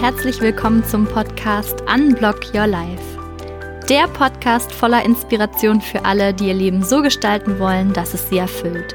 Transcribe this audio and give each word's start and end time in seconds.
herzlich 0.00 0.40
willkommen 0.40 0.84
zum 0.84 1.06
Podcast 1.06 1.82
Unblock 1.92 2.54
Your 2.54 2.68
Life. 2.68 3.02
Der 3.88 4.06
Podcast 4.06 4.72
voller 4.72 5.04
Inspiration 5.04 5.80
für 5.80 6.04
alle, 6.04 6.32
die 6.32 6.46
ihr 6.46 6.54
Leben 6.54 6.84
so 6.84 7.02
gestalten 7.02 7.58
wollen, 7.58 7.92
dass 7.92 8.14
es 8.14 8.28
sie 8.28 8.38
erfüllt. 8.38 8.94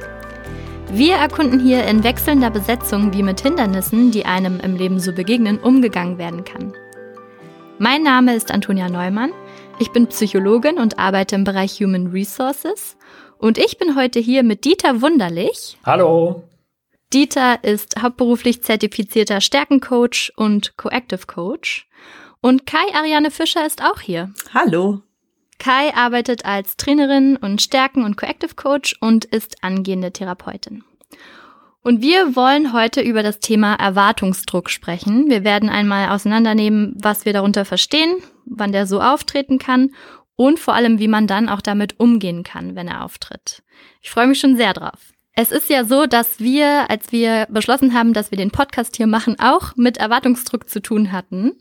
Wir 0.93 1.15
erkunden 1.15 1.59
hier 1.59 1.83
in 1.83 2.05
wechselnder 2.05 2.49
Besetzung, 2.49 3.13
wie 3.13 3.21
mit 3.21 3.41
Hindernissen, 3.41 4.11
die 4.11 4.25
einem 4.25 4.61
im 4.61 4.77
Leben 4.77 4.97
so 5.01 5.11
begegnen, 5.11 5.59
umgegangen 5.59 6.17
werden 6.17 6.45
kann. 6.45 6.71
Mein 7.79 8.03
Name 8.03 8.33
ist 8.33 8.49
Antonia 8.49 8.87
Neumann. 8.87 9.33
Ich 9.79 9.91
bin 9.91 10.07
Psychologin 10.07 10.77
und 10.77 10.99
arbeite 10.99 11.35
im 11.35 11.43
Bereich 11.43 11.81
Human 11.81 12.07
Resources. 12.07 12.95
Und 13.37 13.57
ich 13.57 13.77
bin 13.77 13.97
heute 13.97 14.21
hier 14.21 14.41
mit 14.43 14.63
Dieter 14.63 15.01
Wunderlich. 15.01 15.77
Hallo. 15.85 16.43
Dieter 17.13 17.63
ist 17.63 18.01
hauptberuflich 18.01 18.63
zertifizierter 18.63 19.39
Stärkencoach 19.39 20.33
und 20.35 20.75
Coactive 20.77 21.27
Coach. 21.27 21.87
Und 22.41 22.65
Kai 22.65 22.93
Ariane 22.93 23.29
Fischer 23.29 23.65
ist 23.65 23.83
auch 23.83 24.01
hier. 24.01 24.33
Hallo. 24.53 25.01
Kai 25.59 25.93
arbeitet 25.93 26.43
als 26.43 26.75
Trainerin 26.75 27.37
und 27.37 27.61
Stärken- 27.61 28.03
und 28.03 28.17
Coactive 28.17 28.55
Coach 28.55 28.95
und 28.99 29.25
ist 29.25 29.63
angehende 29.63 30.11
Therapeutin. 30.11 30.83
Und 31.83 32.01
wir 32.01 32.35
wollen 32.35 32.73
heute 32.73 33.01
über 33.01 33.21
das 33.21 33.39
Thema 33.39 33.75
Erwartungsdruck 33.75 34.69
sprechen. 34.69 35.29
Wir 35.29 35.43
werden 35.43 35.69
einmal 35.69 36.09
auseinandernehmen, 36.09 36.95
was 36.97 37.25
wir 37.25 37.33
darunter 37.33 37.63
verstehen, 37.63 38.15
wann 38.45 38.71
der 38.71 38.87
so 38.87 39.01
auftreten 39.01 39.59
kann 39.59 39.93
und 40.35 40.59
vor 40.59 40.73
allem, 40.73 40.97
wie 40.97 41.07
man 41.07 41.27
dann 41.27 41.47
auch 41.47 41.61
damit 41.61 41.99
umgehen 41.99 42.43
kann, 42.43 42.75
wenn 42.75 42.87
er 42.87 43.03
auftritt. 43.03 43.61
Ich 44.01 44.09
freue 44.09 44.27
mich 44.27 44.39
schon 44.39 44.57
sehr 44.57 44.73
drauf. 44.73 45.12
Es 45.35 45.51
ist 45.51 45.69
ja 45.69 45.83
so, 45.83 46.05
dass 46.05 46.39
wir, 46.39 46.91
als 46.91 47.11
wir 47.11 47.47
beschlossen 47.49 47.93
haben, 47.93 48.13
dass 48.13 48.29
wir 48.29 48.37
den 48.37 48.51
Podcast 48.51 48.95
hier 48.95 49.07
machen, 49.07 49.35
auch 49.39 49.75
mit 49.75 49.97
Erwartungsdruck 49.97 50.69
zu 50.69 50.79
tun 50.79 51.11
hatten 51.11 51.53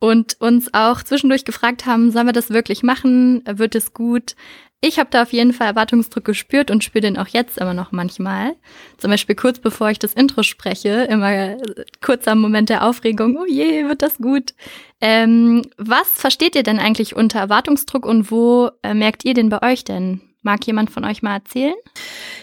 und 0.00 0.40
uns 0.40 0.74
auch 0.74 1.04
zwischendurch 1.04 1.44
gefragt 1.44 1.86
haben, 1.86 2.10
sollen 2.10 2.26
wir 2.26 2.32
das 2.32 2.50
wirklich 2.50 2.82
machen? 2.82 3.44
Wird 3.46 3.76
es 3.76 3.94
gut? 3.94 4.34
Ich 4.80 4.98
habe 4.98 5.10
da 5.12 5.22
auf 5.22 5.32
jeden 5.32 5.52
Fall 5.52 5.68
Erwartungsdruck 5.68 6.24
gespürt 6.24 6.72
und 6.72 6.82
spüre 6.82 7.02
den 7.02 7.16
auch 7.16 7.28
jetzt 7.28 7.58
immer 7.58 7.74
noch 7.74 7.92
manchmal. 7.92 8.56
Zum 8.98 9.12
Beispiel 9.12 9.36
kurz 9.36 9.60
bevor 9.60 9.90
ich 9.90 10.00
das 10.00 10.14
Intro 10.14 10.42
spreche, 10.42 11.06
immer 11.08 11.56
kurzer 12.00 12.34
Moment 12.34 12.70
der 12.70 12.84
Aufregung, 12.84 13.38
oh 13.40 13.46
je, 13.46 13.86
wird 13.86 14.02
das 14.02 14.18
gut. 14.18 14.54
Ähm, 15.00 15.62
was 15.76 16.08
versteht 16.08 16.56
ihr 16.56 16.64
denn 16.64 16.80
eigentlich 16.80 17.14
unter 17.14 17.38
Erwartungsdruck 17.38 18.04
und 18.04 18.32
wo 18.32 18.70
äh, 18.82 18.94
merkt 18.94 19.24
ihr 19.24 19.34
den 19.34 19.48
bei 19.48 19.62
euch 19.62 19.84
denn? 19.84 20.20
Mag 20.42 20.66
jemand 20.66 20.90
von 20.90 21.04
euch 21.04 21.22
mal 21.22 21.34
erzählen? 21.34 21.74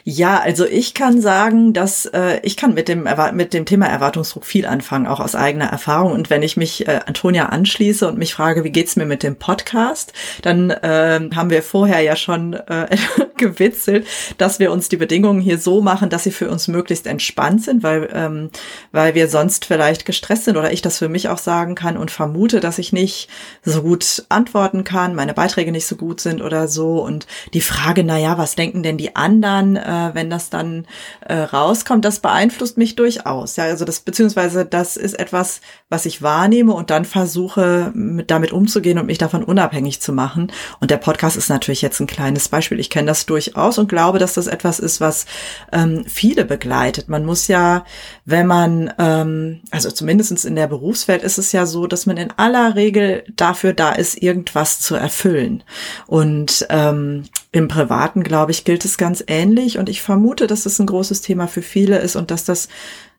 Ja, 0.05 0.39
also 0.39 0.65
ich 0.65 0.93
kann 0.93 1.19
sagen, 1.19 1.73
dass 1.73 2.05
äh, 2.05 2.39
ich 2.43 2.55
kann 2.55 2.73
mit 2.73 2.87
dem 2.87 3.07
mit 3.33 3.53
dem 3.53 3.65
Thema 3.65 3.87
Erwartungsdruck 3.87 4.45
viel 4.45 4.65
anfangen, 4.65 5.05
auch 5.05 5.19
aus 5.19 5.35
eigener 5.35 5.65
Erfahrung. 5.65 6.13
Und 6.13 6.29
wenn 6.29 6.41
ich 6.41 6.55
mich 6.55 6.87
äh, 6.87 7.01
Antonia 7.05 7.47
anschließe 7.47 8.07
und 8.07 8.17
mich 8.17 8.33
frage, 8.33 8.63
wie 8.63 8.71
geht's 8.71 8.95
mir 8.95 9.05
mit 9.05 9.21
dem 9.21 9.35
Podcast, 9.35 10.13
dann 10.41 10.69
äh, 10.69 11.19
haben 11.35 11.49
wir 11.49 11.61
vorher 11.61 11.99
ja 11.99 12.15
schon 12.15 12.53
äh, 12.53 12.95
gewitzelt, 13.39 14.05
dass 14.37 14.59
wir 14.59 14.71
uns 14.71 14.89
die 14.89 14.97
Bedingungen 14.97 15.41
hier 15.41 15.57
so 15.57 15.81
machen, 15.81 16.09
dass 16.09 16.23
sie 16.23 16.31
für 16.31 16.49
uns 16.49 16.67
möglichst 16.67 17.07
entspannt 17.07 17.63
sind, 17.63 17.81
weil 17.81 18.09
ähm, 18.13 18.49
weil 18.91 19.15
wir 19.15 19.27
sonst 19.27 19.65
vielleicht 19.65 20.05
gestresst 20.05 20.45
sind 20.45 20.57
oder 20.57 20.71
ich 20.71 20.81
das 20.81 20.99
für 20.99 21.09
mich 21.09 21.29
auch 21.29 21.37
sagen 21.37 21.75
kann 21.75 21.97
und 21.97 22.11
vermute, 22.11 22.59
dass 22.59 22.77
ich 22.77 22.93
nicht 22.93 23.29
so 23.63 23.81
gut 23.81 24.25
antworten 24.29 24.83
kann, 24.83 25.15
meine 25.15 25.33
Beiträge 25.33 25.71
nicht 25.71 25.87
so 25.87 25.95
gut 25.95 26.21
sind 26.21 26.41
oder 26.41 26.67
so. 26.67 27.03
Und 27.03 27.27
die 27.53 27.61
Frage 27.61 28.03
na 28.03 28.17
ja, 28.17 28.37
was 28.37 28.55
denken 28.55 28.83
denn 28.83 28.97
die 28.97 29.15
anderen, 29.15 29.75
äh, 29.75 30.11
wenn 30.13 30.29
das 30.29 30.49
dann 30.49 30.85
äh, 31.21 31.35
rauskommt, 31.35 32.05
das 32.05 32.19
beeinflusst 32.19 32.77
mich 32.77 32.95
durchaus. 32.95 33.55
Ja, 33.55 33.65
also 33.65 33.85
das 33.85 34.01
beziehungsweise 34.01 34.65
das 34.65 34.97
ist 34.97 35.17
etwas, 35.17 35.61
was 35.89 36.05
ich 36.05 36.21
wahrnehme 36.21 36.73
und 36.73 36.89
dann 36.89 37.05
versuche, 37.05 37.91
mit, 37.93 38.31
damit 38.31 38.51
umzugehen 38.51 38.99
und 38.99 39.05
mich 39.05 39.17
davon 39.17 39.43
unabhängig 39.43 40.01
zu 40.01 40.13
machen. 40.13 40.51
Und 40.79 40.91
der 40.91 40.97
Podcast 40.97 41.37
ist 41.37 41.49
natürlich 41.49 41.81
jetzt 41.81 41.99
ein 41.99 42.07
kleines 42.07 42.49
Beispiel. 42.49 42.79
Ich 42.79 42.89
kenne 42.89 43.07
das 43.07 43.25
durchaus 43.29 43.77
und 43.77 43.89
glaube, 43.89 44.19
dass 44.19 44.33
das 44.33 44.47
etwas 44.47 44.79
ist, 44.79 45.01
was 45.01 45.25
ähm, 45.71 46.03
viele 46.05 46.45
begleitet. 46.45 47.09
Man 47.09 47.25
muss 47.25 47.47
ja, 47.47 47.85
wenn 48.25 48.47
man, 48.47 48.93
ähm, 48.97 49.61
also 49.71 49.91
zumindestens 49.91 50.45
in 50.45 50.55
der 50.55 50.67
Berufswelt 50.67 51.23
ist 51.23 51.37
es 51.37 51.51
ja 51.51 51.65
so, 51.65 51.87
dass 51.87 52.05
man 52.05 52.17
in 52.17 52.31
aller 52.37 52.75
Regel 52.75 53.23
dafür 53.35 53.73
da 53.73 53.91
ist, 53.91 54.21
irgendwas 54.21 54.81
zu 54.81 54.95
erfüllen. 54.95 55.63
Und 56.07 56.65
ähm, 56.69 57.25
im 57.51 57.67
Privaten, 57.67 58.23
glaube 58.23 58.51
ich, 58.51 58.63
gilt 58.63 58.85
es 58.85 58.97
ganz 58.97 59.23
ähnlich 59.27 59.77
und 59.77 59.89
ich 59.89 60.01
vermute, 60.01 60.47
dass 60.47 60.63
das 60.63 60.79
ein 60.79 60.87
großes 60.87 61.21
Thema 61.21 61.47
für 61.47 61.61
viele 61.61 61.97
ist 61.99 62.15
und 62.15 62.31
dass 62.31 62.43
das 62.43 62.69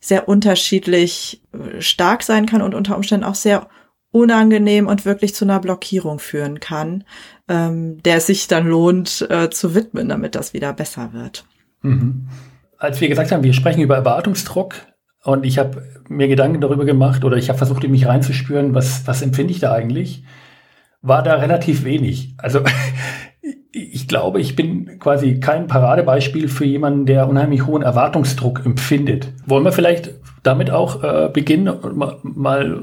sehr 0.01 0.29
unterschiedlich 0.29 1.43
äh, 1.53 1.81
stark 1.81 2.23
sein 2.23 2.47
kann 2.47 2.63
und 2.63 2.75
unter 2.75 2.97
Umständen 2.97 3.25
auch 3.25 3.35
sehr 3.35 3.69
unangenehm 4.13 4.87
und 4.87 5.05
wirklich 5.05 5.35
zu 5.35 5.45
einer 5.45 5.61
Blockierung 5.61 6.19
führen 6.19 6.61
kann, 6.61 7.05
ähm, 7.49 8.03
der 8.03 8.17
es 8.17 8.27
sich 8.27 8.49
dann 8.49 8.67
lohnt 8.67 9.27
äh, 9.31 9.51
zu 9.51 9.75
widmen, 9.75 10.09
damit 10.09 10.35
das 10.35 10.53
wieder 10.53 10.73
besser 10.73 11.13
wird. 11.13 11.45
Mhm. 11.83 12.29
Als 12.79 13.01
wir 13.01 13.09
gesagt 13.09 13.31
haben, 13.31 13.43
wir 13.43 13.53
sprechen 13.53 13.83
über 13.83 13.97
Erwartungsdruck 13.97 14.75
und 15.23 15.45
ich 15.45 15.59
habe 15.59 15.87
mir 16.09 16.29
Gedanken 16.29 16.61
darüber 16.61 16.85
gemacht 16.85 17.25
oder 17.25 17.37
ich 17.37 17.49
habe 17.49 17.59
versucht, 17.59 17.85
in 17.85 17.91
mich 17.91 18.07
reinzuspüren, 18.07 18.75
was, 18.75 19.07
was 19.07 19.23
empfinde 19.23 19.53
ich 19.53 19.61
da 19.61 19.73
eigentlich, 19.73 20.25
war 21.03 21.23
da 21.23 21.35
relativ 21.35 21.85
wenig. 21.85 22.35
Also 22.39 22.61
ich 23.73 24.09
glaube, 24.09 24.41
ich 24.41 24.57
bin 24.57 24.99
quasi 24.99 25.39
kein 25.39 25.67
Paradebeispiel 25.67 26.49
für 26.49 26.65
jemanden, 26.65 27.07
der 27.07 27.29
unheimlich 27.29 27.67
hohen 27.67 27.83
Erwartungsdruck 27.83 28.65
empfindet. 28.65 29.33
Wollen 29.47 29.65
wir 29.65 29.73
vielleicht 29.73 30.15
damit 30.43 30.71
auch 30.71 31.05
äh, 31.05 31.29
beginnen, 31.33 31.79
mal, 31.95 32.19
mal 32.23 32.83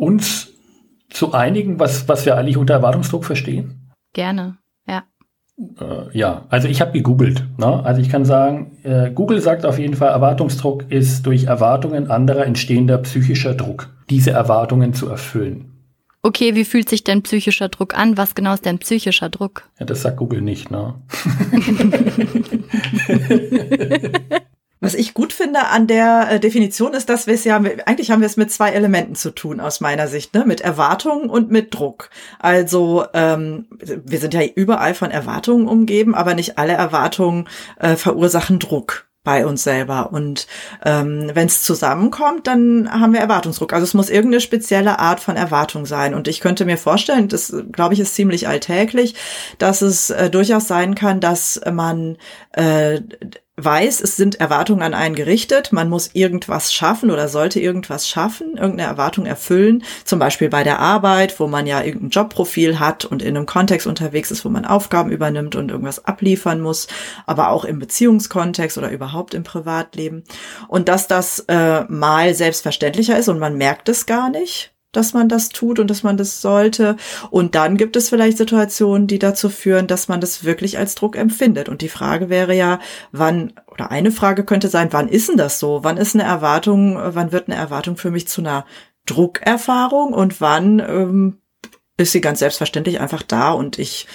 uns 0.00 0.48
zu 1.10 1.32
einigen, 1.32 1.78
was, 1.78 2.08
was 2.08 2.24
wir 2.24 2.36
eigentlich 2.36 2.56
unter 2.56 2.74
Erwartungsdruck 2.74 3.24
verstehen? 3.24 3.92
Gerne, 4.12 4.58
ja. 4.86 5.04
Äh, 5.58 6.16
ja, 6.16 6.46
also 6.48 6.68
ich 6.68 6.80
habe 6.80 6.92
gegoogelt. 6.92 7.44
Ne? 7.58 7.84
Also 7.84 8.00
ich 8.00 8.08
kann 8.08 8.24
sagen, 8.24 8.78
äh, 8.82 9.10
Google 9.10 9.40
sagt 9.40 9.66
auf 9.66 9.78
jeden 9.78 9.94
Fall, 9.94 10.10
Erwartungsdruck 10.10 10.90
ist 10.90 11.26
durch 11.26 11.44
Erwartungen 11.44 12.10
anderer 12.10 12.46
entstehender 12.46 12.98
psychischer 12.98 13.54
Druck, 13.54 13.90
diese 14.08 14.30
Erwartungen 14.30 14.94
zu 14.94 15.08
erfüllen. 15.08 15.66
Okay, 16.22 16.54
wie 16.54 16.64
fühlt 16.64 16.88
sich 16.88 17.02
denn 17.02 17.22
psychischer 17.22 17.68
Druck 17.68 17.96
an? 17.96 18.18
Was 18.18 18.34
genau 18.34 18.52
ist 18.52 18.66
denn 18.66 18.78
psychischer 18.78 19.30
Druck? 19.30 19.70
Ja, 19.78 19.86
das 19.86 20.02
sagt 20.02 20.18
Google 20.18 20.42
nicht, 20.42 20.70
ne? 20.70 20.94
Was 24.80 24.94
ich 24.94 25.12
gut 25.12 25.34
finde 25.34 25.66
an 25.66 25.86
der 25.86 26.28
äh, 26.30 26.40
Definition 26.40 26.94
ist, 26.94 27.10
dass 27.10 27.26
wir 27.26 27.34
es 27.34 27.44
ja, 27.44 27.56
eigentlich 27.56 28.10
haben 28.10 28.20
wir 28.20 28.26
es 28.26 28.38
mit 28.38 28.50
zwei 28.50 28.70
Elementen 28.70 29.14
zu 29.14 29.30
tun 29.30 29.60
aus 29.60 29.80
meiner 29.80 30.08
Sicht, 30.08 30.32
ne? 30.34 30.44
mit 30.46 30.62
Erwartungen 30.62 31.28
und 31.28 31.50
mit 31.50 31.74
Druck. 31.74 32.08
Also 32.38 33.04
ähm, 33.12 33.66
wir 33.78 34.18
sind 34.18 34.32
ja 34.32 34.42
überall 34.42 34.94
von 34.94 35.10
Erwartungen 35.10 35.68
umgeben, 35.68 36.14
aber 36.14 36.34
nicht 36.34 36.56
alle 36.56 36.72
Erwartungen 36.72 37.46
äh, 37.78 37.96
verursachen 37.96 38.58
Druck 38.58 39.06
bei 39.22 39.44
uns 39.44 39.62
selber. 39.62 40.12
Und 40.12 40.46
ähm, 40.84 41.30
wenn 41.34 41.46
es 41.46 41.62
zusammenkommt, 41.62 42.46
dann 42.46 42.90
haben 42.90 43.12
wir 43.12 43.20
Erwartungsdruck. 43.20 43.74
Also 43.74 43.84
es 43.84 43.92
muss 43.92 44.08
irgendeine 44.08 44.40
spezielle 44.40 44.98
Art 44.98 45.20
von 45.20 45.36
Erwartung 45.36 45.84
sein. 45.84 46.14
Und 46.14 46.26
ich 46.26 46.40
könnte 46.40 46.64
mir 46.64 46.78
vorstellen, 46.78 47.28
das 47.28 47.54
glaube 47.70 47.92
ich 47.92 48.00
ist 48.00 48.14
ziemlich 48.14 48.48
alltäglich, 48.48 49.14
dass 49.58 49.82
es 49.82 50.08
äh, 50.08 50.30
durchaus 50.30 50.66
sein 50.68 50.94
kann, 50.94 51.20
dass 51.20 51.60
man 51.70 52.16
äh, 52.52 53.00
weiß, 53.56 54.00
es 54.00 54.16
sind 54.16 54.40
Erwartungen 54.40 54.82
an 54.82 54.94
einen 54.94 55.14
gerichtet, 55.14 55.72
man 55.72 55.88
muss 55.88 56.10
irgendwas 56.14 56.72
schaffen 56.72 57.10
oder 57.10 57.28
sollte 57.28 57.60
irgendwas 57.60 58.08
schaffen, 58.08 58.56
irgendeine 58.56 58.88
Erwartung 58.88 59.26
erfüllen, 59.26 59.84
zum 60.04 60.18
Beispiel 60.18 60.48
bei 60.48 60.64
der 60.64 60.78
Arbeit, 60.78 61.38
wo 61.40 61.46
man 61.46 61.66
ja 61.66 61.82
irgendein 61.82 62.10
Jobprofil 62.10 62.78
hat 62.78 63.04
und 63.04 63.22
in 63.22 63.36
einem 63.36 63.46
Kontext 63.46 63.86
unterwegs 63.86 64.30
ist, 64.30 64.44
wo 64.44 64.48
man 64.48 64.64
Aufgaben 64.64 65.10
übernimmt 65.10 65.56
und 65.56 65.70
irgendwas 65.70 66.04
abliefern 66.04 66.60
muss, 66.60 66.88
aber 67.26 67.50
auch 67.50 67.64
im 67.64 67.78
Beziehungskontext 67.78 68.78
oder 68.78 68.90
überhaupt 68.90 69.34
im 69.34 69.42
Privatleben. 69.42 70.24
Und 70.68 70.88
dass 70.88 71.06
das 71.06 71.44
äh, 71.48 71.82
mal 71.88 72.34
selbstverständlicher 72.34 73.18
ist 73.18 73.28
und 73.28 73.38
man 73.38 73.56
merkt 73.56 73.88
es 73.88 74.06
gar 74.06 74.30
nicht, 74.30 74.72
dass 74.92 75.12
man 75.12 75.28
das 75.28 75.50
tut 75.50 75.78
und 75.78 75.88
dass 75.88 76.02
man 76.02 76.16
das 76.16 76.40
sollte. 76.40 76.96
Und 77.30 77.54
dann 77.54 77.76
gibt 77.76 77.96
es 77.96 78.08
vielleicht 78.08 78.38
Situationen, 78.38 79.06
die 79.06 79.18
dazu 79.18 79.48
führen, 79.48 79.86
dass 79.86 80.08
man 80.08 80.20
das 80.20 80.44
wirklich 80.44 80.78
als 80.78 80.94
Druck 80.94 81.16
empfindet. 81.16 81.68
Und 81.68 81.82
die 81.82 81.88
Frage 81.88 82.28
wäre 82.28 82.54
ja, 82.54 82.80
wann, 83.12 83.52
oder 83.70 83.90
eine 83.90 84.10
Frage 84.10 84.44
könnte 84.44 84.68
sein, 84.68 84.88
wann 84.92 85.08
ist 85.08 85.28
denn 85.28 85.36
das 85.36 85.58
so? 85.58 85.84
Wann 85.84 85.96
ist 85.96 86.14
eine 86.14 86.24
Erwartung, 86.24 86.98
wann 87.00 87.32
wird 87.32 87.48
eine 87.48 87.56
Erwartung 87.56 87.96
für 87.96 88.10
mich 88.10 88.26
zu 88.26 88.40
einer 88.40 88.66
Druckerfahrung 89.06 90.12
und 90.12 90.40
wann 90.40 90.80
ähm, 90.80 91.38
ist 91.96 92.12
sie 92.12 92.20
ganz 92.20 92.40
selbstverständlich 92.40 93.00
einfach 93.00 93.22
da 93.22 93.52
und 93.52 93.78
ich 93.78 94.06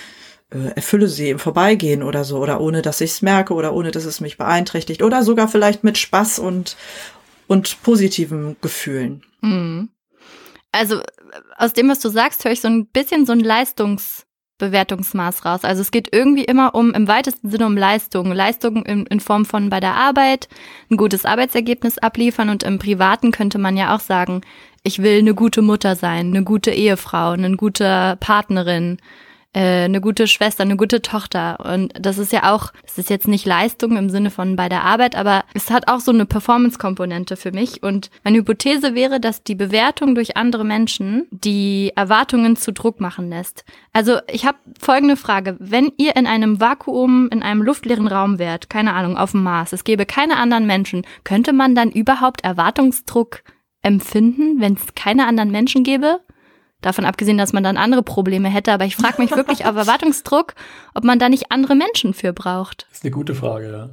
äh, 0.51 0.75
erfülle 0.75 1.07
sie 1.07 1.29
im 1.29 1.39
Vorbeigehen 1.39 2.03
oder 2.03 2.23
so 2.23 2.37
oder 2.37 2.61
ohne 2.61 2.81
dass 2.81 3.01
ich 3.01 3.11
es 3.11 3.21
merke 3.21 3.53
oder 3.53 3.73
ohne 3.73 3.91
dass 3.91 4.05
es 4.05 4.21
mich 4.21 4.37
beeinträchtigt 4.37 5.01
oder 5.01 5.23
sogar 5.23 5.47
vielleicht 5.47 5.83
mit 5.83 5.97
Spaß 5.97 6.39
und 6.39 6.77
und 7.47 7.81
positiven 7.83 8.55
Gefühlen. 8.61 9.23
Mhm 9.41 9.89
also 10.75 11.01
aus 11.57 11.73
dem, 11.73 11.89
was 11.89 11.99
du 11.99 12.09
sagst, 12.09 12.45
höre 12.45 12.51
ich 12.51 12.61
so 12.61 12.67
ein 12.67 12.87
bisschen 12.87 13.25
so 13.25 13.31
ein 13.31 13.39
Leistungsbewertungsmaß 13.39 15.45
raus. 15.45 15.63
Also 15.63 15.81
es 15.81 15.91
geht 15.91 16.09
irgendwie 16.11 16.45
immer 16.45 16.75
um, 16.75 16.93
im 16.93 17.07
weitesten 17.07 17.49
Sinne 17.49 17.65
um 17.65 17.77
Leistung. 17.77 18.31
Leistung 18.31 18.85
in, 18.85 19.05
in 19.05 19.19
Form 19.19 19.45
von 19.45 19.69
bei 19.69 19.79
der 19.79 19.95
Arbeit, 19.95 20.47
ein 20.89 20.97
gutes 20.97 21.25
Arbeitsergebnis 21.25 21.97
abliefern 21.97 22.49
und 22.49 22.63
im 22.63 22.79
Privaten 22.79 23.31
könnte 23.31 23.57
man 23.57 23.77
ja 23.77 23.95
auch 23.95 24.01
sagen, 24.01 24.41
ich 24.83 25.01
will 25.01 25.19
eine 25.19 25.33
gute 25.33 25.61
Mutter 25.61 25.95
sein, 25.95 26.27
eine 26.27 26.43
gute 26.43 26.71
Ehefrau, 26.71 27.31
eine 27.31 27.55
gute 27.55 28.17
Partnerin, 28.19 28.97
äh, 28.97 29.01
eine 29.59 30.01
gute 30.01 30.27
Schwester, 30.27 30.63
eine 30.63 30.75
gute 30.75 31.01
Tochter. 31.01 31.57
Und 31.73 31.93
das 31.97 32.17
ist 32.17 32.33
ja 32.33 32.53
auch, 32.53 32.73
das 32.83 32.97
ist 32.97 33.09
jetzt 33.09 33.27
nicht 33.27 33.45
Leistung 33.45 33.95
im 33.95 34.09
Sinne 34.09 34.29
von 34.29 34.57
bei 34.57 34.67
der 34.67 34.83
Arbeit, 34.83 35.15
aber 35.15 35.45
es 35.53 35.71
hat 35.71 35.87
auch 35.87 36.01
so 36.01 36.11
eine 36.11 36.25
Performance-Komponente 36.25 37.37
für 37.37 37.51
mich. 37.51 37.81
Und 37.81 38.09
meine 38.23 38.39
Hypothese 38.39 38.95
wäre, 38.95 39.21
dass 39.21 39.43
die 39.43 39.55
Bewertung 39.55 40.13
durch 40.13 40.35
andere 40.35 40.65
Menschen 40.65 41.27
die 41.31 41.93
Erwartungen 41.95 42.57
zu 42.57 42.73
Druck 42.73 42.99
machen 42.99 43.29
lässt. 43.29 43.63
Also 43.93 44.17
ich 44.29 44.45
habe 44.45 44.57
folgende 44.77 45.15
Frage. 45.15 45.55
Wenn 45.59 45.91
ihr 45.97 46.17
in 46.17 46.27
einem 46.27 46.59
Vakuum, 46.59 47.29
in 47.29 47.41
einem 47.41 47.61
luftleeren 47.61 48.07
Raum 48.07 48.39
wärt, 48.39 48.69
keine 48.69 48.93
Ahnung, 48.93 49.17
auf 49.17 49.31
dem 49.31 49.43
Mars, 49.43 49.71
es 49.71 49.85
gäbe 49.85 50.05
keine 50.05 50.35
anderen 50.35 50.67
Menschen, 50.67 51.05
könnte 51.23 51.53
man 51.53 51.75
dann 51.75 51.91
überhaupt 51.91 52.43
Erwartungsdruck 52.43 53.41
empfinden, 53.81 54.59
wenn 54.59 54.73
es 54.73 54.95
keine 54.95 55.27
anderen 55.27 55.51
Menschen 55.51 55.83
gäbe? 55.83 56.19
Davon 56.85 57.03
abgesehen, 57.03 57.39
dass 57.39 57.51
man 57.51 57.63
dann 57.63 57.77
andere 57.77 58.03
Probleme 58.03 58.47
hätte. 58.47 58.71
Aber 58.71 58.85
ich 58.85 58.95
frage 58.95 59.19
mich 59.19 59.31
wirklich 59.31 59.65
auf 59.65 59.75
Erwartungsdruck, 59.75 60.53
ob 60.93 61.03
man 61.03 61.17
da 61.17 61.29
nicht 61.29 61.51
andere 61.51 61.73
Menschen 61.73 62.13
für 62.13 62.31
braucht. 62.31 62.85
Das 62.91 62.99
ist 62.99 63.03
eine 63.03 63.09
gute 63.09 63.33
Frage, 63.33 63.71
ja. 63.71 63.89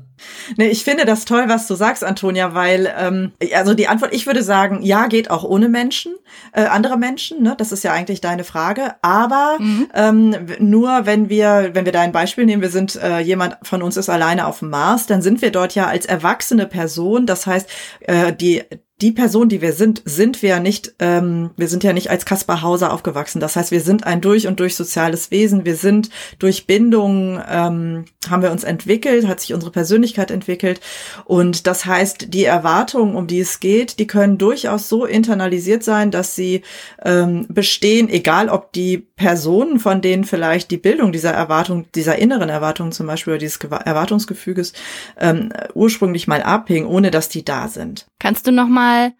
Nee, 0.58 0.68
ich 0.68 0.84
finde 0.84 1.06
das 1.06 1.24
toll, 1.24 1.44
was 1.46 1.66
du 1.66 1.74
sagst, 1.74 2.04
Antonia, 2.04 2.52
weil, 2.52 2.92
ähm, 2.98 3.32
also 3.54 3.72
die 3.72 3.88
Antwort, 3.88 4.12
ich 4.12 4.26
würde 4.26 4.42
sagen, 4.42 4.82
ja, 4.82 5.06
geht 5.06 5.30
auch 5.30 5.42
ohne 5.42 5.70
Menschen, 5.70 6.12
äh, 6.52 6.64
andere 6.64 6.98
Menschen, 6.98 7.42
ne? 7.42 7.54
Das 7.56 7.72
ist 7.72 7.82
ja 7.82 7.94
eigentlich 7.94 8.20
deine 8.20 8.44
Frage. 8.44 8.94
Aber 9.00 9.56
mhm. 9.58 9.88
ähm, 9.94 10.36
nur 10.58 11.06
wenn 11.06 11.30
wir, 11.30 11.70
wenn 11.72 11.86
wir 11.86 11.92
da 11.92 12.02
ein 12.02 12.12
Beispiel 12.12 12.44
nehmen, 12.44 12.60
wir 12.60 12.68
sind, 12.68 12.96
äh, 12.96 13.20
jemand 13.20 13.56
von 13.62 13.80
uns 13.80 13.96
ist 13.96 14.10
alleine 14.10 14.46
auf 14.46 14.58
dem 14.58 14.68
Mars, 14.68 15.06
dann 15.06 15.22
sind 15.22 15.40
wir 15.40 15.50
dort 15.50 15.74
ja 15.74 15.86
als 15.86 16.04
erwachsene 16.04 16.66
Person. 16.66 17.24
Das 17.24 17.46
heißt, 17.46 17.70
äh, 18.00 18.34
die 18.34 18.64
die 19.02 19.10
Person, 19.10 19.49
die 19.49 19.60
wir 19.60 19.72
sind, 19.72 20.00
sind 20.04 20.43
wir 20.43 20.50
ja 20.50 20.60
nicht, 20.60 20.94
ähm, 21.00 21.50
wir 21.56 21.66
sind 21.66 21.82
ja 21.82 21.93
nicht 21.93 22.08
als 22.08 22.25
Kaspar 22.25 22.62
Hauser 22.62 22.93
aufgewachsen. 22.93 23.40
Das 23.40 23.56
heißt, 23.56 23.72
wir 23.72 23.81
sind 23.81 24.06
ein 24.06 24.20
durch 24.20 24.46
und 24.46 24.60
durch 24.60 24.76
soziales 24.76 25.32
Wesen. 25.32 25.64
Wir 25.64 25.75
sind 25.75 26.08
durch 26.38 26.69
Bindung, 26.69 27.43
ähm, 27.50 28.04
haben 28.31 28.43
wir 28.43 28.52
uns 28.52 28.62
entwickelt, 28.62 29.26
hat 29.26 29.40
sich 29.40 29.54
unsere 29.54 29.72
Persönlichkeit 29.72 30.31
entwickelt. 30.31 30.81
Und 31.25 31.66
das 31.66 31.84
heißt, 31.84 32.32
die 32.32 32.44
Erwartungen, 32.44 33.16
um 33.16 33.26
die 33.26 33.40
es 33.40 33.58
geht, 33.58 33.99
die 33.99 34.06
können 34.06 34.38
durchaus 34.38 34.88
so 34.88 35.05
internalisiert 35.05 35.82
sein, 35.82 36.12
dass 36.12 36.37
sie 36.37 36.62
ähm, 37.05 37.46
bestehen, 37.48 38.08
egal 38.08 38.48
ob 38.48 38.72
die 38.72 39.08
Personen, 39.22 39.78
von 39.78 40.00
denen 40.00 40.24
vielleicht 40.24 40.72
die 40.72 40.78
Bildung 40.78 41.12
dieser 41.12 41.30
Erwartung, 41.30 41.86
dieser 41.94 42.19
inneren 42.19 42.48
Erwartung 42.48 42.90
zum 42.90 43.06
Beispiel 43.06 43.34
oder 43.34 43.38
dieses 43.38 43.58
Erwartungsgefüges 43.58 44.72
ähm, 45.16 45.52
ursprünglich 45.74 46.26
mal 46.26 46.42
abhing, 46.42 46.86
ohne 46.86 47.12
dass 47.12 47.28
die 47.28 47.44
da 47.44 47.69
sind. 47.69 48.06
Kannst 48.19 48.48
du 48.48 48.50
noch 48.50 48.66
mal 48.66 49.12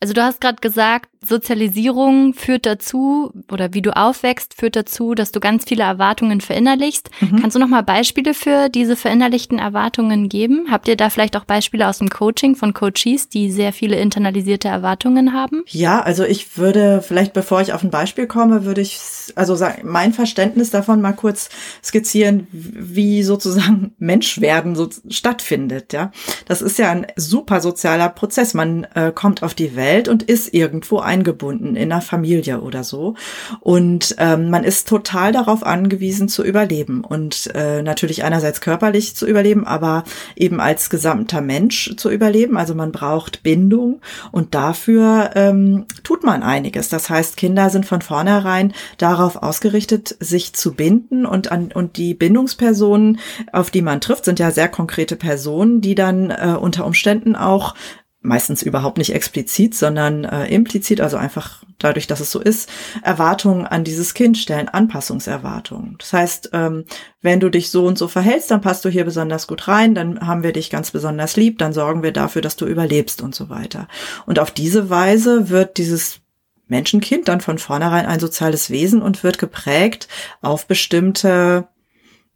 also 0.00 0.14
du 0.14 0.22
hast 0.22 0.40
gerade 0.40 0.60
gesagt, 0.60 1.08
Sozialisierung 1.26 2.32
führt 2.34 2.64
dazu, 2.64 3.32
oder 3.50 3.74
wie 3.74 3.82
du 3.82 3.96
aufwächst, 3.96 4.54
führt 4.54 4.76
dazu, 4.76 5.14
dass 5.14 5.32
du 5.32 5.40
ganz 5.40 5.64
viele 5.66 5.82
Erwartungen 5.82 6.40
verinnerlichst. 6.40 7.10
Mhm. 7.20 7.40
Kannst 7.40 7.56
du 7.56 7.60
noch 7.60 7.68
mal 7.68 7.82
Beispiele 7.82 8.34
für 8.34 8.68
diese 8.68 8.94
verinnerlichten 8.94 9.58
Erwartungen 9.58 10.28
geben? 10.28 10.66
Habt 10.70 10.86
ihr 10.86 10.96
da 10.96 11.10
vielleicht 11.10 11.36
auch 11.36 11.44
Beispiele 11.44 11.88
aus 11.88 11.98
dem 11.98 12.08
Coaching 12.08 12.54
von 12.54 12.72
Coaches, 12.72 13.28
die 13.28 13.50
sehr 13.50 13.72
viele 13.72 13.96
internalisierte 13.96 14.68
Erwartungen 14.68 15.32
haben? 15.32 15.64
Ja, 15.66 16.00
also 16.00 16.24
ich 16.24 16.56
würde 16.56 17.02
vielleicht, 17.02 17.32
bevor 17.32 17.60
ich 17.60 17.72
auf 17.72 17.82
ein 17.82 17.90
Beispiel 17.90 18.26
komme, 18.26 18.64
würde 18.64 18.80
ich, 18.80 18.98
also 19.34 19.56
sagen, 19.56 19.82
mein 19.84 20.12
Verständnis 20.12 20.70
davon 20.70 21.00
mal 21.00 21.12
kurz 21.12 21.48
skizzieren, 21.84 22.46
wie 22.52 23.24
sozusagen 23.24 23.92
Menschwerden 23.98 24.76
so 24.76 24.88
stattfindet, 25.08 25.92
ja. 25.92 26.12
Das 26.46 26.62
ist 26.62 26.78
ja 26.78 26.90
ein 26.90 27.06
super 27.16 27.60
sozialer 27.60 28.08
Prozess. 28.08 28.54
Man 28.54 28.84
äh, 28.94 29.12
kommt 29.12 29.42
auf 29.42 29.54
die 29.54 29.74
Welt 29.74 30.08
und 30.08 30.22
ist 30.22 30.54
irgendwo 30.54 30.98
eingebunden 31.08 31.74
in 31.74 31.90
einer 31.90 32.00
Familie 32.00 32.60
oder 32.60 32.84
so. 32.84 33.14
Und 33.60 34.14
ähm, 34.18 34.50
man 34.50 34.62
ist 34.62 34.88
total 34.88 35.32
darauf 35.32 35.64
angewiesen 35.64 36.28
zu 36.28 36.44
überleben 36.44 37.02
und 37.02 37.50
äh, 37.54 37.82
natürlich 37.82 38.22
einerseits 38.22 38.60
körperlich 38.60 39.16
zu 39.16 39.26
überleben, 39.26 39.66
aber 39.66 40.04
eben 40.36 40.60
als 40.60 40.90
gesamter 40.90 41.40
Mensch 41.40 41.96
zu 41.96 42.10
überleben. 42.10 42.56
Also 42.56 42.74
man 42.74 42.92
braucht 42.92 43.42
Bindung 43.42 44.00
und 44.30 44.54
dafür 44.54 45.30
ähm, 45.34 45.86
tut 46.04 46.22
man 46.22 46.42
einiges. 46.42 46.88
Das 46.88 47.10
heißt, 47.10 47.36
Kinder 47.36 47.70
sind 47.70 47.86
von 47.86 48.02
vornherein 48.02 48.72
darauf 48.98 49.42
ausgerichtet, 49.42 50.16
sich 50.20 50.52
zu 50.52 50.74
binden 50.74 51.26
und 51.26 51.50
an 51.50 51.72
und 51.72 51.96
die 51.96 52.14
Bindungspersonen, 52.14 53.18
auf 53.52 53.70
die 53.70 53.82
man 53.82 54.00
trifft, 54.00 54.24
sind 54.26 54.38
ja 54.38 54.50
sehr 54.50 54.68
konkrete 54.68 55.16
Personen, 55.16 55.80
die 55.80 55.94
dann 55.94 56.30
äh, 56.30 56.56
unter 56.60 56.86
Umständen 56.86 57.34
auch 57.34 57.74
meistens 58.20 58.62
überhaupt 58.62 58.98
nicht 58.98 59.14
explizit, 59.14 59.74
sondern 59.74 60.24
äh, 60.24 60.46
implizit, 60.48 61.00
also 61.00 61.16
einfach 61.16 61.62
dadurch, 61.78 62.08
dass 62.08 62.20
es 62.20 62.32
so 62.32 62.40
ist, 62.40 62.68
Erwartungen 63.02 63.64
an 63.64 63.84
dieses 63.84 64.12
Kind 64.12 64.36
stellen, 64.36 64.68
Anpassungserwartungen. 64.68 65.96
Das 65.98 66.12
heißt, 66.12 66.50
ähm, 66.52 66.84
wenn 67.22 67.38
du 67.38 67.48
dich 67.48 67.70
so 67.70 67.86
und 67.86 67.96
so 67.96 68.08
verhältst, 68.08 68.50
dann 68.50 68.60
passt 68.60 68.84
du 68.84 68.88
hier 68.88 69.04
besonders 69.04 69.46
gut 69.46 69.68
rein, 69.68 69.94
dann 69.94 70.26
haben 70.26 70.42
wir 70.42 70.52
dich 70.52 70.70
ganz 70.70 70.90
besonders 70.90 71.36
lieb, 71.36 71.58
dann 71.58 71.72
sorgen 71.72 72.02
wir 72.02 72.12
dafür, 72.12 72.42
dass 72.42 72.56
du 72.56 72.66
überlebst 72.66 73.22
und 73.22 73.34
so 73.34 73.48
weiter. 73.48 73.86
Und 74.26 74.40
auf 74.40 74.50
diese 74.50 74.90
Weise 74.90 75.48
wird 75.48 75.78
dieses 75.78 76.20
Menschenkind 76.66 77.28
dann 77.28 77.40
von 77.40 77.58
vornherein 77.58 78.06
ein 78.06 78.20
soziales 78.20 78.68
Wesen 78.68 79.00
und 79.00 79.22
wird 79.22 79.38
geprägt 79.38 80.08
auf 80.42 80.66
bestimmte 80.66 81.68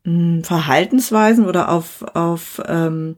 mh, 0.05 0.13
hm, 0.37 0.45
Verhaltensweisen 0.45 1.47
oder 1.47 1.69
auf, 1.71 2.03
auf 2.15 2.63
ähm, 2.67 3.17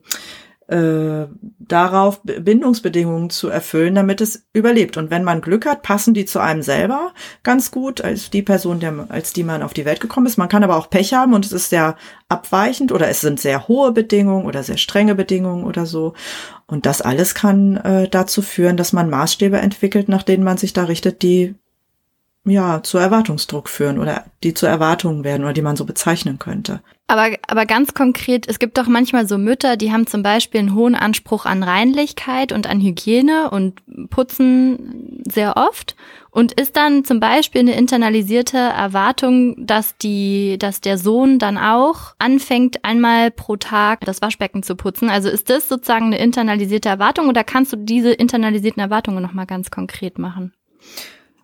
äh, 0.67 1.27
darauf 1.59 2.21
Bindungsbedingungen 2.23 3.29
zu 3.29 3.49
erfüllen, 3.49 3.95
damit 3.95 4.21
es 4.21 4.47
überlebt. 4.53 4.97
Und 4.97 5.11
wenn 5.11 5.23
man 5.23 5.41
Glück 5.41 5.65
hat, 5.65 5.83
passen 5.83 6.13
die 6.13 6.25
zu 6.25 6.39
einem 6.39 6.61
selber 6.61 7.13
ganz 7.43 7.71
gut 7.71 8.01
als 8.01 8.29
die 8.29 8.41
Person, 8.41 8.79
der, 8.79 9.05
als 9.09 9.33
die 9.33 9.43
man 9.43 9.61
auf 9.61 9.73
die 9.73 9.85
Welt 9.85 9.99
gekommen 9.99 10.25
ist. 10.25 10.37
Man 10.37 10.49
kann 10.49 10.63
aber 10.63 10.77
auch 10.77 10.89
Pech 10.89 11.13
haben 11.13 11.33
und 11.33 11.45
es 11.45 11.51
ist 11.51 11.69
sehr 11.69 11.95
abweichend 12.29 12.91
oder 12.91 13.07
es 13.09 13.21
sind 13.21 13.39
sehr 13.39 13.67
hohe 13.67 13.91
Bedingungen 13.91 14.45
oder 14.45 14.63
sehr 14.63 14.77
strenge 14.77 15.15
Bedingungen 15.15 15.65
oder 15.65 15.85
so. 15.85 16.13
Und 16.65 16.85
das 16.85 17.01
alles 17.01 17.35
kann 17.35 17.77
äh, 17.77 18.09
dazu 18.09 18.41
führen, 18.41 18.77
dass 18.77 18.93
man 18.93 19.09
Maßstäbe 19.09 19.57
entwickelt, 19.57 20.09
nach 20.09 20.23
denen 20.23 20.43
man 20.43 20.57
sich 20.57 20.73
da 20.73 20.85
richtet, 20.85 21.21
die 21.21 21.55
ja, 22.45 22.83
zu 22.83 22.97
Erwartungsdruck 22.97 23.69
führen 23.69 23.99
oder 23.99 24.25
die 24.43 24.53
zu 24.53 24.67
Erwartungen 24.67 25.23
werden 25.23 25.43
oder 25.43 25.53
die 25.53 25.63
man 25.63 25.75
so 25.75 25.85
bezeichnen 25.85 26.37
könnte. 26.37 26.81
Aber, 27.07 27.35
aber 27.47 27.65
ganz 27.65 27.93
konkret, 27.93 28.47
es 28.47 28.57
gibt 28.57 28.77
doch 28.77 28.87
manchmal 28.87 29.27
so 29.27 29.37
Mütter, 29.37 29.77
die 29.77 29.91
haben 29.91 30.07
zum 30.07 30.23
Beispiel 30.23 30.59
einen 30.59 30.73
hohen 30.73 30.95
Anspruch 30.95 31.45
an 31.45 31.61
Reinlichkeit 31.61 32.51
und 32.51 32.67
an 32.67 32.81
Hygiene 32.81 33.51
und 33.51 33.81
putzen 34.09 35.23
sehr 35.27 35.55
oft. 35.57 35.95
Und 36.31 36.51
ist 36.51 36.75
dann 36.75 37.05
zum 37.05 37.19
Beispiel 37.19 37.61
eine 37.61 37.77
internalisierte 37.77 38.57
Erwartung, 38.57 39.55
dass 39.65 39.97
die, 39.97 40.57
dass 40.59 40.81
der 40.81 40.97
Sohn 40.97 41.39
dann 41.39 41.57
auch 41.57 42.13
anfängt, 42.19 42.83
einmal 42.83 43.31
pro 43.31 43.55
Tag 43.55 44.01
das 44.01 44.21
Waschbecken 44.21 44.61
zu 44.61 44.75
putzen? 44.75 45.09
Also 45.09 45.29
ist 45.29 45.49
das 45.49 45.69
sozusagen 45.69 46.07
eine 46.07 46.17
internalisierte 46.17 46.89
Erwartung 46.89 47.29
oder 47.29 47.43
kannst 47.43 47.71
du 47.71 47.77
diese 47.77 48.11
internalisierten 48.11 48.81
Erwartungen 48.81 49.21
nochmal 49.21 49.45
ganz 49.45 49.71
konkret 49.71 50.19
machen? 50.19 50.53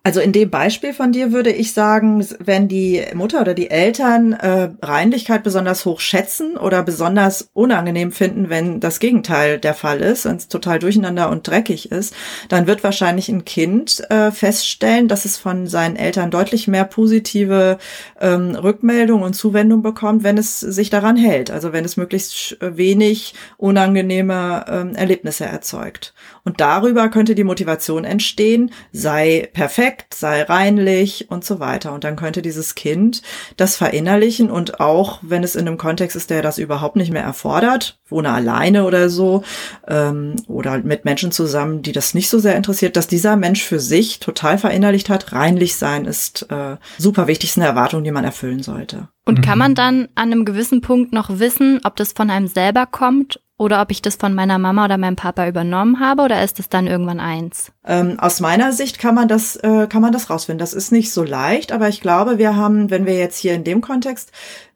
Also 0.04 0.18
in 0.18 0.32
dem 0.32 0.50
Beispiel 0.50 0.92
von 0.92 1.12
dir 1.12 1.30
würde 1.30 1.52
ich 1.52 1.72
sagen, 1.72 2.26
wenn 2.40 2.66
die 2.66 3.04
Mutter 3.14 3.40
oder 3.40 3.54
die 3.54 3.70
Eltern 3.70 4.32
äh, 4.32 4.70
Reinlichkeit 4.82 5.44
besonders 5.44 5.84
hoch 5.84 6.00
schätzen 6.00 6.56
oder 6.56 6.82
besonders 6.82 7.50
unangenehm 7.52 8.10
finden, 8.10 8.50
wenn 8.50 8.80
das 8.80 8.98
Gegenteil 8.98 9.60
der 9.60 9.74
Fall 9.74 10.00
ist, 10.00 10.24
wenn 10.24 10.34
es 10.34 10.48
total 10.48 10.80
durcheinander 10.80 11.30
und 11.30 11.46
dreckig 11.46 11.92
ist, 11.92 12.16
dann 12.48 12.66
wird 12.66 12.82
wahrscheinlich 12.82 13.28
ein 13.28 13.44
Kind 13.44 14.02
äh, 14.10 14.32
feststellen, 14.32 15.06
dass 15.06 15.24
es 15.24 15.36
von 15.36 15.68
seinen 15.68 15.94
Eltern 15.94 16.32
deutlich 16.32 16.66
mehr 16.66 16.84
positive 16.84 17.78
ähm, 18.20 18.56
Rückmeldung 18.56 19.22
und 19.22 19.34
Zuwendung 19.34 19.82
bekommt, 19.82 20.24
wenn 20.24 20.36
es 20.36 20.58
sich 20.58 20.90
daran 20.90 21.16
hält. 21.16 21.52
Also 21.52 21.72
wenn 21.72 21.84
es 21.84 21.96
möglichst 21.96 22.56
wenig 22.60 23.34
unangenehme 23.56 24.64
ähm, 24.68 24.96
Erlebnisse 24.96 25.44
erzeugt. 25.44 26.12
Und 26.44 26.60
darüber 26.60 27.08
könnte 27.08 27.36
die 27.36 27.44
Motivation 27.44 28.04
entstehen, 28.04 28.72
sei 28.90 29.48
perfekt, 29.52 30.14
sei 30.14 30.42
reinlich 30.42 31.30
und 31.30 31.44
so 31.44 31.60
weiter. 31.60 31.92
Und 31.92 32.02
dann 32.02 32.16
könnte 32.16 32.42
dieses 32.42 32.74
Kind 32.74 33.22
das 33.56 33.76
verinnerlichen 33.76 34.50
und 34.50 34.80
auch, 34.80 35.20
wenn 35.22 35.44
es 35.44 35.54
in 35.54 35.68
einem 35.68 35.78
Kontext 35.78 36.16
ist, 36.16 36.30
der 36.30 36.42
das 36.42 36.58
überhaupt 36.58 36.96
nicht 36.96 37.12
mehr 37.12 37.22
erfordert, 37.22 38.00
wohne 38.08 38.32
alleine 38.32 38.84
oder 38.84 39.08
so, 39.08 39.44
ähm, 39.86 40.34
oder 40.48 40.78
mit 40.78 41.04
Menschen 41.04 41.30
zusammen, 41.30 41.82
die 41.82 41.92
das 41.92 42.12
nicht 42.12 42.28
so 42.28 42.40
sehr 42.40 42.56
interessiert, 42.56 42.96
dass 42.96 43.06
dieser 43.06 43.36
Mensch 43.36 43.62
für 43.62 43.78
sich 43.78 44.18
total 44.18 44.58
verinnerlicht 44.58 45.10
hat, 45.10 45.32
reinlich 45.32 45.76
sein 45.76 46.06
ist 46.06 46.50
äh, 46.50 46.76
super 46.98 47.28
wichtig, 47.28 47.50
ist 47.50 47.58
eine 47.58 47.66
Erwartung, 47.66 48.02
die 48.02 48.10
man 48.10 48.24
erfüllen 48.24 48.64
sollte. 48.64 49.08
Und 49.24 49.42
kann 49.42 49.58
man 49.58 49.76
dann 49.76 50.08
an 50.16 50.32
einem 50.32 50.44
gewissen 50.44 50.80
Punkt 50.80 51.12
noch 51.12 51.38
wissen, 51.38 51.80
ob 51.84 51.94
das 51.94 52.12
von 52.12 52.28
einem 52.28 52.48
selber 52.48 52.86
kommt 52.86 53.40
oder 53.62 53.80
ob 53.80 53.92
ich 53.92 54.02
das 54.02 54.16
von 54.16 54.34
meiner 54.34 54.58
Mama 54.58 54.86
oder 54.86 54.98
meinem 54.98 55.14
Papa 55.14 55.46
übernommen 55.46 56.00
habe 56.00 56.22
oder 56.22 56.42
ist 56.42 56.58
es 56.58 56.68
dann 56.68 56.88
irgendwann 56.88 57.20
eins? 57.20 57.70
Ähm, 57.86 58.18
aus 58.18 58.40
meiner 58.40 58.72
Sicht 58.72 58.98
kann 58.98 59.14
man 59.14 59.28
das 59.28 59.54
äh, 59.56 59.86
kann 59.86 60.02
man 60.02 60.12
das 60.12 60.30
rausfinden. 60.30 60.58
Das 60.58 60.74
ist 60.74 60.90
nicht 60.90 61.12
so 61.12 61.22
leicht, 61.22 61.70
aber 61.70 61.88
ich 61.88 62.00
glaube, 62.00 62.38
wir 62.38 62.56
haben, 62.56 62.90
wenn 62.90 63.06
wir 63.06 63.16
jetzt 63.16 63.38
hier 63.38 63.54
in 63.54 63.62
dem 63.62 63.80
Kontext 63.80 64.32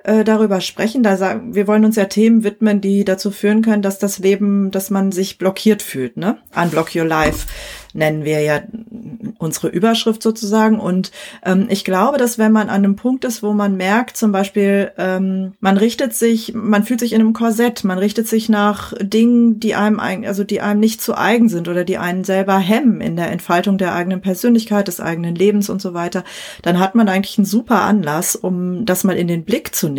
äh, 0.06 0.24
darüber 0.24 0.60
sprechen, 0.60 1.02
da 1.02 1.16
sagen, 1.16 1.54
wir 1.54 1.66
wollen 1.66 1.84
uns 1.84 1.96
ja 1.96 2.04
Themen 2.04 2.44
widmen, 2.44 2.80
die 2.80 3.04
dazu 3.04 3.30
führen 3.30 3.62
können, 3.62 3.82
dass 3.82 3.98
das 3.98 4.20
Leben, 4.20 4.70
dass 4.70 4.88
man 4.88 5.10
sich 5.10 5.36
blockiert 5.36 5.82
fühlt, 5.82 6.16
ne? 6.16 6.38
Unblock 6.54 6.94
your 6.94 7.04
life 7.04 7.46
nennen 7.96 8.24
wir 8.24 8.40
ja 8.40 8.60
unsere 9.38 9.68
Überschrift 9.68 10.22
sozusagen. 10.22 10.78
Und 10.78 11.10
ähm, 11.44 11.66
ich 11.70 11.84
glaube, 11.84 12.18
dass 12.18 12.38
wenn 12.38 12.52
man 12.52 12.68
an 12.68 12.84
einem 12.84 12.96
Punkt 12.96 13.24
ist, 13.24 13.42
wo 13.42 13.52
man 13.52 13.76
merkt, 13.76 14.16
zum 14.16 14.32
Beispiel, 14.32 14.92
ähm, 14.98 15.54
man 15.60 15.76
richtet 15.76 16.14
sich, 16.14 16.52
man 16.54 16.84
fühlt 16.84 17.00
sich 17.00 17.12
in 17.12 17.20
einem 17.20 17.32
Korsett, 17.32 17.84
man 17.84 17.98
richtet 17.98 18.28
sich 18.28 18.48
nach 18.48 18.92
Dingen, 19.00 19.58
die 19.58 19.74
einem, 19.74 19.98
also 19.98 20.44
die 20.44 20.60
einem 20.60 20.80
nicht 20.80 21.00
zu 21.00 21.16
eigen 21.16 21.48
sind 21.48 21.68
oder 21.68 21.84
die 21.84 21.98
einen 21.98 22.24
selber 22.24 22.58
hemmen 22.58 23.00
in 23.00 23.16
der 23.16 23.30
Entfaltung 23.30 23.78
der 23.78 23.94
eigenen 23.94 24.20
Persönlichkeit, 24.20 24.88
des 24.88 25.00
eigenen 25.00 25.34
Lebens 25.34 25.68
und 25.70 25.80
so 25.82 25.94
weiter, 25.94 26.24
dann 26.62 26.78
hat 26.78 26.94
man 26.94 27.08
eigentlich 27.08 27.38
einen 27.38 27.46
super 27.46 27.82
Anlass, 27.82 28.36
um 28.36 28.84
das 28.84 29.04
mal 29.04 29.16
in 29.16 29.28
den 29.28 29.44
Blick 29.44 29.74
zu 29.74 29.88
nehmen. 29.88 29.95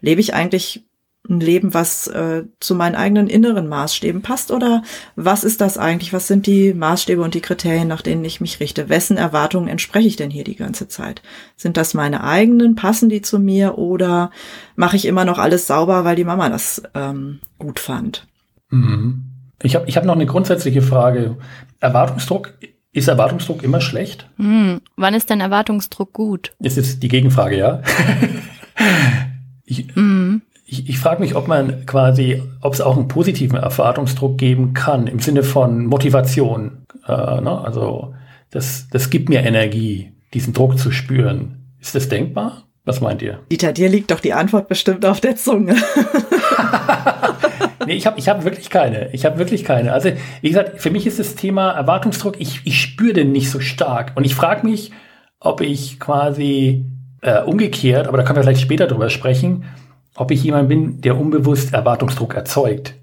Lebe 0.00 0.20
ich 0.20 0.34
eigentlich 0.34 0.84
ein 1.28 1.40
Leben, 1.40 1.72
was 1.72 2.08
äh, 2.08 2.44
zu 2.58 2.74
meinen 2.74 2.96
eigenen 2.96 3.28
inneren 3.28 3.68
Maßstäben 3.68 4.22
passt? 4.22 4.50
Oder 4.50 4.82
was 5.14 5.44
ist 5.44 5.60
das 5.60 5.78
eigentlich? 5.78 6.12
Was 6.12 6.26
sind 6.26 6.46
die 6.46 6.74
Maßstäbe 6.74 7.22
und 7.22 7.34
die 7.34 7.40
Kriterien, 7.40 7.86
nach 7.86 8.02
denen 8.02 8.24
ich 8.24 8.40
mich 8.40 8.58
richte? 8.58 8.88
Wessen 8.88 9.16
Erwartungen 9.16 9.68
entspreche 9.68 10.08
ich 10.08 10.16
denn 10.16 10.30
hier 10.30 10.44
die 10.44 10.56
ganze 10.56 10.88
Zeit? 10.88 11.22
Sind 11.56 11.76
das 11.76 11.94
meine 11.94 12.24
eigenen? 12.24 12.74
Passen 12.74 13.08
die 13.08 13.22
zu 13.22 13.38
mir? 13.38 13.78
Oder 13.78 14.30
mache 14.74 14.96
ich 14.96 15.04
immer 15.04 15.24
noch 15.24 15.38
alles 15.38 15.66
sauber, 15.66 16.04
weil 16.04 16.16
die 16.16 16.24
Mama 16.24 16.48
das 16.48 16.82
ähm, 16.94 17.38
gut 17.58 17.78
fand? 17.78 18.26
Mhm. 18.70 19.24
Ich 19.62 19.76
habe 19.76 19.88
ich 19.88 19.96
hab 19.96 20.04
noch 20.04 20.16
eine 20.16 20.26
grundsätzliche 20.26 20.82
Frage. 20.82 21.36
Erwartungsdruck, 21.78 22.54
ist 22.92 23.06
Erwartungsdruck 23.06 23.62
immer 23.62 23.80
schlecht? 23.80 24.28
Mhm. 24.38 24.80
Wann 24.96 25.14
ist 25.14 25.30
denn 25.30 25.40
Erwartungsdruck 25.40 26.12
gut? 26.12 26.52
Das 26.58 26.76
ist 26.76 26.86
jetzt 26.86 27.02
die 27.04 27.08
Gegenfrage, 27.08 27.56
ja. 27.56 27.82
ich, 29.64 29.96
mhm 29.96 30.42
ich, 30.72 30.88
ich 30.88 30.98
frage 30.98 31.20
mich, 31.20 31.36
ob 31.36 31.48
man 31.48 31.84
quasi, 31.84 32.42
ob 32.62 32.72
es 32.72 32.80
auch 32.80 32.96
einen 32.96 33.06
positiven 33.06 33.58
Erwartungsdruck 33.58 34.38
geben 34.38 34.72
kann, 34.72 35.06
im 35.06 35.20
Sinne 35.20 35.42
von 35.42 35.84
Motivation. 35.84 36.86
Äh, 37.06 37.42
ne? 37.42 37.60
Also 37.62 38.14
das, 38.50 38.88
das 38.90 39.10
gibt 39.10 39.28
mir 39.28 39.42
Energie, 39.42 40.12
diesen 40.32 40.54
Druck 40.54 40.78
zu 40.78 40.90
spüren. 40.90 41.74
Ist 41.78 41.94
das 41.94 42.08
denkbar? 42.08 42.64
Was 42.86 43.02
meint 43.02 43.20
ihr? 43.20 43.40
Dieter, 43.50 43.72
dir 43.72 43.90
liegt 43.90 44.10
doch 44.10 44.20
die 44.20 44.32
Antwort 44.32 44.68
bestimmt 44.68 45.04
auf 45.04 45.20
der 45.20 45.36
Zunge. 45.36 45.76
nee, 47.86 47.94
ich 47.94 48.06
habe 48.06 48.18
ich 48.18 48.28
hab 48.28 48.44
wirklich 48.44 48.70
keine. 48.70 49.12
Ich 49.12 49.26
habe 49.26 49.38
wirklich 49.38 49.64
keine. 49.64 49.92
Also, 49.92 50.10
wie 50.40 50.48
gesagt, 50.48 50.80
für 50.80 50.90
mich 50.90 51.06
ist 51.06 51.18
das 51.18 51.34
Thema 51.34 51.72
Erwartungsdruck, 51.72 52.40
ich, 52.40 52.62
ich 52.64 52.80
spüre 52.80 53.12
den 53.12 53.30
nicht 53.30 53.50
so 53.50 53.60
stark. 53.60 54.12
Und 54.16 54.24
ich 54.24 54.34
frage 54.34 54.66
mich, 54.66 54.90
ob 55.38 55.60
ich 55.60 56.00
quasi 56.00 56.86
äh, 57.22 57.40
umgekehrt, 57.42 58.06
aber 58.06 58.18
da 58.18 58.24
können 58.24 58.36
wir 58.36 58.42
vielleicht 58.42 58.60
später 58.60 58.86
drüber 58.86 59.08
sprechen, 59.08 59.64
ob 60.16 60.30
ich 60.30 60.42
jemand 60.44 60.68
bin, 60.68 61.00
der 61.00 61.18
unbewusst 61.18 61.72
Erwartungsdruck 61.72 62.34
erzeugt 62.34 62.94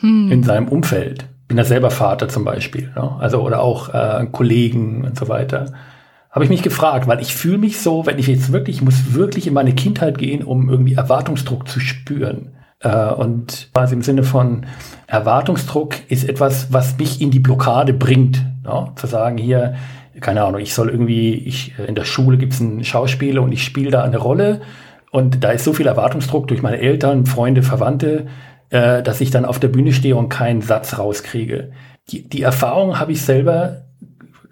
hm. 0.00 0.32
in 0.32 0.42
seinem 0.42 0.68
Umfeld. 0.68 1.26
Bin 1.46 1.58
ja 1.58 1.64
selber 1.64 1.90
Vater 1.90 2.28
zum 2.28 2.44
Beispiel, 2.44 2.90
ne? 2.96 3.16
also 3.20 3.42
oder 3.42 3.60
auch 3.60 3.92
äh, 3.94 4.26
Kollegen 4.32 5.04
und 5.04 5.18
so 5.18 5.28
weiter. 5.28 5.72
Habe 6.30 6.44
ich 6.44 6.50
mich 6.50 6.62
gefragt, 6.62 7.06
weil 7.06 7.20
ich 7.20 7.34
fühle 7.34 7.58
mich 7.58 7.80
so, 7.80 8.06
wenn 8.06 8.18
ich 8.18 8.26
jetzt 8.26 8.52
wirklich, 8.52 8.76
ich 8.76 8.82
muss 8.82 9.12
wirklich 9.12 9.46
in 9.46 9.52
meine 9.52 9.74
Kindheit 9.74 10.16
gehen, 10.16 10.42
um 10.42 10.70
irgendwie 10.70 10.94
Erwartungsdruck 10.94 11.68
zu 11.68 11.78
spüren. 11.78 12.52
Äh, 12.80 13.12
und 13.12 13.68
quasi 13.74 13.94
im 13.94 14.02
Sinne 14.02 14.22
von 14.22 14.64
Erwartungsdruck 15.06 15.94
ist 16.08 16.26
etwas, 16.26 16.72
was 16.72 16.96
mich 16.96 17.20
in 17.20 17.30
die 17.30 17.38
Blockade 17.38 17.92
bringt. 17.92 18.42
Ne? 18.64 18.92
Zu 18.96 19.06
sagen, 19.06 19.36
hier, 19.36 19.74
keine 20.20 20.44
Ahnung, 20.44 20.60
ich 20.60 20.74
soll 20.74 20.90
irgendwie, 20.90 21.34
ich, 21.34 21.74
in 21.78 21.94
der 21.94 22.04
Schule 22.04 22.36
gibt 22.36 22.52
es 22.52 22.60
einen 22.60 22.84
Schauspieler 22.84 23.42
und 23.42 23.52
ich 23.52 23.64
spiele 23.64 23.90
da 23.90 24.02
eine 24.02 24.18
Rolle 24.18 24.60
und 25.10 25.44
da 25.44 25.50
ist 25.50 25.64
so 25.64 25.72
viel 25.72 25.86
Erwartungsdruck 25.86 26.48
durch 26.48 26.62
meine 26.62 26.78
Eltern, 26.78 27.26
Freunde, 27.26 27.62
Verwandte, 27.62 28.26
äh, 28.70 29.02
dass 29.02 29.20
ich 29.20 29.30
dann 29.30 29.44
auf 29.44 29.60
der 29.60 29.68
Bühne 29.68 29.92
stehe 29.92 30.16
und 30.16 30.30
keinen 30.30 30.62
Satz 30.62 30.98
rauskriege. 30.98 31.72
Die, 32.08 32.28
die 32.28 32.42
Erfahrung 32.42 32.98
habe 32.98 33.12
ich 33.12 33.20
selber, 33.22 33.84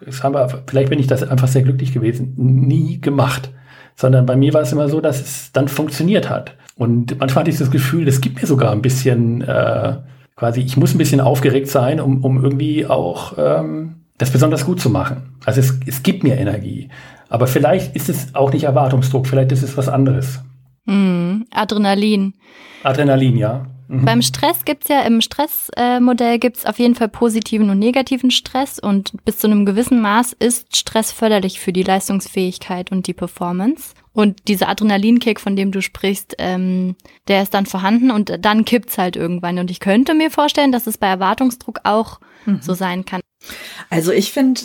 wir, 0.00 0.62
vielleicht 0.66 0.90
bin 0.90 0.98
ich 0.98 1.06
das 1.06 1.22
einfach 1.22 1.48
sehr 1.48 1.62
glücklich 1.62 1.92
gewesen, 1.92 2.34
nie 2.36 3.00
gemacht. 3.00 3.50
Sondern 3.96 4.24
bei 4.24 4.36
mir 4.36 4.54
war 4.54 4.60
es 4.60 4.72
immer 4.72 4.88
so, 4.88 5.00
dass 5.00 5.20
es 5.20 5.52
dann 5.52 5.68
funktioniert 5.68 6.30
hat. 6.30 6.54
Und 6.76 7.18
manchmal 7.18 7.42
hatte 7.42 7.50
ich 7.50 7.58
das 7.58 7.70
Gefühl, 7.70 8.04
das 8.04 8.20
gibt 8.20 8.40
mir 8.40 8.46
sogar 8.46 8.72
ein 8.72 8.82
bisschen, 8.82 9.42
äh, 9.42 9.96
quasi, 10.36 10.60
ich 10.60 10.76
muss 10.76 10.94
ein 10.94 10.98
bisschen 10.98 11.20
aufgeregt 11.20 11.68
sein, 11.68 12.00
um, 12.00 12.22
um 12.24 12.42
irgendwie 12.42 12.86
auch 12.86 13.34
ähm, 13.36 13.99
das 14.20 14.30
besonders 14.30 14.66
gut 14.66 14.80
zu 14.80 14.90
machen. 14.90 15.34
Also 15.46 15.60
es, 15.60 15.80
es 15.86 16.02
gibt 16.02 16.22
mir 16.22 16.36
Energie. 16.36 16.90
Aber 17.30 17.46
vielleicht 17.46 17.96
ist 17.96 18.10
es 18.10 18.34
auch 18.34 18.52
nicht 18.52 18.64
Erwartungsdruck, 18.64 19.26
vielleicht 19.26 19.50
ist 19.50 19.62
es 19.62 19.76
was 19.78 19.88
anderes. 19.88 20.40
Mm, 20.84 21.42
Adrenalin. 21.50 22.34
Adrenalin, 22.82 23.36
ja. 23.38 23.66
Mhm. 23.88 24.04
Beim 24.04 24.20
Stress 24.20 24.66
gibt's 24.66 24.88
ja 24.88 25.00
im 25.02 25.22
Stressmodell 25.22 26.38
gibt's 26.38 26.66
auf 26.66 26.78
jeden 26.78 26.94
Fall 26.94 27.08
positiven 27.08 27.70
und 27.70 27.78
negativen 27.78 28.30
Stress 28.30 28.78
und 28.78 29.12
bis 29.24 29.38
zu 29.38 29.46
einem 29.46 29.64
gewissen 29.64 30.02
Maß 30.02 30.34
ist 30.38 30.76
Stress 30.76 31.12
förderlich 31.12 31.58
für 31.58 31.72
die 31.72 31.82
Leistungsfähigkeit 31.82 32.92
und 32.92 33.06
die 33.06 33.14
Performance. 33.14 33.94
Und 34.12 34.48
dieser 34.48 34.68
Adrenalinkick, 34.68 35.40
von 35.40 35.56
dem 35.56 35.72
du 35.72 35.80
sprichst, 35.80 36.34
ähm, 36.38 36.94
der 37.28 37.42
ist 37.42 37.54
dann 37.54 37.64
vorhanden 37.64 38.10
und 38.10 38.36
dann 38.44 38.66
kippt's 38.66 38.98
halt 38.98 39.16
irgendwann. 39.16 39.58
Und 39.58 39.70
ich 39.70 39.80
könnte 39.80 40.12
mir 40.12 40.30
vorstellen, 40.30 40.72
dass 40.72 40.86
es 40.86 40.98
bei 40.98 41.06
Erwartungsdruck 41.06 41.80
auch 41.84 42.20
mhm. 42.44 42.60
so 42.60 42.74
sein 42.74 43.06
kann. 43.06 43.20
Also 43.88 44.12
ich 44.12 44.32
finde 44.32 44.62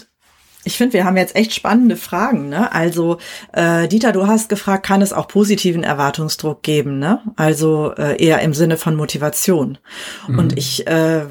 ich 0.66 0.78
finde, 0.78 0.94
wir 0.94 1.06
haben 1.06 1.16
jetzt 1.16 1.36
echt 1.36 1.54
spannende 1.54 1.96
Fragen. 1.96 2.50
Ne? 2.50 2.74
Also 2.74 3.20
äh, 3.54 3.88
Dieter, 3.88 4.12
du 4.12 4.26
hast 4.26 4.50
gefragt, 4.50 4.84
kann 4.84 5.04
es 5.04 5.14
auch 5.14 5.28
positiven 5.28 5.84
Erwartungsdruck 5.84 6.64
geben? 6.64 6.98
Ne? 6.98 7.20
Also 7.36 7.94
äh, 7.98 8.22
eher 8.22 8.42
im 8.42 8.56
Sinne 8.56 8.78
von 8.78 8.96
Motivation. 8.96 9.78
Mhm. 10.28 10.40
Und 10.40 10.58
ich 10.58 10.88
äh, 10.88 11.22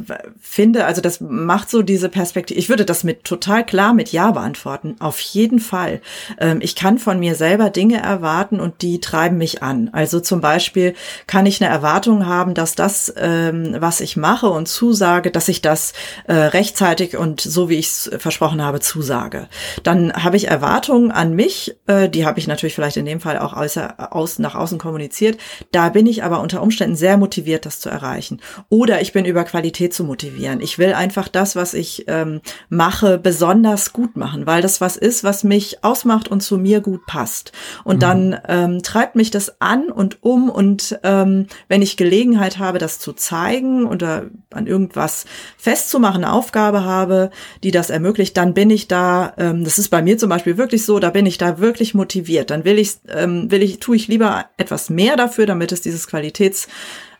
finde, 0.40 0.84
also 0.84 1.00
das 1.00 1.20
macht 1.20 1.68
so 1.68 1.82
diese 1.82 2.08
Perspektive. 2.08 2.58
Ich 2.58 2.68
würde 2.68 2.84
das 2.84 3.02
mit 3.02 3.24
total 3.24 3.66
klar 3.66 3.92
mit 3.92 4.12
Ja 4.12 4.30
beantworten. 4.30 4.94
Auf 5.00 5.18
jeden 5.18 5.58
Fall. 5.58 6.00
Ähm, 6.38 6.60
ich 6.62 6.76
kann 6.76 6.98
von 6.98 7.18
mir 7.18 7.34
selber 7.34 7.70
Dinge 7.70 8.00
erwarten 8.00 8.60
und 8.60 8.82
die 8.82 9.00
treiben 9.00 9.36
mich 9.36 9.64
an. 9.64 9.90
Also 9.92 10.20
zum 10.20 10.40
Beispiel 10.40 10.94
kann 11.26 11.46
ich 11.46 11.60
eine 11.60 11.72
Erwartung 11.72 12.26
haben, 12.26 12.54
dass 12.54 12.76
das, 12.76 13.12
ähm, 13.16 13.74
was 13.80 14.00
ich 14.00 14.16
mache 14.16 14.48
und 14.48 14.68
zusage, 14.68 15.32
dass 15.32 15.48
ich 15.48 15.60
das 15.60 15.92
äh, 16.28 16.34
rechtzeitig 16.34 17.16
und 17.16 17.40
so 17.40 17.68
wie 17.68 17.78
ich 17.78 17.88
es 17.88 18.10
versprochen 18.18 18.62
habe 18.62 18.78
zusage 18.78 19.23
sage. 19.24 19.48
Dann 19.82 20.12
habe 20.12 20.36
ich 20.36 20.48
Erwartungen 20.48 21.10
an 21.10 21.34
mich, 21.34 21.76
äh, 21.86 22.08
die 22.08 22.26
habe 22.26 22.38
ich 22.38 22.46
natürlich 22.46 22.74
vielleicht 22.74 22.96
in 22.96 23.06
dem 23.06 23.20
Fall 23.20 23.38
auch 23.38 23.52
außer, 23.54 24.12
aus, 24.14 24.38
nach 24.38 24.54
außen 24.54 24.78
kommuniziert. 24.78 25.38
Da 25.72 25.88
bin 25.88 26.06
ich 26.06 26.22
aber 26.22 26.40
unter 26.40 26.62
Umständen 26.62 26.96
sehr 26.96 27.16
motiviert, 27.16 27.66
das 27.66 27.80
zu 27.80 27.88
erreichen. 27.88 28.40
Oder 28.68 29.00
ich 29.00 29.12
bin 29.12 29.24
über 29.24 29.44
Qualität 29.44 29.94
zu 29.94 30.04
motivieren. 30.04 30.60
Ich 30.60 30.78
will 30.78 30.92
einfach 30.92 31.28
das, 31.28 31.56
was 31.56 31.74
ich 31.74 32.04
ähm, 32.06 32.40
mache, 32.68 33.18
besonders 33.18 33.92
gut 33.92 34.16
machen, 34.16 34.46
weil 34.46 34.62
das 34.62 34.80
was 34.80 34.96
ist, 34.96 35.24
was 35.24 35.44
mich 35.44 35.82
ausmacht 35.82 36.28
und 36.28 36.42
zu 36.42 36.58
mir 36.58 36.80
gut 36.80 37.06
passt. 37.06 37.52
Und 37.84 37.96
mhm. 37.96 38.00
dann 38.00 38.40
ähm, 38.48 38.82
treibt 38.82 39.16
mich 39.16 39.30
das 39.30 39.60
an 39.60 39.90
und 39.90 40.22
um 40.22 40.50
und 40.50 40.98
ähm, 41.02 41.46
wenn 41.68 41.82
ich 41.82 41.96
Gelegenheit 41.96 42.58
habe, 42.58 42.78
das 42.78 42.98
zu 42.98 43.12
zeigen 43.12 43.86
oder 43.86 44.24
an 44.52 44.66
irgendwas 44.66 45.24
festzumachen, 45.56 46.24
eine 46.24 46.32
Aufgabe 46.32 46.84
habe, 46.84 47.30
die 47.62 47.70
das 47.70 47.90
ermöglicht, 47.90 48.36
dann 48.36 48.54
bin 48.54 48.70
ich 48.70 48.88
da 48.88 49.13
ähm, 49.38 49.64
das 49.64 49.78
ist 49.78 49.88
bei 49.88 50.02
mir 50.02 50.18
zum 50.18 50.28
Beispiel 50.28 50.56
wirklich 50.56 50.84
so, 50.84 50.98
da 50.98 51.10
bin 51.10 51.26
ich 51.26 51.38
da 51.38 51.58
wirklich 51.58 51.94
motiviert. 51.94 52.50
Dann 52.50 52.64
will 52.64 52.78
ich, 52.78 52.96
ähm, 53.08 53.50
will 53.50 53.62
ich, 53.62 53.78
tue 53.80 53.96
ich 53.96 54.08
lieber 54.08 54.46
etwas 54.56 54.90
mehr 54.90 55.16
dafür, 55.16 55.46
damit 55.46 55.72
es 55.72 55.80
dieses 55.80 56.06
Qualitäts 56.06 56.68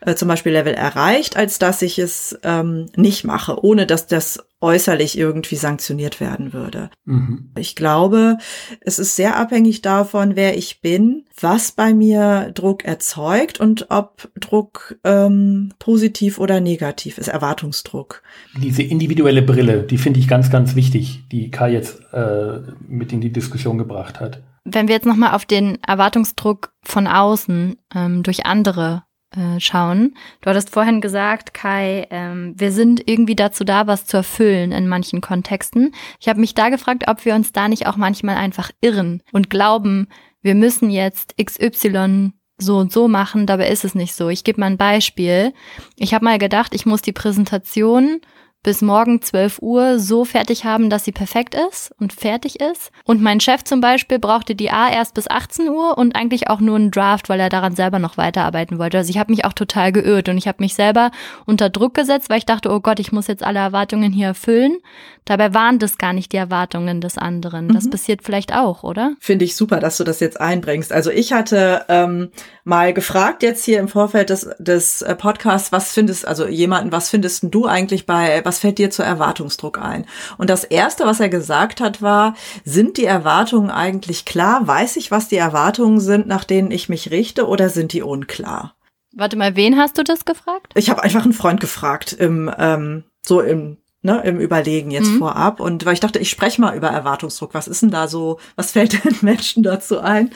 äh, 0.05 0.15
zum 0.15 0.27
Beispiel 0.27 0.51
Level 0.51 0.73
erreicht, 0.73 1.35
als 1.35 1.59
dass 1.59 1.81
ich 1.81 1.99
es 1.99 2.37
ähm, 2.43 2.87
nicht 2.95 3.23
mache, 3.23 3.63
ohne 3.63 3.85
dass 3.85 4.07
das 4.07 4.45
äußerlich 4.61 5.17
irgendwie 5.17 5.55
sanktioniert 5.55 6.19
werden 6.19 6.53
würde. 6.53 6.89
Mhm. 7.05 7.51
Ich 7.57 7.75
glaube, 7.75 8.37
es 8.81 8.99
ist 8.99 9.15
sehr 9.15 9.35
abhängig 9.37 9.81
davon, 9.81 10.35
wer 10.35 10.57
ich 10.57 10.81
bin, 10.81 11.25
was 11.39 11.71
bei 11.71 11.93
mir 11.93 12.51
Druck 12.53 12.85
erzeugt 12.85 13.59
und 13.59 13.87
ob 13.89 14.29
Druck 14.39 14.97
ähm, 15.03 15.73
positiv 15.77 16.39
oder 16.39 16.61
negativ 16.61 17.17
ist, 17.17 17.27
Erwartungsdruck. 17.27 18.23
Diese 18.57 18.81
individuelle 18.81 19.41
Brille, 19.41 19.83
die 19.83 19.97
finde 19.97 20.19
ich 20.19 20.27
ganz, 20.27 20.49
ganz 20.49 20.75
wichtig, 20.75 21.23
die 21.31 21.51
Kai 21.51 21.71
jetzt 21.71 22.01
äh, 22.13 22.61
mit 22.87 23.11
in 23.11 23.21
die 23.21 23.31
Diskussion 23.31 23.77
gebracht 23.77 24.19
hat. 24.19 24.41
Wenn 24.63 24.87
wir 24.87 24.95
jetzt 24.95 25.05
nochmal 25.05 25.33
auf 25.33 25.45
den 25.45 25.77
Erwartungsdruck 25.83 26.73
von 26.81 27.05
außen 27.07 27.75
ähm, 27.93 28.23
durch 28.23 28.47
andere 28.47 29.03
äh, 29.35 29.59
schauen. 29.59 30.15
Du 30.41 30.49
hattest 30.49 30.69
vorhin 30.69 31.01
gesagt, 31.01 31.53
Kai, 31.53 32.07
ähm, 32.09 32.53
wir 32.57 32.71
sind 32.71 33.07
irgendwie 33.07 33.35
dazu 33.35 33.63
da, 33.63 33.87
was 33.87 34.05
zu 34.05 34.17
erfüllen 34.17 34.71
in 34.71 34.87
manchen 34.87 35.21
Kontexten. 35.21 35.93
Ich 36.19 36.27
habe 36.27 36.39
mich 36.39 36.55
da 36.55 36.69
gefragt, 36.69 37.05
ob 37.07 37.25
wir 37.25 37.35
uns 37.35 37.51
da 37.51 37.67
nicht 37.67 37.87
auch 37.87 37.97
manchmal 37.97 38.37
einfach 38.37 38.71
irren 38.81 39.21
und 39.31 39.49
glauben, 39.49 40.07
wir 40.41 40.55
müssen 40.55 40.89
jetzt 40.89 41.35
XY 41.43 42.31
so 42.57 42.77
und 42.77 42.91
so 42.91 43.07
machen, 43.07 43.45
dabei 43.45 43.69
ist 43.69 43.83
es 43.83 43.95
nicht 43.95 44.13
so. 44.13 44.29
Ich 44.29 44.43
gebe 44.43 44.59
mal 44.59 44.67
ein 44.67 44.77
Beispiel. 44.77 45.53
Ich 45.97 46.13
habe 46.13 46.23
mal 46.23 46.37
gedacht, 46.37 46.73
ich 46.73 46.85
muss 46.85 47.01
die 47.01 47.11
Präsentation 47.11 48.21
bis 48.65 48.81
morgen 48.81 49.21
12 49.21 49.59
Uhr 49.61 49.99
so 49.99 50.25
fertig 50.25 50.65
haben, 50.65 50.89
dass 50.89 51.05
sie 51.05 51.11
perfekt 51.11 51.53
ist 51.53 51.93
und 51.99 52.13
fertig 52.13 52.59
ist. 52.59 52.91
Und 53.03 53.21
mein 53.21 53.39
Chef 53.39 53.63
zum 53.63 53.79
Beispiel 53.79 54.17
brauchte 54.17 54.55
die 54.55 54.71
A 54.71 54.89
erst 54.89 55.13
bis 55.13 55.29
18 55.29 55.69
Uhr 55.69 55.99
und 55.99 56.15
eigentlich 56.15 56.49
auch 56.49 56.59
nur 56.59 56.75
einen 56.75 56.89
Draft, 56.89 57.29
weil 57.29 57.39
er 57.39 57.49
daran 57.49 57.75
selber 57.75 57.99
noch 57.99 58.17
weiterarbeiten 58.17 58.79
wollte. 58.79 58.97
Also 58.97 59.11
ich 59.11 59.19
habe 59.19 59.31
mich 59.31 59.45
auch 59.45 59.53
total 59.53 59.91
geirrt 59.91 60.29
und 60.29 60.39
ich 60.39 60.47
habe 60.47 60.63
mich 60.63 60.73
selber 60.73 61.11
unter 61.45 61.69
Druck 61.69 61.93
gesetzt, 61.93 62.31
weil 62.31 62.39
ich 62.39 62.47
dachte, 62.47 62.71
oh 62.71 62.79
Gott, 62.79 62.99
ich 62.99 63.11
muss 63.11 63.27
jetzt 63.27 63.43
alle 63.43 63.59
Erwartungen 63.59 64.11
hier 64.11 64.29
erfüllen. 64.29 64.77
Dabei 65.25 65.55
waren 65.55 65.79
das 65.79 65.97
gar 65.97 66.13
nicht 66.13 66.33
die 66.33 66.37
Erwartungen 66.37 67.01
des 67.01 67.17
anderen. 67.17 67.69
Das 67.69 67.85
mhm. 67.85 67.89
passiert 67.91 68.21
vielleicht 68.23 68.53
auch, 68.53 68.83
oder? 68.83 69.13
Finde 69.19 69.45
ich 69.45 69.55
super, 69.55 69.79
dass 69.79 69.97
du 69.97 70.03
das 70.03 70.19
jetzt 70.19 70.39
einbringst. 70.39 70.91
Also 70.91 71.09
ich 71.09 71.33
hatte 71.33 71.83
ähm, 71.87 72.29
mal 72.63 72.93
gefragt 72.93 73.41
jetzt 73.41 73.65
hier 73.65 73.79
im 73.79 73.87
Vorfeld 73.87 74.29
des, 74.29 74.49
des 74.59 75.01
äh, 75.01 75.15
Podcasts, 75.15 75.71
was 75.71 75.93
findest, 75.93 76.27
also 76.27 76.47
jemanden, 76.47 76.91
was 76.91 77.09
findest 77.09 77.43
du 77.49 77.65
eigentlich 77.65 78.05
bei, 78.05 78.41
was 78.45 78.54
fällt 78.59 78.77
dir 78.77 78.91
zu 78.91 79.03
Erwartungsdruck 79.03 79.79
ein? 79.79 80.05
Und 80.37 80.49
das 80.49 80.63
erste, 80.63 81.05
was 81.05 81.19
er 81.19 81.29
gesagt 81.29 81.81
hat, 81.81 82.01
war, 82.01 82.35
sind 82.63 82.97
die 82.97 83.05
Erwartungen 83.05 83.69
eigentlich 83.69 84.25
klar? 84.25 84.67
Weiß 84.67 84.95
ich, 84.97 85.11
was 85.11 85.27
die 85.27 85.37
Erwartungen 85.37 85.99
sind, 85.99 86.27
nach 86.27 86.43
denen 86.43 86.71
ich 86.71 86.89
mich 86.89 87.11
richte, 87.11 87.47
oder 87.47 87.69
sind 87.69 87.93
die 87.93 88.01
unklar? 88.01 88.75
Warte 89.13 89.37
mal, 89.37 89.55
wen 89.55 89.77
hast 89.77 89.97
du 89.97 90.03
das 90.03 90.25
gefragt? 90.25 90.73
Ich 90.75 90.89
habe 90.89 91.01
einfach 91.03 91.23
einen 91.23 91.33
Freund 91.33 91.61
gefragt 91.61 92.11
im 92.11 92.51
ähm, 92.57 93.05
so 93.25 93.41
im 93.41 93.77
ne, 94.05 94.21
im 94.23 94.39
Überlegen 94.39 94.91
jetzt 94.91 95.09
mhm. 95.09 95.17
vorab. 95.17 95.59
Und 95.59 95.85
weil 95.85 95.93
ich 95.93 95.99
dachte, 95.99 96.19
ich 96.19 96.29
spreche 96.29 96.61
mal 96.61 96.77
über 96.77 96.87
Erwartungsdruck. 96.87 97.53
Was 97.53 97.67
ist 97.67 97.81
denn 97.81 97.89
da 97.89 98.07
so, 98.07 98.39
was 98.55 98.71
fällt 98.75 99.03
den 99.03 99.17
Menschen 99.21 99.63
dazu 99.63 99.99
ein? 99.99 100.29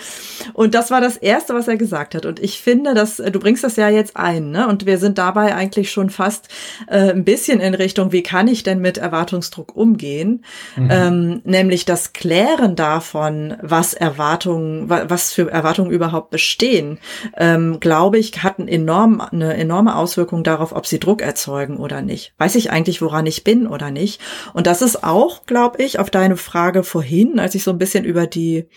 Und 0.53 0.73
das 0.73 0.91
war 0.91 0.99
das 0.99 1.15
Erste, 1.15 1.53
was 1.53 1.67
er 1.67 1.77
gesagt 1.77 2.15
hat. 2.15 2.25
Und 2.25 2.39
ich 2.39 2.59
finde, 2.59 2.93
dass 2.93 3.19
äh, 3.19 3.31
du 3.31 3.39
bringst 3.39 3.63
das 3.63 3.77
ja 3.77 3.87
jetzt 3.87 4.17
ein, 4.17 4.51
ne? 4.51 4.67
Und 4.67 4.85
wir 4.85 4.97
sind 4.97 5.17
dabei 5.17 5.55
eigentlich 5.55 5.91
schon 5.91 6.09
fast 6.09 6.49
äh, 6.87 7.11
ein 7.11 7.23
bisschen 7.23 7.61
in 7.61 7.75
Richtung, 7.75 8.11
wie 8.11 8.23
kann 8.23 8.47
ich 8.47 8.63
denn 8.63 8.79
mit 8.79 8.97
Erwartungsdruck 8.97 9.75
umgehen? 9.75 10.43
Mhm. 10.75 10.89
Ähm, 10.91 11.41
nämlich 11.43 11.85
das 11.85 12.13
Klären 12.13 12.75
davon, 12.75 13.55
was 13.61 13.93
Erwartungen, 13.93 14.89
was 14.89 15.31
für 15.31 15.51
Erwartungen 15.51 15.91
überhaupt 15.91 16.31
bestehen, 16.31 16.97
ähm, 17.37 17.79
glaube 17.79 18.17
ich, 18.17 18.43
hat 18.43 18.57
einen 18.57 18.67
enorm, 18.67 19.21
eine 19.21 19.55
enorme 19.55 19.95
Auswirkung 19.95 20.43
darauf, 20.43 20.71
ob 20.71 20.87
sie 20.87 20.99
Druck 20.99 21.21
erzeugen 21.21 21.77
oder 21.77 22.01
nicht. 22.01 22.33
Weiß 22.39 22.55
ich 22.55 22.71
eigentlich, 22.71 23.01
woran 23.01 23.27
ich 23.27 23.43
bin? 23.43 23.58
Bin 23.59 23.67
oder 23.67 23.91
nicht. 23.91 24.21
Und 24.53 24.67
das 24.67 24.81
ist 24.81 25.03
auch, 25.03 25.45
glaube 25.45 25.83
ich, 25.83 25.99
auf 25.99 26.09
deine 26.09 26.37
Frage 26.37 26.83
vorhin, 26.83 27.39
als 27.39 27.55
ich 27.55 27.63
so 27.63 27.71
ein 27.71 27.77
bisschen 27.77 28.05
über 28.05 28.27
die 28.27 28.67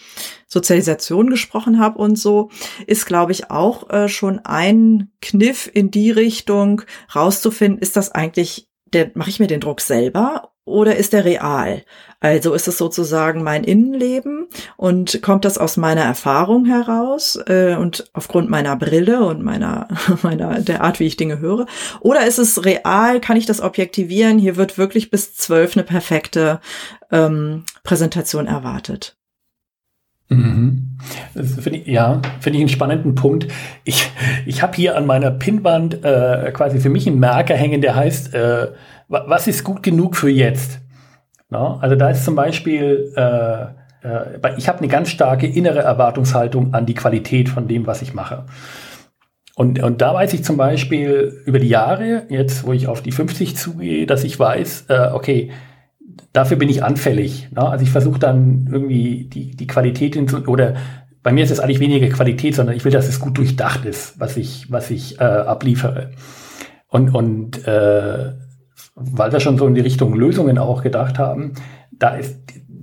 Sozialisation 0.47 1.31
gesprochen 1.31 1.79
habe 1.79 1.99
und 1.99 2.19
so, 2.19 2.51
ist, 2.87 3.07
glaube 3.07 3.33
ich, 3.33 3.51
auch 3.51 3.89
äh, 3.91 4.09
schon 4.09 4.41
ein 4.45 5.11
Kniff 5.21 5.71
in 5.73 5.91
die 5.91 6.11
Richtung 6.11 6.83
rauszufinden, 7.15 7.81
ist 7.81 7.97
das 7.97 8.11
eigentlich 8.11 8.69
der, 8.93 9.11
mache 9.15 9.31
ich 9.31 9.41
mir 9.41 9.47
den 9.47 9.61
Druck 9.61 9.81
selber 9.81 10.52
oder 10.64 10.97
ist 10.97 11.12
der 11.12 11.25
real? 11.25 11.83
Also 12.21 12.54
ist 12.54 12.69
es 12.69 12.78
sozusagen 12.78 13.42
mein 13.42 13.64
Innenleben 13.64 14.47
und 14.76 15.21
kommt 15.23 15.45
das 15.45 15.59
aus 15.59 15.76
meiner 15.76 16.02
Erfahrung 16.02 16.66
heraus 16.66 17.37
äh, 17.47 17.75
und 17.75 18.04
aufgrund 18.12 18.49
meiner 18.49 18.76
Brille 18.76 19.25
und 19.25 19.42
meiner, 19.42 19.88
meiner, 20.23 20.61
der 20.61 20.83
Art, 20.83 21.00
wie 21.00 21.07
ich 21.07 21.16
Dinge 21.16 21.40
höre? 21.40 21.66
Oder 22.00 22.26
ist 22.26 22.38
es 22.38 22.64
real? 22.64 23.21
Kann 23.21 23.37
ich 23.37 23.47
das 23.47 23.61
objektivieren? 23.61 24.38
Hier 24.38 24.57
wird 24.57 24.78
wirklich 24.78 25.11
bis 25.11 25.35
zwölf 25.35 25.76
eine 25.76 25.85
perfekte 25.85 26.61
ähm, 27.11 27.64
Präsentation 27.83 28.47
erwartet. 28.47 29.16
Mhm. 30.28 30.97
Find 31.35 31.76
ich, 31.76 31.87
ja, 31.87 32.23
finde 32.40 32.59
ich 32.59 32.62
einen 32.62 32.69
spannenden 32.69 33.14
Punkt. 33.14 33.49
Ich, 33.85 34.11
ich 34.47 34.62
habe 34.62 34.76
hier 34.76 34.97
an 34.97 35.07
meiner 35.07 35.31
Pinnwand 35.31 36.04
äh, 36.04 36.52
quasi 36.52 36.78
für 36.78 36.88
mich 36.88 37.07
einen 37.07 37.19
Merker 37.19 37.54
hängen, 37.54 37.81
der 37.81 37.97
heißt, 37.97 38.33
äh, 38.35 38.69
was 39.12 39.47
ist 39.47 39.62
gut 39.62 39.83
genug 39.83 40.16
für 40.16 40.31
jetzt? 40.31 40.81
No? 41.50 41.78
Also 41.81 41.97
da 41.97 42.11
ist 42.11 42.25
zum 42.25 42.35
Beispiel, 42.35 43.12
äh, 43.14 43.62
äh, 44.02 44.57
ich 44.57 44.69
habe 44.69 44.78
eine 44.78 44.88
ganz 44.88 45.11
starke 45.11 45.47
innere 45.47 45.81
Erwartungshaltung 45.81 46.73
an 46.73 46.87
die 46.87 46.95
Qualität 46.95 47.49
von 47.49 47.69
dem, 47.69 47.87
was 47.87 48.03
ich 48.03 48.14
mache. 48.14 48.46
Und, 49.55 49.83
und 49.83 50.01
da 50.01 50.14
weiß 50.14 50.33
ich 50.33 50.44
zum 50.44 50.57
Beispiel 50.57 51.42
über 51.44 51.59
die 51.59 51.68
Jahre, 51.68 52.22
jetzt 52.31 52.66
wo 52.66 52.72
ich 52.72 52.87
auf 52.88 53.03
die 53.03 53.12
50 53.12 53.55
zugehe, 53.55 54.07
dass 54.07 54.25
ich 54.25 54.38
weiß, 54.38 54.87
äh, 54.88 55.11
okay, 55.12 55.51
dafür 56.33 56.57
bin 56.57 56.70
ich 56.70 56.83
anfällig. 56.83 57.48
Ne? 57.53 57.68
Also 57.68 57.85
ich 57.85 57.90
versuche 57.90 58.18
dann 58.18 58.66
irgendwie 58.72 59.25
die, 59.25 59.55
die 59.55 59.66
Qualität 59.66 60.14
hinzu, 60.14 60.46
oder 60.46 60.75
bei 61.22 61.33
mir 61.33 61.44
ist 61.44 61.51
es 61.51 61.61
eigentlich 61.61 61.81
weniger 61.81 62.09
Qualität, 62.09 62.55
sondern 62.55 62.75
ich 62.75 62.85
will, 62.87 62.92
dass 62.92 63.09
es 63.09 63.20
gut 63.20 63.37
durchdacht 63.37 63.85
ist, 63.85 64.18
was 64.18 64.38
ich, 64.38 64.70
was 64.72 64.90
ich 64.90 65.20
äh, 65.20 65.25
abliefere. 65.25 66.12
Und, 66.88 67.14
und 67.14 67.66
äh, 67.66 68.33
weil 69.12 69.33
wir 69.33 69.41
schon 69.41 69.59
so 69.59 69.67
in 69.67 69.75
die 69.75 69.81
Richtung 69.81 70.15
Lösungen 70.15 70.59
auch 70.59 70.83
gedacht 70.83 71.19
haben, 71.19 71.53
da 71.91 72.11
ist 72.11 72.38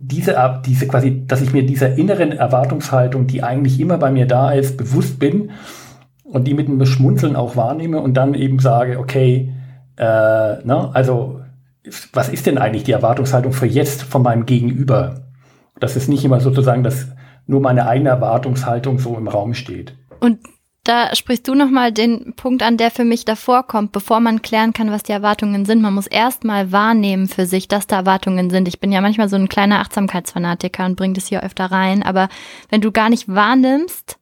diese, 0.09 0.35
diese 0.65 0.87
quasi, 0.87 1.25
dass 1.27 1.41
ich 1.41 1.53
mir 1.53 1.65
dieser 1.65 1.97
inneren 1.97 2.31
Erwartungshaltung, 2.31 3.27
die 3.27 3.43
eigentlich 3.43 3.79
immer 3.79 3.97
bei 3.97 4.11
mir 4.11 4.25
da 4.25 4.51
ist, 4.51 4.77
bewusst 4.77 5.19
bin 5.19 5.51
und 6.23 6.47
die 6.47 6.53
mit 6.53 6.67
einem 6.67 6.85
Schmunzeln 6.85 7.35
auch 7.35 7.55
wahrnehme 7.55 8.01
und 8.01 8.15
dann 8.15 8.33
eben 8.33 8.59
sage, 8.59 8.99
okay, 8.99 9.53
äh, 9.97 10.03
ne, 10.03 10.89
also 10.93 11.41
was 12.13 12.29
ist 12.29 12.45
denn 12.45 12.57
eigentlich 12.57 12.83
die 12.83 12.91
Erwartungshaltung 12.91 13.53
für 13.53 13.65
jetzt 13.65 14.03
von 14.03 14.21
meinem 14.21 14.45
Gegenüber? 14.45 15.21
Das 15.79 15.95
ist 15.95 16.09
nicht 16.09 16.25
immer 16.25 16.39
sozusagen, 16.39 16.83
dass 16.83 17.07
nur 17.45 17.61
meine 17.61 17.87
eigene 17.87 18.09
Erwartungshaltung 18.09 18.99
so 18.99 19.17
im 19.17 19.27
Raum 19.27 19.53
steht. 19.53 19.95
Und 20.19 20.39
da 20.89 21.15
sprichst 21.15 21.47
du 21.47 21.53
nochmal 21.53 21.91
den 21.91 22.33
Punkt 22.35 22.63
an, 22.63 22.75
der 22.75 22.89
für 22.89 23.05
mich 23.05 23.23
davor 23.23 23.61
kommt, 23.67 23.91
bevor 23.91 24.19
man 24.19 24.41
klären 24.41 24.73
kann, 24.73 24.89
was 24.89 25.03
die 25.03 25.11
Erwartungen 25.11 25.65
sind. 25.65 25.83
Man 25.83 25.93
muss 25.93 26.07
erstmal 26.07 26.71
wahrnehmen 26.71 27.27
für 27.27 27.45
sich, 27.45 27.67
dass 27.67 27.85
da 27.85 27.97
Erwartungen 27.97 28.49
sind. 28.49 28.67
Ich 28.67 28.79
bin 28.79 28.91
ja 28.91 28.99
manchmal 28.99 29.29
so 29.29 29.35
ein 29.35 29.49
kleiner 29.49 29.81
Achtsamkeitsfanatiker 29.81 30.85
und 30.85 30.95
bringe 30.95 31.13
das 31.13 31.27
hier 31.27 31.43
öfter 31.43 31.65
rein. 31.65 32.01
Aber 32.01 32.27
wenn 32.69 32.81
du 32.81 32.91
gar 32.91 33.11
nicht 33.11 33.27
wahrnimmst 33.27 34.17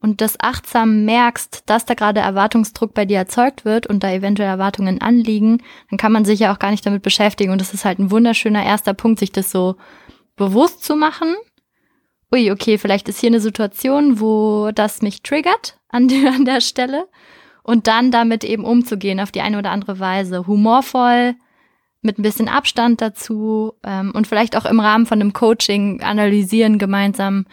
und 0.00 0.20
das 0.20 0.40
achtsam 0.40 1.04
merkst, 1.04 1.62
dass 1.66 1.84
da 1.84 1.94
gerade 1.94 2.18
Erwartungsdruck 2.18 2.94
bei 2.94 3.04
dir 3.04 3.18
erzeugt 3.18 3.64
wird 3.64 3.86
und 3.86 4.02
da 4.02 4.10
eventuell 4.10 4.48
Erwartungen 4.48 5.00
anliegen, 5.00 5.62
dann 5.88 5.98
kann 5.98 6.10
man 6.10 6.24
sich 6.24 6.40
ja 6.40 6.52
auch 6.52 6.58
gar 6.58 6.72
nicht 6.72 6.84
damit 6.84 7.02
beschäftigen. 7.02 7.52
Und 7.52 7.60
das 7.60 7.74
ist 7.74 7.84
halt 7.84 8.00
ein 8.00 8.10
wunderschöner 8.10 8.64
erster 8.64 8.92
Punkt, 8.92 9.20
sich 9.20 9.30
das 9.30 9.52
so 9.52 9.76
bewusst 10.34 10.82
zu 10.82 10.96
machen 10.96 11.36
ui, 12.32 12.50
okay, 12.50 12.78
vielleicht 12.78 13.08
ist 13.08 13.20
hier 13.20 13.30
eine 13.30 13.40
Situation, 13.40 14.20
wo 14.20 14.70
das 14.74 15.02
mich 15.02 15.22
triggert 15.22 15.78
an 15.88 16.08
der, 16.08 16.32
an 16.32 16.44
der 16.44 16.60
Stelle 16.60 17.08
und 17.62 17.86
dann 17.86 18.10
damit 18.10 18.44
eben 18.44 18.64
umzugehen 18.64 19.20
auf 19.20 19.30
die 19.30 19.40
eine 19.40 19.58
oder 19.58 19.70
andere 19.70 19.98
Weise. 19.98 20.46
Humorvoll, 20.46 21.34
mit 22.00 22.18
ein 22.18 22.22
bisschen 22.22 22.48
Abstand 22.48 23.00
dazu 23.00 23.74
ähm, 23.84 24.12
und 24.14 24.26
vielleicht 24.26 24.56
auch 24.56 24.64
im 24.64 24.80
Rahmen 24.80 25.06
von 25.06 25.20
einem 25.20 25.32
Coaching 25.32 26.00
analysieren 26.00 26.78
gemeinsam, 26.78 27.46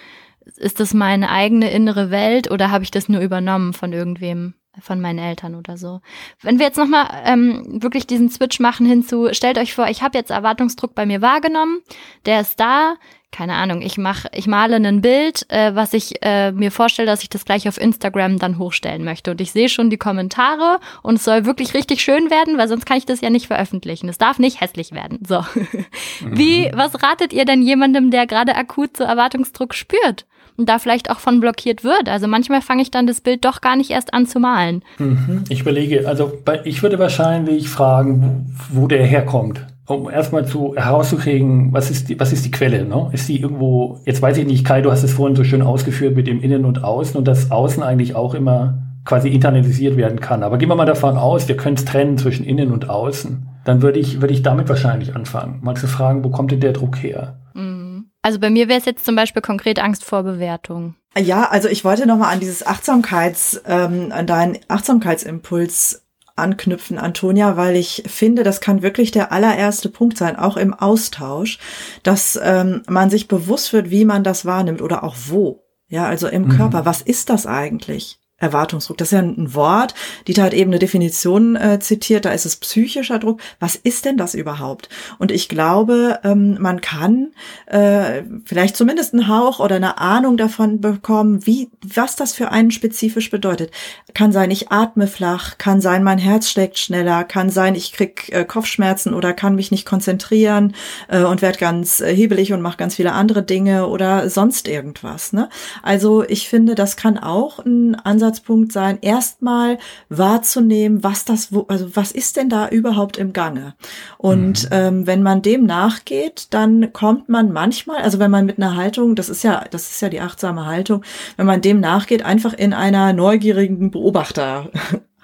ist 0.57 0.79
das 0.79 0.93
meine 0.93 1.31
eigene 1.31 1.71
innere 1.71 2.11
Welt 2.11 2.51
oder 2.51 2.69
habe 2.69 2.83
ich 2.83 2.91
das 2.91 3.09
nur 3.09 3.21
übernommen 3.21 3.73
von 3.73 3.91
irgendwem, 3.91 4.53
von 4.79 5.01
meinen 5.01 5.17
Eltern 5.17 5.55
oder 5.55 5.77
so. 5.77 6.01
Wenn 6.41 6.59
wir 6.59 6.67
jetzt 6.67 6.77
nochmal 6.77 7.07
ähm, 7.25 7.81
wirklich 7.81 8.05
diesen 8.05 8.29
Switch 8.29 8.59
machen 8.59 8.85
hinzu, 8.85 9.29
stellt 9.31 9.57
euch 9.57 9.73
vor, 9.73 9.87
ich 9.87 10.03
habe 10.03 10.17
jetzt 10.17 10.29
Erwartungsdruck 10.29 10.93
bei 10.93 11.07
mir 11.07 11.21
wahrgenommen, 11.21 11.81
der 12.25 12.41
ist 12.41 12.59
da, 12.59 12.95
keine 13.35 13.55
Ahnung, 13.55 13.81
ich 13.81 13.97
mache, 13.97 14.29
ich 14.33 14.47
male 14.47 14.77
ein 14.77 15.01
Bild, 15.01 15.45
äh, 15.49 15.75
was 15.75 15.91
ich 15.93 16.23
äh, 16.23 16.53
mir 16.53 16.71
vorstelle, 16.71 17.05
dass 17.05 17.21
ich 17.21 17.27
das 17.27 17.43
gleich 17.43 17.67
auf 17.67 17.77
Instagram 17.77 18.39
dann 18.39 18.57
hochstellen 18.57 19.03
möchte. 19.03 19.31
Und 19.31 19.41
ich 19.41 19.51
sehe 19.51 19.67
schon 19.67 19.89
die 19.89 19.97
Kommentare 19.97 20.79
und 21.03 21.15
es 21.15 21.25
soll 21.25 21.45
wirklich 21.45 21.73
richtig 21.73 22.01
schön 22.01 22.31
werden, 22.31 22.57
weil 22.57 22.69
sonst 22.69 22.85
kann 22.85 22.97
ich 22.97 23.05
das 23.05 23.19
ja 23.19 23.29
nicht 23.29 23.47
veröffentlichen. 23.47 24.07
Es 24.07 24.17
darf 24.17 24.39
nicht 24.39 24.61
hässlich 24.61 24.93
werden. 24.93 25.19
So. 25.27 25.45
Wie, 26.21 26.67
mhm. 26.67 26.77
was 26.77 27.03
ratet 27.03 27.33
ihr 27.33 27.43
denn 27.43 27.61
jemandem, 27.61 28.09
der 28.09 28.25
gerade 28.25 28.55
akut 28.55 28.95
so 28.95 29.03
Erwartungsdruck 29.03 29.73
spürt? 29.73 30.25
und 30.57 30.69
da 30.69 30.79
vielleicht 30.79 31.11
auch 31.11 31.19
von 31.19 31.41
blockiert 31.41 31.83
wird. 31.83 32.07
Also 32.07 32.29
manchmal 32.29 32.61
fange 32.61 32.81
ich 32.81 32.89
dann 32.89 33.07
das 33.07 33.19
Bild 33.19 33.43
doch 33.43 33.59
gar 33.59 33.75
nicht 33.75 33.91
erst 33.91 34.13
an 34.13 34.25
zu 34.25 34.39
malen. 34.39 34.83
Mhm. 34.99 35.43
Ich 35.49 35.59
überlege, 35.59 36.07
also 36.07 36.31
ich 36.63 36.81
würde 36.81 36.97
wahrscheinlich 36.97 37.67
fragen, 37.67 38.55
wo 38.71 38.87
der 38.87 39.05
herkommt 39.05 39.67
um 39.87 40.09
erstmal 40.09 40.45
zu 40.45 40.75
herauszukriegen, 40.75 41.73
was 41.73 41.91
ist 41.91 42.09
die, 42.09 42.19
was 42.19 42.33
ist 42.33 42.45
die 42.45 42.51
Quelle? 42.51 42.85
Ne? 42.85 43.09
Ist 43.11 43.27
die 43.29 43.39
irgendwo, 43.39 43.99
jetzt 44.05 44.21
weiß 44.21 44.37
ich 44.37 44.45
nicht, 44.45 44.65
Kai, 44.65 44.81
du 44.81 44.91
hast 44.91 45.03
es 45.03 45.13
vorhin 45.13 45.35
so 45.35 45.43
schön 45.43 45.61
ausgeführt 45.61 46.15
mit 46.15 46.27
dem 46.27 46.41
Innen 46.41 46.65
und 46.65 46.83
Außen 46.83 47.17
und 47.17 47.27
dass 47.27 47.51
Außen 47.51 47.83
eigentlich 47.83 48.15
auch 48.15 48.33
immer 48.33 48.81
quasi 49.05 49.29
internalisiert 49.29 49.97
werden 49.97 50.19
kann. 50.19 50.41
Aber 50.41 50.57
gehen 50.57 50.69
wir 50.69 50.75
mal 50.75 50.85
davon 50.85 51.17
aus, 51.17 51.47
wir 51.47 51.55
können 51.55 51.77
es 51.77 51.85
trennen 51.85 52.17
zwischen 52.17 52.43
Innen 52.45 52.71
und 52.71 52.89
Außen. 52.89 53.47
Dann 53.63 53.81
würde 53.81 53.99
ich, 53.99 54.21
würde 54.21 54.33
ich 54.33 54.41
damit 54.41 54.67
wahrscheinlich 54.67 55.15
anfangen, 55.15 55.59
mal 55.61 55.77
zu 55.77 55.87
fragen, 55.87 56.23
wo 56.23 56.29
kommt 56.29 56.51
denn 56.51 56.59
der 56.59 56.73
Druck 56.73 57.01
her? 57.01 57.39
Mhm. 57.53 58.05
Also 58.23 58.39
bei 58.39 58.49
mir 58.49 58.67
wäre 58.67 58.79
es 58.79 58.85
jetzt 58.85 59.05
zum 59.05 59.15
Beispiel 59.15 59.43
konkret 59.43 59.79
Angst 59.79 60.03
vor 60.03 60.23
Bewertung. 60.23 60.95
Ja, 61.17 61.47
also 61.49 61.69
ich 61.69 61.85
wollte 61.85 62.07
nochmal 62.07 62.33
an 62.33 62.39
dieses 62.39 62.65
Achtsamkeits, 62.65 63.61
ähm, 63.67 64.11
an 64.11 64.25
deinen 64.25 64.57
Achtsamkeitsimpuls 64.67 66.04
anknüpfen, 66.35 66.97
Antonia, 66.97 67.57
weil 67.57 67.75
ich 67.75 68.03
finde, 68.07 68.43
das 68.43 68.61
kann 68.61 68.81
wirklich 68.81 69.11
der 69.11 69.31
allererste 69.31 69.89
Punkt 69.89 70.17
sein, 70.17 70.35
auch 70.35 70.57
im 70.57 70.73
Austausch, 70.73 71.59
dass 72.03 72.39
ähm, 72.41 72.83
man 72.87 73.09
sich 73.09 73.27
bewusst 73.27 73.73
wird, 73.73 73.89
wie 73.89 74.05
man 74.05 74.23
das 74.23 74.45
wahrnimmt 74.45 74.81
oder 74.81 75.03
auch 75.03 75.15
wo. 75.27 75.63
Ja, 75.87 76.07
also 76.07 76.27
im 76.27 76.43
mhm. 76.43 76.49
Körper. 76.49 76.85
Was 76.85 77.01
ist 77.01 77.29
das 77.29 77.45
eigentlich? 77.45 78.19
Erwartungsdruck. 78.37 78.97
Das 78.97 79.09
ist 79.09 79.11
ja 79.13 79.19
ein 79.19 79.53
Wort. 79.53 79.93
Dieter 80.27 80.43
hat 80.43 80.53
eben 80.53 80.69
eine 80.71 80.79
Definition 80.79 81.55
äh, 81.55 81.79
zitiert, 81.79 82.25
da 82.25 82.31
ist 82.31 82.45
es 82.45 82.57
psychischer 82.57 83.17
Druck. 83.17 83.39
Was 83.61 83.77
ist 83.77 84.03
denn 84.03 84.17
das 84.17 84.33
überhaupt? 84.35 84.89
Und 85.19 85.31
ich 85.31 85.47
glaube, 85.47 86.19
ähm, 86.25 86.57
man 86.59 86.81
kann 86.81 87.31
äh, 87.65 88.23
vielleicht 88.45 88.75
zumindest 88.75 89.13
einen 89.13 89.29
Hauch 89.29 89.61
oder 89.61 89.77
eine 89.77 89.99
Ahnung 89.99 90.35
davon 90.35 90.81
bekommen, 90.81 91.45
wie, 91.45 91.69
was 91.81 92.17
das 92.17 92.33
für 92.33 92.51
einen 92.51 92.71
spezifisch 92.71 93.31
bedeutet. 93.31 93.71
Kann 94.13 94.33
sein, 94.33 94.51
ich 94.51 94.69
atme 94.69 95.07
flach, 95.07 95.57
kann 95.57 95.79
sein, 95.79 96.03
mein 96.03 96.17
Herz 96.17 96.49
schlägt 96.49 96.77
schneller, 96.77 97.23
kann 97.23 97.49
sein, 97.49 97.73
ich 97.73 97.93
krieg 97.93 98.33
äh, 98.33 98.43
Kopfschmerzen 98.43 99.13
oder 99.13 99.31
kann 99.31 99.55
mich 99.55 99.71
nicht 99.71 99.85
konzentrieren 99.85 100.75
äh, 101.07 101.23
und 101.23 101.41
werde 101.41 101.57
ganz 101.57 102.01
äh, 102.01 102.13
hebelig 102.13 102.51
und 102.51 102.61
mache 102.61 102.77
ganz 102.77 102.95
viele 102.95 103.13
andere 103.13 103.43
Dinge 103.43 103.87
oder 103.87 104.29
sonst 104.29 104.67
irgendwas. 104.67 105.31
Ne? 105.31 105.47
Also 105.83 106.25
ich 106.27 106.49
finde, 106.49 106.75
das 106.75 106.97
kann 106.97 107.17
auch 107.17 107.59
ein 107.59 107.95
Ansatz 107.95 108.24
Ansatzpunkt 108.25 108.71
sein, 108.71 108.97
erstmal 109.01 109.77
wahrzunehmen, 110.09 111.03
was 111.03 111.25
das, 111.25 111.49
also 111.67 111.95
was 111.95 112.11
ist 112.11 112.37
denn 112.37 112.49
da 112.49 112.67
überhaupt 112.67 113.17
im 113.17 113.33
Gange? 113.33 113.75
Und 114.17 114.63
mhm. 114.63 114.69
ähm, 114.71 115.07
wenn 115.07 115.23
man 115.23 115.41
dem 115.41 115.65
nachgeht, 115.65 116.47
dann 116.51 116.91
kommt 116.91 117.29
man 117.29 117.51
manchmal, 117.51 118.01
also 118.01 118.19
wenn 118.19 118.31
man 118.31 118.45
mit 118.45 118.57
einer 118.57 118.75
Haltung, 118.75 119.15
das 119.15 119.29
ist 119.29 119.43
ja, 119.43 119.63
das 119.69 119.91
ist 119.91 120.01
ja 120.01 120.09
die 120.09 120.21
achtsame 120.21 120.65
Haltung, 120.65 121.03
wenn 121.37 121.45
man 121.45 121.61
dem 121.61 121.79
nachgeht, 121.79 122.25
einfach 122.25 122.53
in 122.53 122.73
einer 122.73 123.13
neugierigen 123.13 123.91
Beobachter 123.91 124.69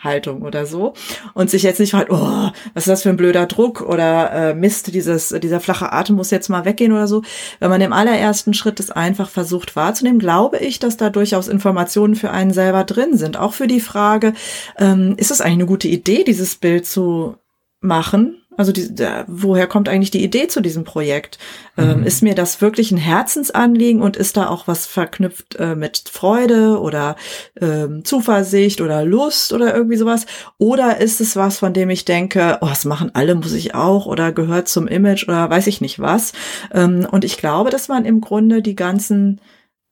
Haltung 0.04 0.42
oder 0.42 0.66
so 0.66 0.94
und 1.34 1.50
sich 1.50 1.64
jetzt 1.64 1.80
nicht 1.80 1.92
fragt, 1.92 2.12
oh, 2.12 2.50
was 2.74 2.84
ist 2.84 2.88
das 2.88 3.04
für 3.04 3.10
ein 3.10 3.18
blöder 3.18 3.46
Druck 3.46 3.82
oder 3.82 4.32
äh, 4.32 4.54
Mist, 4.54 4.94
dieses, 4.94 5.30
dieser 5.30 5.60
flache 5.60 5.92
Atem 5.92 6.16
muss 6.16 6.32
jetzt 6.32 6.50
mal 6.50 6.66
weggehen 6.66 6.92
oder 6.92 7.08
so. 7.08 7.22
Wenn 7.60 7.70
man 7.70 7.82
im 7.82 7.94
allerersten 7.94 8.54
Schritt 8.54 8.80
es 8.80 8.92
einfach 8.92 9.30
versucht 9.30 9.76
wahrzunehmen, 9.76 10.20
glaube 10.20 10.58
ich, 10.58 10.80
dass 10.80 10.98
da 10.98 11.10
durchaus 11.10 11.48
Informationen 11.48 12.16
für 12.16 12.32
einen 12.32 12.52
selber 12.52 12.84
drin 12.84 13.18
sind. 13.18 13.38
Auch 13.38 13.54
für 13.54 13.68
die 13.68 13.80
Frage, 13.80 14.34
ähm, 14.78 15.16
ist 15.18 15.32
es 15.32 15.42
eigentlich 15.42 15.54
eine 15.54 15.66
gute 15.66 15.88
Idee, 15.88 16.24
dieses 16.24 16.56
Bild 16.56 16.86
zu 16.86 17.36
machen? 17.80 18.41
Also 18.58 18.74
die, 18.74 18.94
der, 18.94 19.24
woher 19.28 19.66
kommt 19.66 19.88
eigentlich 19.88 20.12
die 20.12 20.24
Idee 20.24 20.48
zu 20.48 20.62
diesem 20.62 20.84
Projekt? 20.84 21.40
Ähm, 21.78 22.00
mhm. 22.00 22.04
ist 22.04 22.22
mir 22.22 22.36
das 22.36 22.60
wirklich 22.60 22.92
ein 22.92 22.98
Herzensanliegen 22.98 24.02
und 24.02 24.18
ist 24.18 24.36
da 24.36 24.50
auch 24.50 24.68
was 24.68 24.86
verknüpft 24.86 25.56
äh, 25.56 25.74
mit 25.76 26.10
Freude 26.12 26.80
oder 26.82 27.16
ähm, 27.60 28.04
Zuversicht 28.04 28.82
oder 28.82 29.06
Lust 29.06 29.54
oder 29.54 29.74
irgendwie 29.74 29.96
sowas? 29.96 30.26
Oder 30.58 30.98
ist 30.98 31.22
es 31.22 31.38
was, 31.38 31.60
von 31.60 31.74
dem 31.74 31.90
ich 31.90 32.04
denke, 32.04 32.58
oh, 32.60 32.68
das 32.68 32.84
machen 32.84 33.12
alle, 33.14 33.36
muss 33.36 33.54
ich 33.54 33.74
auch 33.74 34.06
oder 34.06 34.34
gehört 34.34 34.68
zum 34.68 34.88
Image 34.88 35.28
oder 35.30 35.50
weiß 35.50 35.68
ich 35.68 35.80
nicht 35.80 36.00
was? 36.00 36.34
Ähm, 36.74 37.08
und 37.10 37.24
ich 37.24 37.38
glaube, 37.38 37.70
dass 37.70 37.88
man 37.88 38.04
im 38.04 38.20
Grunde 38.20 38.62
die 38.62 38.76
ganzen 38.76 39.40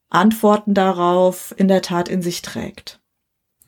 Antworten 0.09 0.73
darauf 0.73 1.53
in 1.55 1.69
der 1.69 1.81
Tat 1.81 2.09
in 2.09 2.21
sich 2.21 2.41
trägt. 2.41 2.99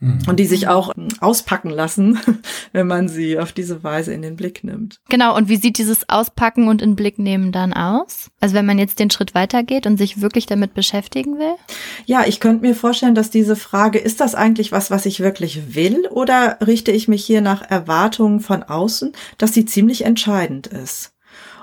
Mhm. 0.02 0.18
Und 0.26 0.40
die 0.40 0.46
sich 0.46 0.66
auch 0.66 0.92
auspacken 1.20 1.70
lassen, 1.70 2.18
wenn 2.72 2.88
man 2.88 3.08
sie 3.08 3.38
auf 3.38 3.52
diese 3.52 3.84
Weise 3.84 4.12
in 4.12 4.20
den 4.20 4.34
Blick 4.34 4.64
nimmt. 4.64 5.00
Genau, 5.08 5.36
und 5.36 5.48
wie 5.48 5.56
sieht 5.56 5.78
dieses 5.78 6.08
Auspacken 6.08 6.66
und 6.66 6.82
in 6.82 6.96
Blick 6.96 7.20
nehmen 7.20 7.52
dann 7.52 7.72
aus? 7.72 8.28
Also 8.40 8.56
wenn 8.56 8.66
man 8.66 8.80
jetzt 8.80 8.98
den 8.98 9.10
Schritt 9.10 9.36
weitergeht 9.36 9.86
und 9.86 9.98
sich 9.98 10.20
wirklich 10.20 10.46
damit 10.46 10.74
beschäftigen 10.74 11.38
will? 11.38 11.54
Ja, 12.04 12.24
ich 12.26 12.40
könnte 12.40 12.66
mir 12.66 12.74
vorstellen, 12.74 13.14
dass 13.14 13.30
diese 13.30 13.54
Frage, 13.54 14.00
ist 14.00 14.20
das 14.20 14.34
eigentlich 14.34 14.72
was, 14.72 14.90
was 14.90 15.06
ich 15.06 15.20
wirklich 15.20 15.76
will 15.76 16.08
oder 16.10 16.58
richte 16.66 16.90
ich 16.90 17.06
mich 17.06 17.24
hier 17.24 17.40
nach 17.40 17.62
Erwartungen 17.62 18.40
von 18.40 18.64
außen, 18.64 19.12
dass 19.38 19.54
sie 19.54 19.66
ziemlich 19.66 20.04
entscheidend 20.04 20.66
ist. 20.66 21.14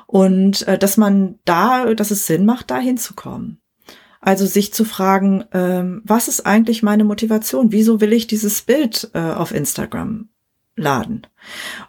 Und 0.08 0.66
äh, 0.66 0.78
dass 0.78 0.96
man 0.96 1.40
da, 1.44 1.94
dass 1.94 2.10
es 2.10 2.26
Sinn 2.26 2.46
macht, 2.46 2.72
da 2.72 2.80
hinzukommen. 2.80 3.60
Also 4.20 4.46
sich 4.46 4.74
zu 4.74 4.84
fragen, 4.84 5.46
ähm, 5.54 6.02
was 6.04 6.28
ist 6.28 6.46
eigentlich 6.46 6.84
meine 6.84 7.06
Motivation? 7.06 7.72
Wieso 7.72 8.02
will 8.02 8.14
ich 8.14 8.28
dieses 8.28 8.62
Bild 8.62 9.12
äh, 9.14 9.20
auf 9.20 9.54
Instagram 9.54 10.30
laden? 10.82 11.28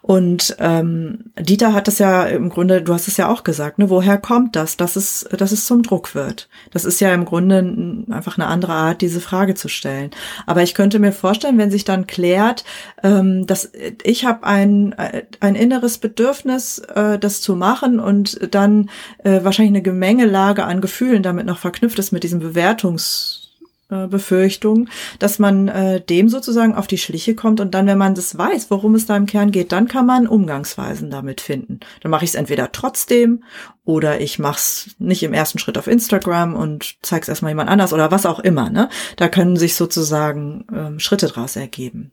Und 0.01 0.55
ähm, 0.59 1.31
Dieter 1.39 1.73
hat 1.73 1.87
es 1.87 1.99
ja 1.99 2.23
im 2.23 2.49
Grunde, 2.49 2.81
du 2.81 2.93
hast 2.93 3.07
es 3.07 3.17
ja 3.17 3.29
auch 3.29 3.43
gesagt, 3.43 3.77
ne, 3.77 3.89
woher 3.89 4.17
kommt 4.17 4.55
das, 4.55 4.77
dass 4.77 4.95
es, 4.95 5.27
dass 5.31 5.51
es 5.51 5.65
zum 5.65 5.83
Druck 5.83 6.15
wird? 6.15 6.49
Das 6.71 6.85
ist 6.85 6.99
ja 7.01 7.13
im 7.13 7.25
Grunde 7.25 8.05
einfach 8.09 8.37
eine 8.37 8.47
andere 8.47 8.73
Art, 8.73 9.01
diese 9.01 9.21
Frage 9.21 9.53
zu 9.55 9.67
stellen. 9.67 10.11
Aber 10.45 10.63
ich 10.63 10.73
könnte 10.73 10.99
mir 10.99 11.11
vorstellen, 11.11 11.57
wenn 11.57 11.71
sich 11.71 11.83
dann 11.83 12.07
klärt, 12.07 12.63
ähm, 13.03 13.45
dass 13.45 13.71
ich 14.03 14.25
habe 14.25 14.45
ein, 14.45 14.95
ein 15.39 15.55
inneres 15.55 15.97
Bedürfnis, 15.97 16.79
äh, 16.79 17.19
das 17.19 17.41
zu 17.41 17.55
machen 17.55 17.99
und 17.99 18.53
dann 18.53 18.89
äh, 19.23 19.43
wahrscheinlich 19.43 19.71
eine 19.71 19.83
Gemengelage 19.83 20.63
an 20.63 20.81
Gefühlen 20.81 21.23
damit 21.23 21.45
noch 21.45 21.59
verknüpft 21.59 21.99
ist 21.99 22.11
mit 22.11 22.23
diesem 22.23 22.39
Bewertungs 22.39 23.40
äh, 23.91 24.07
Befürchtung, 24.07 24.89
dass 25.19 25.37
man 25.37 25.67
äh, 25.67 26.01
dem 26.01 26.29
sozusagen 26.29 26.73
auf 26.73 26.87
die 26.87 26.97
Schliche 26.97 27.35
kommt 27.35 27.59
und 27.59 27.73
dann, 27.73 27.87
wenn 27.87 27.97
man 27.97 28.15
das 28.15 28.37
weiß, 28.37 28.71
worum 28.71 28.95
es 28.95 29.05
da 29.05 29.15
im 29.15 29.25
Kern 29.25 29.51
geht, 29.51 29.71
dann 29.71 29.87
kann 29.87 30.05
man 30.05 30.27
Umgangsweisen 30.27 31.11
damit 31.11 31.41
finden. 31.41 31.81
Dann 32.01 32.09
mache 32.09 32.23
ich 32.23 32.31
es 32.31 32.35
entweder 32.35 32.71
trotzdem 32.71 33.43
oder 33.83 34.21
ich 34.21 34.39
mache 34.39 34.57
es 34.57 34.95
nicht 34.99 35.23
im 35.23 35.33
ersten 35.33 35.59
Schritt 35.59 35.77
auf 35.77 35.87
Instagram 35.87 36.55
und 36.55 36.95
zeige 37.01 37.23
es 37.23 37.29
erstmal 37.29 37.51
jemand 37.51 37.69
anders 37.69 37.93
oder 37.93 38.11
was 38.11 38.25
auch 38.25 38.39
immer. 38.39 38.69
Ne? 38.69 38.89
Da 39.17 39.27
können 39.27 39.57
sich 39.57 39.75
sozusagen 39.75 40.65
ähm, 40.73 40.99
Schritte 40.99 41.27
draus 41.27 41.55
ergeben. 41.55 42.11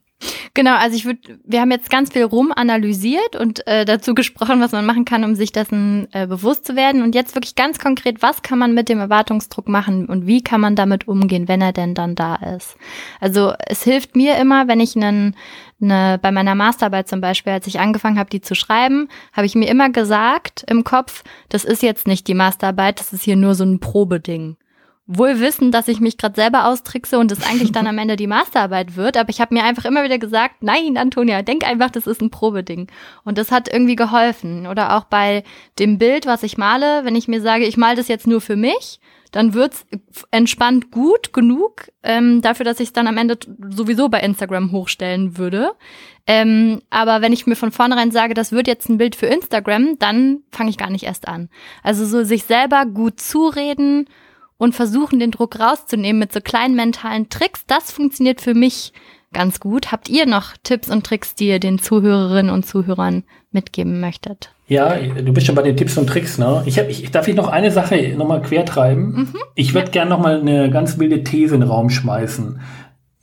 Genau, 0.58 0.74
also 0.74 0.96
ich 0.96 1.04
würde, 1.04 1.38
wir 1.44 1.60
haben 1.60 1.70
jetzt 1.70 1.88
ganz 1.88 2.12
viel 2.12 2.24
rum 2.24 2.50
analysiert 2.50 3.36
und 3.36 3.64
äh, 3.68 3.84
dazu 3.84 4.12
gesprochen, 4.12 4.60
was 4.60 4.72
man 4.72 4.84
machen 4.84 5.04
kann, 5.04 5.22
um 5.22 5.36
sich 5.36 5.52
dessen 5.52 6.08
äh, 6.10 6.26
bewusst 6.26 6.66
zu 6.66 6.74
werden. 6.74 7.02
Und 7.02 7.14
jetzt 7.14 7.36
wirklich 7.36 7.54
ganz 7.54 7.78
konkret, 7.78 8.22
was 8.22 8.42
kann 8.42 8.58
man 8.58 8.74
mit 8.74 8.88
dem 8.88 8.98
Erwartungsdruck 8.98 9.68
machen 9.68 10.06
und 10.06 10.26
wie 10.26 10.42
kann 10.42 10.60
man 10.60 10.74
damit 10.74 11.06
umgehen, 11.06 11.46
wenn 11.46 11.60
er 11.60 11.72
denn 11.72 11.94
dann 11.94 12.16
da 12.16 12.34
ist? 12.56 12.76
Also 13.20 13.52
es 13.68 13.84
hilft 13.84 14.16
mir 14.16 14.36
immer, 14.36 14.66
wenn 14.66 14.80
ich 14.80 14.96
einen 14.96 15.36
eine, 15.80 16.18
bei 16.20 16.32
meiner 16.32 16.56
Masterarbeit 16.56 17.06
zum 17.06 17.20
Beispiel, 17.20 17.52
als 17.52 17.68
ich 17.68 17.78
angefangen 17.78 18.18
habe, 18.18 18.30
die 18.30 18.40
zu 18.40 18.56
schreiben, 18.56 19.06
habe 19.32 19.46
ich 19.46 19.54
mir 19.54 19.68
immer 19.68 19.90
gesagt 19.90 20.64
im 20.66 20.82
Kopf, 20.82 21.22
das 21.50 21.64
ist 21.64 21.84
jetzt 21.84 22.08
nicht 22.08 22.26
die 22.26 22.34
Masterarbeit, 22.34 22.98
das 22.98 23.12
ist 23.12 23.22
hier 23.22 23.36
nur 23.36 23.54
so 23.54 23.62
ein 23.62 23.78
Probeding 23.78 24.56
wohl 25.10 25.40
wissen, 25.40 25.72
dass 25.72 25.88
ich 25.88 26.00
mich 26.00 26.18
gerade 26.18 26.34
selber 26.34 26.66
austrickse 26.66 27.18
und 27.18 27.32
es 27.32 27.42
eigentlich 27.42 27.72
dann 27.72 27.86
am 27.86 27.96
Ende 27.96 28.16
die 28.16 28.26
Masterarbeit 28.26 28.94
wird. 28.94 29.16
Aber 29.16 29.30
ich 29.30 29.40
habe 29.40 29.54
mir 29.54 29.64
einfach 29.64 29.86
immer 29.86 30.04
wieder 30.04 30.18
gesagt, 30.18 30.56
nein, 30.62 30.98
Antonia, 30.98 31.40
denk 31.40 31.66
einfach, 31.66 31.90
das 31.90 32.06
ist 32.06 32.20
ein 32.20 32.30
Probeding. 32.30 32.88
Und 33.24 33.38
das 33.38 33.50
hat 33.50 33.72
irgendwie 33.72 33.96
geholfen. 33.96 34.66
Oder 34.66 34.96
auch 34.96 35.04
bei 35.04 35.44
dem 35.78 35.96
Bild, 35.96 36.26
was 36.26 36.42
ich 36.42 36.58
male, 36.58 37.06
wenn 37.06 37.16
ich 37.16 37.26
mir 37.26 37.40
sage, 37.40 37.64
ich 37.64 37.78
male 37.78 37.96
das 37.96 38.08
jetzt 38.08 38.26
nur 38.26 38.42
für 38.42 38.56
mich, 38.56 39.00
dann 39.32 39.54
wird's 39.54 39.86
entspannt 40.30 40.90
gut 40.90 41.32
genug 41.32 41.90
ähm, 42.02 42.42
dafür, 42.42 42.64
dass 42.64 42.80
ich 42.80 42.88
es 42.88 42.92
dann 42.92 43.06
am 43.06 43.16
Ende 43.16 43.38
sowieso 43.70 44.10
bei 44.10 44.20
Instagram 44.20 44.72
hochstellen 44.72 45.38
würde. 45.38 45.72
Ähm, 46.26 46.82
aber 46.90 47.22
wenn 47.22 47.32
ich 47.32 47.46
mir 47.46 47.56
von 47.56 47.72
vornherein 47.72 48.10
sage, 48.10 48.34
das 48.34 48.52
wird 48.52 48.66
jetzt 48.66 48.90
ein 48.90 48.98
Bild 48.98 49.16
für 49.16 49.26
Instagram, 49.26 49.98
dann 49.98 50.40
fange 50.50 50.68
ich 50.68 50.76
gar 50.76 50.90
nicht 50.90 51.04
erst 51.04 51.28
an. 51.28 51.48
Also 51.82 52.04
so 52.04 52.24
sich 52.24 52.44
selber 52.44 52.84
gut 52.84 53.20
zureden, 53.20 54.06
und 54.58 54.74
versuchen, 54.74 55.20
den 55.20 55.30
Druck 55.30 55.58
rauszunehmen 55.58 56.18
mit 56.18 56.32
so 56.32 56.40
kleinen 56.40 56.76
mentalen 56.76 57.28
Tricks. 57.30 57.64
Das 57.66 57.90
funktioniert 57.90 58.40
für 58.40 58.54
mich 58.54 58.92
ganz 59.32 59.60
gut. 59.60 59.92
Habt 59.92 60.08
ihr 60.08 60.26
noch 60.26 60.56
Tipps 60.62 60.90
und 60.90 61.06
Tricks, 61.06 61.34
die 61.34 61.48
ihr 61.48 61.60
den 61.60 61.78
Zuhörerinnen 61.78 62.52
und 62.52 62.66
Zuhörern 62.66 63.24
mitgeben 63.50 64.00
möchtet? 64.00 64.50
Ja, 64.66 64.96
du 64.96 65.32
bist 65.32 65.46
schon 65.46 65.54
bei 65.54 65.62
den 65.62 65.76
Tipps 65.76 65.96
und 65.96 66.06
Tricks, 66.06 66.36
ne? 66.36 66.62
Ich, 66.66 66.78
hab, 66.78 66.88
ich 66.90 67.10
darf 67.10 67.26
ich 67.26 67.34
noch 67.34 67.48
eine 67.48 67.70
Sache 67.70 68.14
nochmal 68.16 68.42
quertreiben. 68.42 69.14
Mhm. 69.14 69.34
Ich 69.54 69.72
würde 69.72 69.86
ja. 69.86 69.92
gerne 69.92 70.10
nochmal 70.10 70.40
eine 70.40 70.70
ganz 70.70 70.98
wilde 70.98 71.24
These 71.24 71.54
in 71.54 71.62
den 71.62 71.70
Raum 71.70 71.88
schmeißen, 71.88 72.60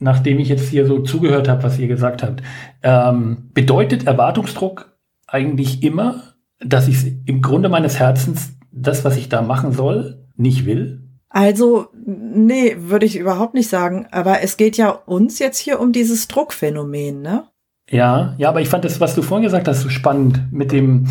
nachdem 0.00 0.40
ich 0.40 0.48
jetzt 0.48 0.68
hier 0.68 0.86
so 0.86 1.00
zugehört 1.00 1.48
habe, 1.48 1.62
was 1.62 1.78
ihr 1.78 1.86
gesagt 1.86 2.24
habt. 2.24 2.42
Ähm, 2.82 3.50
bedeutet 3.54 4.08
Erwartungsdruck 4.08 4.96
eigentlich 5.28 5.84
immer, 5.84 6.34
dass 6.58 6.88
ich 6.88 7.12
im 7.26 7.42
Grunde 7.42 7.68
meines 7.68 7.98
Herzens 7.98 8.56
das, 8.72 9.04
was 9.04 9.16
ich 9.16 9.28
da 9.28 9.42
machen 9.42 9.72
soll, 9.72 10.26
nicht 10.36 10.66
will? 10.66 11.05
Also, 11.36 11.88
nee, 11.94 12.76
würde 12.78 13.04
ich 13.04 13.18
überhaupt 13.18 13.52
nicht 13.52 13.68
sagen. 13.68 14.06
Aber 14.10 14.40
es 14.40 14.56
geht 14.56 14.78
ja 14.78 14.88
uns 14.88 15.38
jetzt 15.38 15.58
hier 15.58 15.80
um 15.80 15.92
dieses 15.92 16.28
Druckphänomen, 16.28 17.20
ne? 17.20 17.44
Ja, 17.90 18.34
ja, 18.38 18.48
aber 18.48 18.62
ich 18.62 18.70
fand 18.70 18.86
das, 18.86 19.00
was 19.00 19.14
du 19.14 19.20
vorhin 19.20 19.44
gesagt 19.44 19.68
hast, 19.68 19.82
so 19.82 19.90
spannend 19.90 20.50
mit 20.50 20.72
dem 20.72 21.08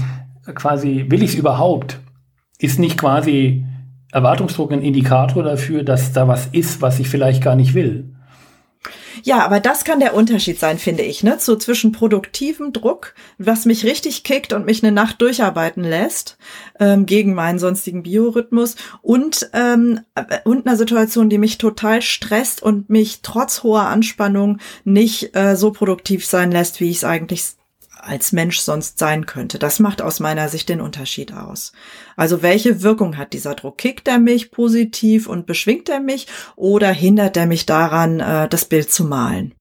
quasi, 0.56 1.06
will 1.10 1.22
ich 1.22 1.34
es 1.34 1.36
überhaupt? 1.36 2.00
Ist 2.58 2.80
nicht 2.80 2.98
quasi 2.98 3.68
Erwartungsdruck 4.12 4.72
ein 4.72 4.82
Indikator 4.82 5.44
dafür, 5.44 5.84
dass 5.84 6.12
da 6.12 6.28
was 6.28 6.48
ist, 6.48 6.82
was 6.82 7.00
ich 7.00 7.08
vielleicht 7.08 7.44
gar 7.44 7.56
nicht 7.56 7.76
will? 7.76 8.15
Ja, 9.26 9.44
aber 9.44 9.60
das 9.60 9.86
kann 9.86 10.00
der 10.00 10.14
Unterschied 10.14 10.60
sein, 10.60 10.78
finde 10.78 11.02
ich, 11.02 11.24
ne? 11.24 11.38
So 11.40 11.56
zwischen 11.56 11.92
produktivem 11.92 12.74
Druck, 12.74 13.16
was 13.40 13.66
mich 13.66 13.84
richtig 13.84 14.24
kickt 14.24 14.54
und 14.54 14.68
mich 14.68 14.84
eine 14.84 14.92
Nacht 14.92 15.20
durcharbeiten 15.20 15.84
lässt, 15.84 16.38
ähm, 16.80 17.08
gegen 17.08 17.34
meinen 17.34 17.58
sonstigen 17.58 18.04
Biorhythmus 18.04 18.76
und, 19.02 19.50
ähm, 19.54 20.02
und 20.44 20.68
einer 20.68 20.78
Situation, 20.78 21.32
die 21.32 21.40
mich 21.40 21.58
total 21.58 22.04
stresst 22.04 22.62
und 22.62 22.92
mich 22.92 23.22
trotz 23.24 23.64
hoher 23.64 23.88
Anspannung 23.88 24.60
nicht 24.84 25.36
äh, 25.36 25.56
so 25.56 25.72
produktiv 25.72 26.24
sein 26.24 26.52
lässt, 26.52 26.80
wie 26.80 26.92
ich 26.92 26.98
es 26.98 27.04
eigentlich 27.04 27.46
als 28.06 28.32
Mensch 28.32 28.60
sonst 28.60 29.00
sein 29.00 29.26
könnte. 29.26 29.60
Das 29.60 29.80
macht 29.80 30.02
aus 30.02 30.20
meiner 30.20 30.48
Sicht 30.50 30.70
den 30.70 30.82
Unterschied 30.82 31.34
aus. 31.34 31.72
Also 32.16 32.42
welche 32.42 32.84
Wirkung 32.84 33.18
hat 33.18 33.34
dieser 33.34 33.56
Druck? 33.56 33.78
Kickt 33.78 34.08
er 34.08 34.20
mich 34.20 34.52
positiv 34.52 35.28
und 35.28 35.46
beschwingt 35.46 35.90
er 35.90 36.00
mich 36.00 36.28
oder 36.56 36.92
hindert 36.92 37.36
er 37.38 37.48
mich 37.48 37.66
daran, 37.66 38.20
äh, 38.20 38.48
das 38.48 38.66
Bild 38.66 38.92
zu 38.92 39.06
malen? 39.06 39.56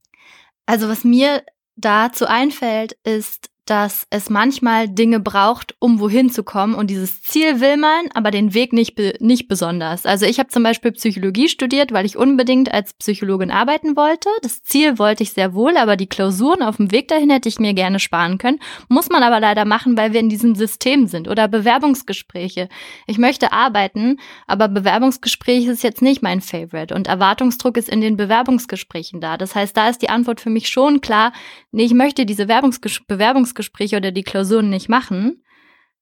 Also 0.66 0.88
was 0.88 1.04
mir 1.04 1.42
dazu 1.76 2.26
einfällt, 2.26 2.96
ist, 3.04 3.50
dass 3.66 4.06
es 4.10 4.28
manchmal 4.28 4.88
Dinge 4.88 5.20
braucht, 5.20 5.74
um 5.78 5.98
wohin 5.98 6.28
zu 6.28 6.44
kommen. 6.44 6.74
Und 6.74 6.88
dieses 6.90 7.22
Ziel 7.22 7.60
will 7.60 7.78
man, 7.78 8.08
aber 8.12 8.30
den 8.30 8.52
Weg 8.52 8.74
nicht, 8.74 8.98
nicht 9.20 9.48
besonders. 9.48 10.04
Also 10.04 10.26
ich 10.26 10.38
habe 10.38 10.50
zum 10.50 10.62
Beispiel 10.62 10.92
Psychologie 10.92 11.48
studiert, 11.48 11.92
weil 11.92 12.04
ich 12.04 12.18
unbedingt 12.18 12.72
als 12.72 12.92
Psychologin 12.92 13.50
arbeiten 13.50 13.96
wollte. 13.96 14.28
Das 14.42 14.62
Ziel 14.62 14.98
wollte 14.98 15.22
ich 15.22 15.32
sehr 15.32 15.54
wohl, 15.54 15.78
aber 15.78 15.96
die 15.96 16.06
Klausuren 16.06 16.62
auf 16.62 16.76
dem 16.76 16.92
Weg 16.92 17.08
dahin 17.08 17.30
hätte 17.30 17.48
ich 17.48 17.58
mir 17.58 17.72
gerne 17.72 18.00
sparen 18.00 18.36
können. 18.36 18.60
Muss 18.88 19.08
man 19.08 19.22
aber 19.22 19.40
leider 19.40 19.64
machen, 19.64 19.96
weil 19.96 20.12
wir 20.12 20.20
in 20.20 20.28
diesem 20.28 20.54
System 20.54 21.06
sind. 21.06 21.26
Oder 21.26 21.48
Bewerbungsgespräche. 21.48 22.68
Ich 23.06 23.16
möchte 23.16 23.52
arbeiten, 23.52 24.18
aber 24.46 24.68
Bewerbungsgespräche 24.68 25.70
ist 25.70 25.82
jetzt 25.82 26.02
nicht 26.02 26.22
mein 26.22 26.42
Favorite. 26.42 26.94
Und 26.94 27.06
Erwartungsdruck 27.06 27.78
ist 27.78 27.88
in 27.88 28.02
den 28.02 28.18
Bewerbungsgesprächen 28.18 29.22
da. 29.22 29.38
Das 29.38 29.54
heißt, 29.54 29.74
da 29.74 29.88
ist 29.88 30.02
die 30.02 30.10
Antwort 30.10 30.42
für 30.42 30.50
mich 30.50 30.68
schon 30.68 31.00
klar, 31.00 31.32
nee, 31.72 31.84
ich 31.84 31.94
möchte 31.94 32.26
diese 32.26 32.44
Bewerbungsges 32.44 33.00
Bewerbungsgespräche 33.06 33.53
Bewerbungsgespräche 33.54 33.96
oder 33.96 34.12
die 34.12 34.22
Klausuren 34.22 34.68
nicht 34.68 34.88
machen. 34.88 35.42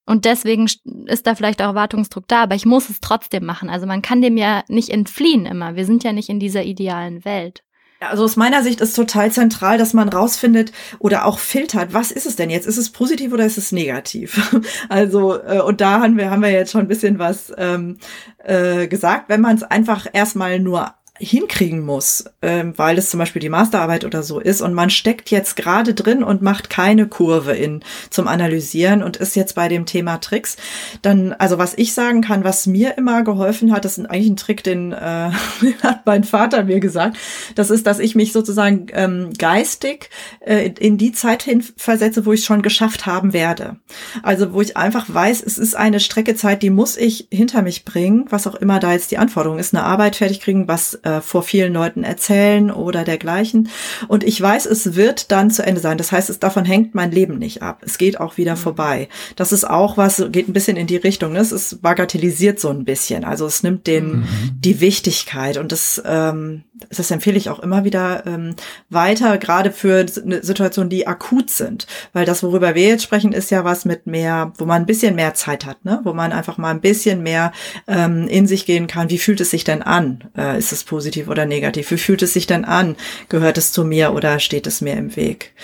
Und 0.05 0.25
deswegen 0.25 0.69
ist 1.07 1.27
da 1.27 1.35
vielleicht 1.37 1.63
auch 1.63 1.67
Erwartungsdruck 1.67 2.27
da, 2.27 2.43
aber 2.43 2.57
ich 2.57 2.67
muss 2.67 2.91
es 2.91 3.01
trotzdem 3.01 3.45
machen. 3.45 3.71
Also 3.71 3.87
man 3.87 4.03
kann 4.03 4.21
dem 4.21 4.37
ja 4.37 4.65
nicht 4.67 4.89
entfliehen 4.89 5.47
immer. 5.47 5.77
Wir 5.77 5.87
sind 5.87 6.03
ja 6.03 6.13
nicht 6.13 6.29
in 6.29 6.41
dieser 6.41 6.65
idealen 6.65 7.25
Welt. 7.25 7.63
Also 8.01 8.25
aus 8.25 8.35
meiner 8.35 8.65
Sicht 8.65 8.81
ist 8.81 8.95
total 8.95 9.31
zentral, 9.31 9.79
dass 9.79 9.95
man 9.95 10.09
rausfindet 10.09 10.73
oder 10.99 11.25
auch 11.25 11.39
filtert, 11.39 11.95
was 11.95 12.11
ist 12.11 12.27
es 12.27 12.35
denn 12.35 12.51
jetzt? 12.51 12.67
Ist 12.67 12.77
es 12.77 12.91
positiv 12.91 13.33
oder 13.33 13.47
ist 13.47 13.59
es 13.59 13.71
negativ? 13.71 14.61
Also, 14.89 15.41
äh, 15.41 15.61
und 15.61 15.81
da 15.81 16.01
haben 16.01 16.17
wir, 16.17 16.31
haben 16.31 16.43
wir 16.43 16.51
jetzt 16.51 16.73
schon 16.73 16.81
ein 16.81 16.89
bisschen 16.89 17.21
was 17.21 17.53
ähm, 17.57 17.99
äh, 18.39 18.89
gesagt. 18.89 19.29
Wenn 19.29 19.41
man 19.41 19.55
es 19.55 19.63
einfach 19.63 20.09
erstmal 20.13 20.59
nur 20.59 20.95
hinkriegen 21.19 21.81
muss, 21.81 22.25
ähm, 22.41 22.73
weil 22.77 22.97
es 22.97 23.11
zum 23.11 23.19
Beispiel 23.19 23.41
die 23.41 23.51
Masterarbeit 23.51 24.05
oder 24.05 24.23
so 24.23 24.41
ist 24.41 24.63
und 24.63 24.73
man 24.73 24.89
steckt 24.89 25.31
jetzt 25.31 25.57
gerade 25.57 25.93
drin 25.93 26.25
und 26.25 26.41
macht 26.41 26.71
keine 26.71 27.07
Kurve 27.07 27.53
in 27.53 27.85
zum 28.09 28.27
Analysieren 28.27 29.03
und 29.03 29.19
ist 29.19 29.37
jetzt 29.37 29.55
bei 29.55 29.69
dem 29.69 29.85
Thema 29.85 30.19
Tricks, 30.19 30.57
dann, 31.03 31.35
also 31.35 31.59
was 31.59 31.75
ich 31.77 31.93
sagen 31.93 32.23
kann, 32.23 32.45
was 32.45 32.67
mir 32.67 32.97
immer 32.97 33.25
geholfen 33.25 33.73
hat, 33.73 33.85
das 33.85 33.99
ist 33.99 34.07
eigentlich 34.07 34.31
ein 34.31 34.37
Trick, 34.37 34.65
den, 34.65 34.93
äh, 34.93 34.97
hat 35.83 36.07
mein 36.07 36.25
Vater 36.25 36.65
mir 36.65 36.81
gesagt, 36.81 37.19
das 37.55 37.71
ist, 37.71 37.87
dass 37.87 37.99
ich 37.99 38.15
mich 38.15 38.33
sozusagen 38.33 38.87
ähm, 38.93 39.31
geistig 39.39 40.09
äh, 40.41 40.71
in 40.79 40.97
die 40.97 41.13
Zeit 41.13 41.43
hin 41.43 41.63
versetze, 41.77 42.25
wo 42.25 42.33
ich 42.33 42.45
schon 42.45 42.63
geschafft 42.63 43.05
haben 43.05 43.35
werde. 43.35 43.77
Also 44.23 44.55
wo 44.55 44.63
ich 44.63 44.79
einfach 44.79 45.07
weiß, 45.13 45.43
es 45.43 45.59
ist 45.59 45.77
eine 45.77 46.01
Streckezeit, 46.01 46.63
die 46.63 46.71
muss 46.71 46.97
ich 46.97 47.29
hinter 47.31 47.61
mich 47.61 47.85
bringen, 47.85 48.25
was 48.31 48.47
auch 48.47 48.55
immer 48.55 48.81
da 48.81 48.93
jetzt 48.93 49.11
die 49.11 49.19
Anforderung 49.19 49.59
ist, 49.59 49.75
eine 49.75 49.85
Arbeit 49.85 50.17
fertig 50.17 50.41
kriegen, 50.41 50.69
was 50.69 50.95
äh, 51.03 51.12
vor 51.21 51.43
vielen 51.43 51.73
Leuten 51.73 52.05
erzählen 52.05 52.71
oder 52.71 53.05
dergleichen. 53.05 53.69
Und 54.09 54.25
ich 54.25 54.41
weiß, 54.41 54.67
es 54.67 54.95
wird 54.95 55.31
dann 55.31 55.51
zu 55.51 55.65
Ende 55.65 55.81
sein. 55.81 55.99
Das 55.99 56.13
heißt, 56.13 56.31
es 56.31 56.39
davon 56.39 56.65
hängt 56.65 56.95
mein 56.95 57.11
Leben 57.11 57.39
nicht 57.39 57.63
ab. 57.63 57.83
Es 57.85 57.99
geht 57.99 58.21
auch 58.21 58.37
wieder 58.37 58.55
mhm. 58.55 58.61
vorbei. 58.61 59.09
Das 59.37 59.53
ist 59.53 59.69
auch 59.69 59.97
was, 59.97 60.25
geht 60.31 60.49
ein 60.49 60.53
bisschen 60.53 60.77
in 60.77 60.87
die 60.87 60.97
Richtung. 60.97 61.33
Ne? 61.33 61.41
Es 61.41 61.53
ist 61.53 61.83
bagatellisiert 61.83 62.61
so 62.61 62.71
ein 62.71 62.85
bisschen. 62.85 63.25
Also 63.25 63.47
es 63.47 63.63
nimmt 63.63 63.87
den 63.87 64.21
mhm. 64.21 64.27
die 64.59 64.81
Wichtigkeit 64.81 65.59
und 65.59 65.73
das 65.73 66.03
ähm, 66.07 66.65
das 66.91 67.11
empfehle 67.11 67.37
ich 67.37 67.51
auch 67.51 67.61
immer 67.61 67.85
wieder 67.85 68.25
ähm, 68.27 68.55
weiter, 68.91 69.39
gerade 69.39 69.73
für 69.73 70.07
Situationen, 70.09 70.91
die 70.91 71.07
akut 71.07 71.51
sind. 71.51 71.87
Weil 72.13 72.25
das, 72.25 72.43
worüber 72.43 72.75
wir 72.75 72.89
jetzt 72.89 73.03
sprechen, 73.03 73.33
ist 73.33 73.51
ja 73.51 73.65
was 73.65 73.85
mit 73.85 74.07
mehr, 74.07 74.53
wo 74.57 74.65
man 74.65 74.83
ein 74.83 74.87
bisschen 74.87 75.15
mehr 75.15 75.35
Zeit 75.35 75.67
hat, 75.67 75.85
ne? 75.85 76.01
wo 76.05 76.13
man 76.13 76.33
einfach 76.33 76.59
mal 76.59 76.71
ein 76.71 76.81
bisschen 76.81 77.23
mehr 77.23 77.53
ähm, 77.87 78.27
in 78.29 78.47
sich 78.47 78.67
gehen 78.67 78.87
kann. 78.87 79.11
Wie 79.11 79.19
fühlt 79.19 79.41
es 79.41 79.51
sich 79.51 79.65
denn 79.65 79.83
an? 79.83 80.25
Äh, 80.37 80.59
ist 80.59 80.73
es 80.73 80.85
positiv 80.93 81.29
oder 81.29 81.47
negativ? 81.47 81.91
Wie 81.91 81.97
fühlt 81.97 82.21
es 82.21 82.35
sich 82.35 82.47
denn 82.47 82.67
an? 82.67 82.97
Gehört 83.31 83.57
es 83.57 83.73
zu 83.73 83.83
mir 83.83 84.13
oder 84.13 84.39
steht 84.41 84.67
es 84.67 84.83
mir 84.83 84.93
im 84.93 85.17
Weg? 85.17 85.55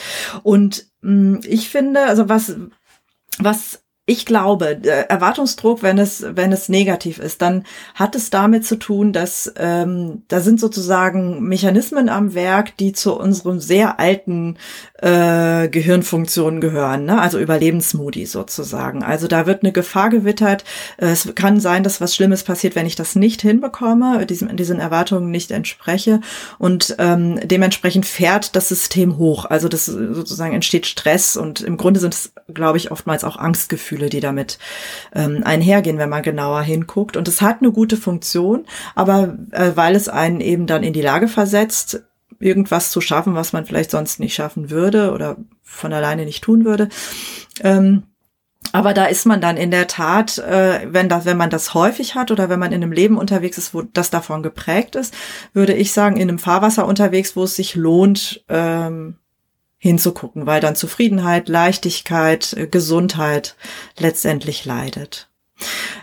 Und 0.42 0.86
mh, 1.02 1.40
ich 1.44 1.68
finde, 1.68 2.06
also 2.06 2.30
was, 2.30 2.56
was 3.38 3.82
ich 4.08 4.24
glaube, 4.24 4.82
Erwartungsdruck, 4.84 5.82
wenn 5.82 5.98
es, 5.98 6.24
wenn 6.30 6.50
es 6.50 6.70
negativ 6.70 7.18
ist, 7.18 7.42
dann 7.42 7.64
hat 7.94 8.14
es 8.14 8.30
damit 8.30 8.64
zu 8.64 8.76
tun, 8.76 9.12
dass 9.12 9.52
ähm, 9.58 10.22
da 10.28 10.40
sind 10.40 10.60
sozusagen 10.60 11.42
Mechanismen 11.42 12.08
am 12.08 12.32
Werk, 12.32 12.74
die 12.78 12.92
zu 12.94 13.18
unserem 13.18 13.60
sehr 13.60 14.00
alten 14.00 14.56
äh, 14.94 15.68
Gehirnfunktionen 15.68 16.62
gehören, 16.62 17.04
ne? 17.04 17.20
also 17.20 17.38
Überlebensmodi 17.38 18.24
sozusagen. 18.24 19.02
Also 19.02 19.28
da 19.28 19.44
wird 19.44 19.62
eine 19.62 19.72
Gefahr 19.72 20.08
gewittert. 20.08 20.64
Es 20.96 21.34
kann 21.34 21.60
sein, 21.60 21.82
dass 21.82 22.00
was 22.00 22.14
Schlimmes 22.14 22.44
passiert, 22.44 22.76
wenn 22.76 22.86
ich 22.86 22.96
das 22.96 23.14
nicht 23.14 23.42
hinbekomme, 23.42 24.24
diesem, 24.24 24.56
diesen 24.56 24.80
Erwartungen 24.80 25.30
nicht 25.30 25.50
entspreche 25.50 26.22
und 26.58 26.96
ähm, 26.98 27.38
dementsprechend 27.44 28.06
fährt 28.06 28.56
das 28.56 28.70
System 28.70 29.18
hoch. 29.18 29.44
Also 29.44 29.68
das 29.68 29.84
sozusagen 29.84 30.54
entsteht 30.54 30.86
Stress 30.86 31.36
und 31.36 31.60
im 31.60 31.76
Grunde 31.76 32.00
sind 32.00 32.14
es, 32.14 32.32
glaube 32.52 32.78
ich, 32.78 32.90
oftmals 32.90 33.22
auch 33.22 33.36
Angstgefühle, 33.36 33.97
die 34.06 34.20
damit 34.20 34.58
ähm, 35.14 35.42
einhergehen, 35.44 35.98
wenn 35.98 36.08
man 36.08 36.22
genauer 36.22 36.62
hinguckt. 36.62 37.16
Und 37.16 37.28
es 37.28 37.42
hat 37.42 37.58
eine 37.60 37.72
gute 37.72 37.96
Funktion, 37.96 38.66
aber 38.94 39.36
äh, 39.50 39.72
weil 39.74 39.96
es 39.96 40.08
einen 40.08 40.40
eben 40.40 40.66
dann 40.66 40.82
in 40.82 40.92
die 40.92 41.02
Lage 41.02 41.28
versetzt, 41.28 42.02
irgendwas 42.40 42.90
zu 42.90 43.00
schaffen, 43.00 43.34
was 43.34 43.52
man 43.52 43.66
vielleicht 43.66 43.90
sonst 43.90 44.20
nicht 44.20 44.34
schaffen 44.34 44.70
würde 44.70 45.12
oder 45.12 45.36
von 45.62 45.92
alleine 45.92 46.24
nicht 46.24 46.44
tun 46.44 46.64
würde. 46.64 46.88
Ähm, 47.60 48.04
aber 48.72 48.92
da 48.92 49.06
ist 49.06 49.24
man 49.24 49.40
dann 49.40 49.56
in 49.56 49.70
der 49.70 49.86
Tat, 49.86 50.38
äh, 50.38 50.86
wenn 50.92 51.08
das, 51.08 51.24
wenn 51.24 51.36
man 51.36 51.50
das 51.50 51.74
häufig 51.74 52.14
hat 52.14 52.30
oder 52.30 52.48
wenn 52.48 52.58
man 52.58 52.72
in 52.72 52.82
einem 52.82 52.92
Leben 52.92 53.16
unterwegs 53.16 53.56
ist, 53.56 53.72
wo 53.72 53.82
das 53.82 54.10
davon 54.10 54.42
geprägt 54.42 54.94
ist, 54.94 55.14
würde 55.54 55.74
ich 55.74 55.92
sagen, 55.92 56.16
in 56.16 56.28
einem 56.28 56.38
Fahrwasser 56.38 56.86
unterwegs, 56.86 57.34
wo 57.34 57.44
es 57.44 57.56
sich 57.56 57.74
lohnt, 57.74 58.44
ähm, 58.48 59.16
hinzugucken, 59.78 60.46
weil 60.46 60.60
dann 60.60 60.76
Zufriedenheit, 60.76 61.48
Leichtigkeit, 61.48 62.52
äh, 62.54 62.66
Gesundheit 62.66 63.56
letztendlich 63.96 64.64
leidet. 64.64 65.28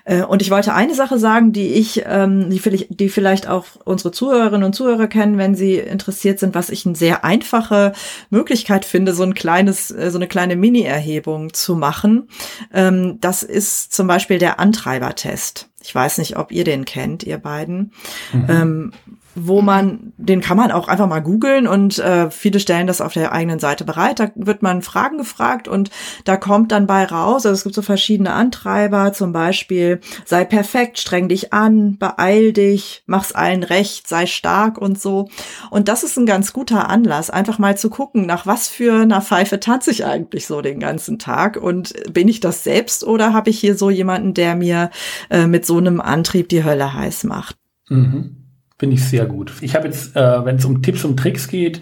Äh, 0.04 0.24
und 0.24 0.42
ich 0.42 0.52
wollte 0.52 0.74
eine 0.74 0.94
Sache 0.96 1.18
sagen, 1.18 1.52
die 1.52 1.74
ich, 1.74 2.04
ähm, 2.06 2.50
die, 2.50 3.10
vielleicht, 3.10 3.48
auch 3.48 3.66
unsere 3.84 4.12
Zuhörerinnen 4.12 4.64
und 4.64 4.74
Zuhörer 4.74 5.08
kennen, 5.08 5.38
wenn 5.38 5.56
sie 5.56 5.76
interessiert 5.76 6.40
sind, 6.40 6.56
was 6.56 6.70
ich 6.70 6.86
eine 6.86 6.96
sehr 6.96 7.24
einfache 7.24 7.94
Möglichkeit 8.30 8.86
finde, 8.86 9.14
so 9.14 9.24
ein 9.24 9.34
kleines, 9.34 9.92
äh, 9.92 10.12
so 10.12 10.18
eine 10.18 10.28
kleine 10.28 10.56
Mini-Erhebung 10.56 11.54
zu 11.54 11.76
machen. 11.76 12.30
Ähm, 12.74 13.18
das 13.22 13.44
ist 13.44 13.94
zum 13.94 14.08
Beispiel 14.08 14.40
der 14.40 14.60
Antreibertest. 14.60 15.70
Ich 15.82 15.94
weiß 15.94 16.18
nicht, 16.18 16.38
ob 16.38 16.52
ihr 16.52 16.64
den 16.64 16.86
kennt, 16.86 17.24
ihr 17.24 17.38
beiden. 17.38 17.92
Mhm. 18.34 18.48
Ähm, 18.50 18.92
wo 19.36 19.62
man, 19.62 20.14
den 20.18 20.42
kann 20.42 20.58
man 20.58 20.72
auch 20.72 20.88
einfach 20.88 21.08
mal 21.08 21.20
googeln 21.20 21.68
und 21.68 22.00
äh, 22.00 22.32
viele 22.32 22.60
stellen 22.60 22.88
das 22.88 23.02
auf 23.02 23.14
der 23.14 23.34
eigenen 23.34 23.60
Seite 23.60 23.84
bereit. 23.84 24.20
Da 24.20 24.32
wird 24.36 24.62
man 24.64 24.82
Fragen 24.82 25.18
gefragt 25.18 25.68
und 25.68 25.90
da 26.24 26.38
kommt 26.38 26.72
dann 26.72 26.88
bei 26.88 27.04
raus, 27.04 27.46
also 27.46 27.54
es 27.54 27.64
gibt 27.64 27.76
so 27.76 27.82
verschiedene 27.82 28.34
Antreiber, 28.34 29.12
zum 29.14 29.34
Beispiel 29.34 30.00
sei 30.24 30.46
perfekt, 30.46 31.00
streng 31.00 31.28
dich 31.28 31.54
an, 31.54 31.98
beeil 31.98 32.54
dich, 32.54 33.04
mach's 33.06 33.34
allen 33.34 33.64
recht, 33.64 34.08
sei 34.08 34.26
stark 34.26 34.78
und 34.78 35.00
so. 35.00 35.28
Und 35.70 35.90
das 35.90 36.04
ist 36.04 36.18
ein 36.18 36.26
ganz 36.26 36.54
guter 36.54 36.90
Anlass, 36.90 37.30
einfach 37.30 37.60
mal 37.60 37.78
zu 37.78 37.90
gucken, 37.90 38.26
nach 38.26 38.46
was 38.46 38.70
für 38.70 39.02
einer 39.02 39.22
Pfeife 39.22 39.60
tanze 39.60 39.92
ich 39.92 40.06
eigentlich 40.06 40.48
so 40.48 40.62
den 40.62 40.80
ganzen 40.80 41.20
Tag 41.20 41.58
und 41.58 41.94
bin 42.14 42.30
ich 42.30 42.40
das 42.40 42.64
selbst 42.64 43.04
oder 43.04 43.34
habe 43.34 43.50
ich 43.50 43.60
hier 43.60 43.76
so 43.78 43.90
jemanden, 43.90 44.34
der 44.34 44.56
mir 44.56 44.92
äh, 45.30 45.46
mit 45.46 45.66
so 45.66 45.78
einem 45.78 46.00
Antrieb 46.00 46.48
die 46.50 46.64
Hölle 46.64 46.94
heiß 46.94 47.26
macht? 47.26 47.58
Mhm. 47.90 48.45
Finde 48.78 48.96
ich 48.96 49.04
sehr 49.04 49.26
gut. 49.26 49.54
Ich 49.62 49.76
habe 49.76 49.88
jetzt, 49.88 50.16
äh, 50.16 50.46
wenn 50.46 50.58
es 50.58 50.66
um 50.66 50.82
Tipps 50.82 51.06
und 51.06 51.18
Tricks 51.18 51.48
geht, 51.48 51.82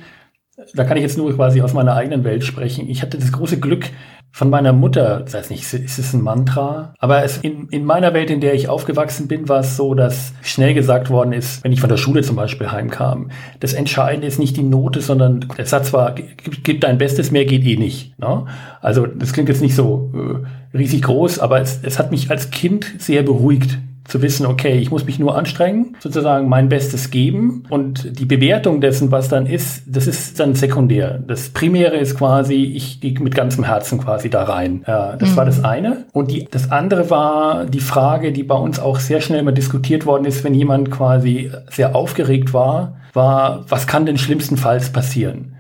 da 0.75 0.83
kann 0.83 0.97
ich 0.97 1.03
jetzt 1.03 1.17
nur 1.17 1.33
quasi 1.35 1.61
aus 1.61 1.73
meiner 1.73 1.95
eigenen 1.95 2.23
Welt 2.23 2.43
sprechen. 2.43 2.87
Ich 2.87 3.01
hatte 3.01 3.17
das 3.17 3.31
große 3.31 3.59
Glück 3.59 3.89
von 4.31 4.49
meiner 4.49 4.73
Mutter, 4.73 5.19
das 5.19 5.35
heißt 5.35 5.51
nicht, 5.51 5.61
ist 5.73 5.99
es 5.99 6.13
ein 6.13 6.21
Mantra, 6.21 6.95
aber 6.97 7.23
es 7.23 7.37
in, 7.37 7.67
in 7.69 7.85
meiner 7.85 8.15
Welt, 8.15 8.31
in 8.31 8.41
der 8.41 8.55
ich 8.55 8.67
aufgewachsen 8.67 9.27
bin, 9.27 9.47
war 9.47 9.59
es 9.59 9.77
so, 9.77 9.93
dass 9.93 10.33
schnell 10.41 10.73
gesagt 10.73 11.11
worden 11.11 11.33
ist, 11.33 11.63
wenn 11.63 11.71
ich 11.71 11.79
von 11.79 11.89
der 11.89 11.97
Schule 11.97 12.23
zum 12.23 12.35
Beispiel 12.35 12.71
heimkam, 12.71 13.29
das 13.59 13.73
Entscheidende 13.73 14.25
ist 14.25 14.39
nicht 14.39 14.57
die 14.57 14.63
Note, 14.63 15.01
sondern 15.01 15.45
der 15.55 15.67
Satz 15.67 15.93
war, 15.93 16.13
gib, 16.15 16.63
gib 16.63 16.81
dein 16.81 16.97
Bestes, 16.97 17.29
mehr 17.29 17.45
geht 17.45 17.63
eh 17.63 17.75
nicht. 17.75 18.17
Ne? 18.19 18.47
Also 18.81 19.05
das 19.05 19.33
klingt 19.33 19.49
jetzt 19.49 19.61
nicht 19.61 19.75
so 19.75 20.11
äh, 20.15 20.77
riesig 20.77 21.03
groß, 21.03 21.37
aber 21.37 21.61
es, 21.61 21.79
es 21.83 21.99
hat 21.99 22.09
mich 22.09 22.31
als 22.31 22.49
Kind 22.49 22.91
sehr 22.97 23.21
beruhigt, 23.21 23.77
zu 24.05 24.21
wissen, 24.21 24.45
okay, 24.45 24.77
ich 24.77 24.91
muss 24.91 25.05
mich 25.05 25.17
nur 25.17 25.37
anstrengen, 25.37 25.95
sozusagen 25.99 26.49
mein 26.49 26.69
Bestes 26.69 27.09
geben 27.09 27.63
und 27.69 28.19
die 28.19 28.25
Bewertung 28.25 28.81
dessen, 28.81 29.11
was 29.11 29.29
dann 29.29 29.45
ist, 29.45 29.83
das 29.87 30.07
ist 30.07 30.39
dann 30.39 30.55
sekundär. 30.55 31.19
Das 31.25 31.49
Primäre 31.49 31.95
ist 31.97 32.17
quasi, 32.17 32.63
ich 32.63 32.99
gehe 32.99 33.17
mit 33.19 33.33
ganzem 33.33 33.63
Herzen 33.63 33.99
quasi 33.99 34.29
da 34.29 34.43
rein. 34.43 34.83
Ja, 34.87 35.15
das 35.15 35.31
mhm. 35.31 35.35
war 35.37 35.45
das 35.45 35.59
mhm. 35.59 35.65
eine. 35.65 36.05
Und 36.11 36.31
die, 36.31 36.47
das 36.49 36.71
andere 36.71 37.09
war 37.09 37.65
die 37.65 37.79
Frage, 37.79 38.33
die 38.33 38.43
bei 38.43 38.55
uns 38.55 38.79
auch 38.79 38.99
sehr 38.99 39.21
schnell 39.21 39.39
immer 39.39 39.53
diskutiert 39.53 40.05
worden 40.05 40.25
ist, 40.25 40.43
wenn 40.43 40.53
jemand 40.53 40.91
quasi 40.91 41.51
sehr 41.69 41.95
aufgeregt 41.95 42.53
war, 42.53 42.97
war, 43.13 43.65
was 43.69 43.87
kann 43.87 44.05
denn 44.05 44.17
schlimmstenfalls 44.17 44.91
passieren? 44.91 45.52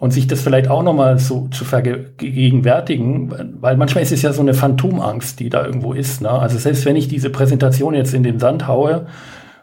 Und 0.00 0.12
sich 0.12 0.28
das 0.28 0.42
vielleicht 0.42 0.68
auch 0.70 0.84
nochmal 0.84 1.18
so 1.18 1.48
zu 1.48 1.64
vergegenwärtigen, 1.64 3.60
weil 3.60 3.76
manchmal 3.76 4.02
ist 4.04 4.12
es 4.12 4.22
ja 4.22 4.32
so 4.32 4.42
eine 4.42 4.54
Phantomangst, 4.54 5.40
die 5.40 5.48
da 5.48 5.66
irgendwo 5.66 5.92
ist. 5.92 6.20
Ne? 6.20 6.30
Also 6.30 6.56
selbst 6.56 6.84
wenn 6.84 6.94
ich 6.94 7.08
diese 7.08 7.30
Präsentation 7.30 7.94
jetzt 7.94 8.14
in 8.14 8.22
den 8.22 8.38
Sand 8.38 8.68
haue 8.68 9.08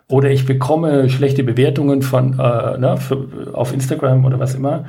oder 0.10 0.30
ich 0.30 0.46
bekomme 0.46 1.10
schlechte 1.10 1.44
Bewertungen 1.44 2.02
von 2.02 2.34
äh, 2.34 2.78
ne, 2.78 2.98
für, 2.98 3.54
auf 3.54 3.74
Instagram 3.74 4.26
oder 4.26 4.38
was 4.38 4.56
immer, 4.56 4.84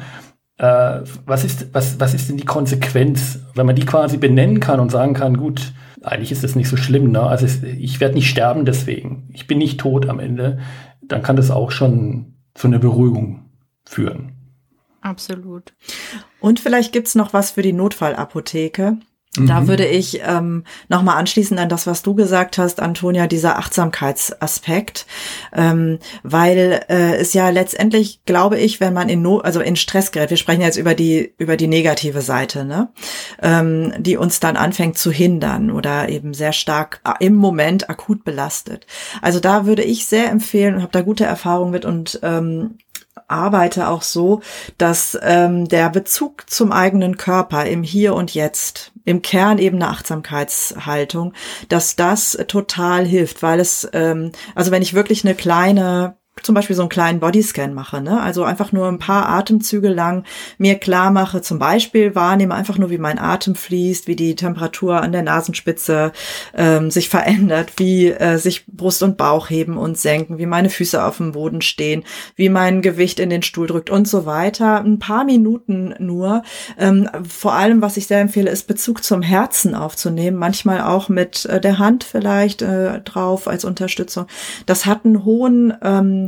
äh, 0.59 1.01
was, 1.27 1.45
ist, 1.45 1.73
was, 1.75 2.01
was 2.01 2.15
ist 2.15 2.29
denn 2.29 2.37
die 2.37 2.45
Konsequenz, 2.45 3.41
wenn 3.55 3.67
man 3.67 3.77
die 3.77 3.87
quasi 3.87 4.17
benennen 4.17 4.61
kann 4.61 4.81
und 4.81 4.91
sagen 4.91 5.15
kann, 5.15 5.37
gut, 5.37 5.73
eigentlich 6.03 6.33
ist 6.33 6.45
das 6.45 6.55
nicht 6.55 6.69
so 6.69 6.77
schlimm, 6.77 7.11
ne? 7.11 7.23
Also 7.23 7.47
es, 7.47 7.63
ich 7.63 8.01
werde 8.01 8.15
nicht 8.15 8.31
sterben 8.31 8.65
deswegen. 8.65 9.29
Ich 9.33 9.47
bin 9.47 9.59
nicht 9.59 9.81
tot 9.81 10.09
am 10.09 10.21
Ende. 10.21 10.59
Dann 11.03 11.23
kann 11.23 11.37
das 11.37 11.51
auch 11.51 11.71
schon 11.71 12.37
zu 12.55 12.69
einer 12.69 12.79
Beruhigung 12.79 13.51
führen. 13.85 14.36
Absolut. 15.07 15.73
Und 16.41 16.59
vielleicht 16.59 16.93
gibt's 16.93 17.15
noch 17.15 17.33
was 17.33 17.53
für 17.53 17.63
die 17.63 17.73
Notfallapotheke. 17.73 18.99
Da 19.39 19.61
mhm. 19.61 19.69
würde 19.69 19.87
ich 19.87 20.21
ähm, 20.25 20.65
nochmal 20.89 21.19
anschließen 21.19 21.59
an 21.59 21.69
das, 21.69 21.87
was 21.87 22.03
du 22.03 22.15
gesagt 22.15 22.57
hast, 22.59 22.81
Antonia, 22.81 23.27
dieser 23.27 23.59
Achtsamkeitsaspekt, 23.59 25.07
ähm, 25.55 25.99
weil 26.23 26.81
äh, 26.89 27.17
es 27.17 27.35
ja 27.35 27.51
letztendlich, 27.51 28.25
glaube 28.25 28.59
ich, 28.59 28.81
wenn 28.81 28.95
man 28.95 29.09
in 29.11 29.21
no 29.21 29.39
also 29.39 29.61
in 29.61 29.77
Stress 29.77 30.11
gerät, 30.11 30.31
wir 30.31 30.39
sprechen 30.39 30.63
jetzt 30.63 30.79
über 30.79 30.95
die 30.95 31.35
über 31.37 31.59
die 31.59 31.67
negative 31.67 32.23
Seite, 32.23 32.65
ne, 32.65 32.89
ähm, 33.43 33.93
die 33.99 34.17
uns 34.17 34.41
dann 34.41 34.57
anfängt 34.57 34.97
zu 34.97 35.11
hindern 35.11 35.71
oder 35.71 36.09
eben 36.09 36.33
sehr 36.33 36.53
stark 36.53 37.01
im 37.21 37.35
Moment 37.35 37.91
akut 37.91 38.25
belastet. 38.25 38.87
Also 39.21 39.39
da 39.39 39.67
würde 39.67 39.83
ich 39.83 40.07
sehr 40.07 40.31
empfehlen 40.31 40.77
und 40.77 40.83
habe 40.83 40.93
da 40.93 41.03
gute 41.03 41.25
Erfahrungen 41.25 41.73
mit 41.73 41.85
und 41.85 42.21
ähm, 42.23 42.79
arbeite 43.29 43.89
auch 43.89 44.03
so, 44.03 44.41
dass 44.79 45.19
ähm, 45.23 45.69
der 45.69 45.91
Bezug 45.91 46.49
zum 46.49 46.73
eigenen 46.73 47.17
Körper 47.17 47.67
im 47.67 47.83
Hier 47.83 48.15
und 48.15 48.35
Jetzt, 48.35 48.93
im 49.05 49.23
Kern 49.23 49.59
eben 49.59 49.77
eine 49.77 49.89
Achtsamkeitshaltung, 49.89 51.33
dass 51.69 51.97
das 51.97 52.39
total 52.49 53.07
hilft, 53.07 53.43
weil 53.43 53.61
es, 53.61 53.89
ähm, 53.93 54.33
also 54.55 54.71
wenn 54.71 54.83
ich 54.83 54.95
wirklich 54.95 55.25
eine 55.25 55.35
kleine 55.35 56.17
zum 56.43 56.55
Beispiel 56.55 56.77
so 56.77 56.83
einen 56.83 56.91
kleinen 56.91 57.19
Bodyscan 57.19 57.73
mache, 57.73 58.01
ne? 58.03 58.21
also 58.21 58.45
einfach 58.45 58.71
nur 58.71 58.89
ein 58.89 58.99
paar 58.99 59.29
Atemzüge 59.29 59.89
lang 59.89 60.25
mir 60.59 60.77
klar 60.77 61.11
mache, 61.11 61.41
zum 61.41 61.59
Beispiel 61.59 62.15
wahrnehme 62.15 62.55
einfach 62.55 62.77
nur, 62.77 62.91
wie 62.91 62.99
mein 62.99 63.19
Atem 63.19 63.55
fließt, 63.55 64.07
wie 64.07 64.17
die 64.17 64.37
Temperatur 64.37 65.01
an 65.01 65.13
der 65.13 65.23
Nasenspitze 65.23 66.13
ähm, 66.55 66.91
sich 66.91 67.09
verändert, 67.09 67.73
wie 67.79 68.11
äh, 68.11 68.37
sich 68.37 68.67
Brust 68.67 69.03
und 69.03 69.17
Bauch 69.17 69.49
heben 69.49 69.79
und 69.79 69.97
senken, 69.97 70.39
wie 70.39 70.47
meine 70.47 70.69
Füße 70.69 71.03
auf 71.03 71.17
dem 71.17 71.33
Boden 71.33 71.63
stehen, 71.63 72.05
wie 72.37 72.51
mein 72.51 72.83
Gewicht 72.83 73.19
in 73.19 73.31
den 73.31 73.43
Stuhl 73.43 73.67
drückt 73.67 73.89
und 73.89 74.07
so 74.07 74.27
weiter. 74.27 74.85
Ein 74.85 74.99
paar 74.99 75.25
Minuten 75.25 75.95
nur. 75.99 76.43
Ähm, 76.79 77.09
vor 77.27 77.55
allem, 77.55 77.81
was 77.81 77.97
ich 77.97 78.07
sehr 78.07 78.21
empfehle, 78.21 78.51
ist 78.51 78.67
Bezug 78.67 79.03
zum 79.03 79.23
Herzen 79.23 79.75
aufzunehmen, 79.75 80.37
manchmal 80.37 80.83
auch 80.83 81.09
mit 81.09 81.47
äh, 81.47 81.61
der 81.61 81.79
Hand 81.79 82.05
vielleicht 82.05 82.61
äh, 82.61 83.01
drauf 83.01 83.49
als 83.49 83.65
Unterstützung. 83.65 84.27
Das 84.67 84.85
hat 84.85 85.05
einen 85.05 85.25
hohen 85.25 85.75
ähm, 85.83 86.26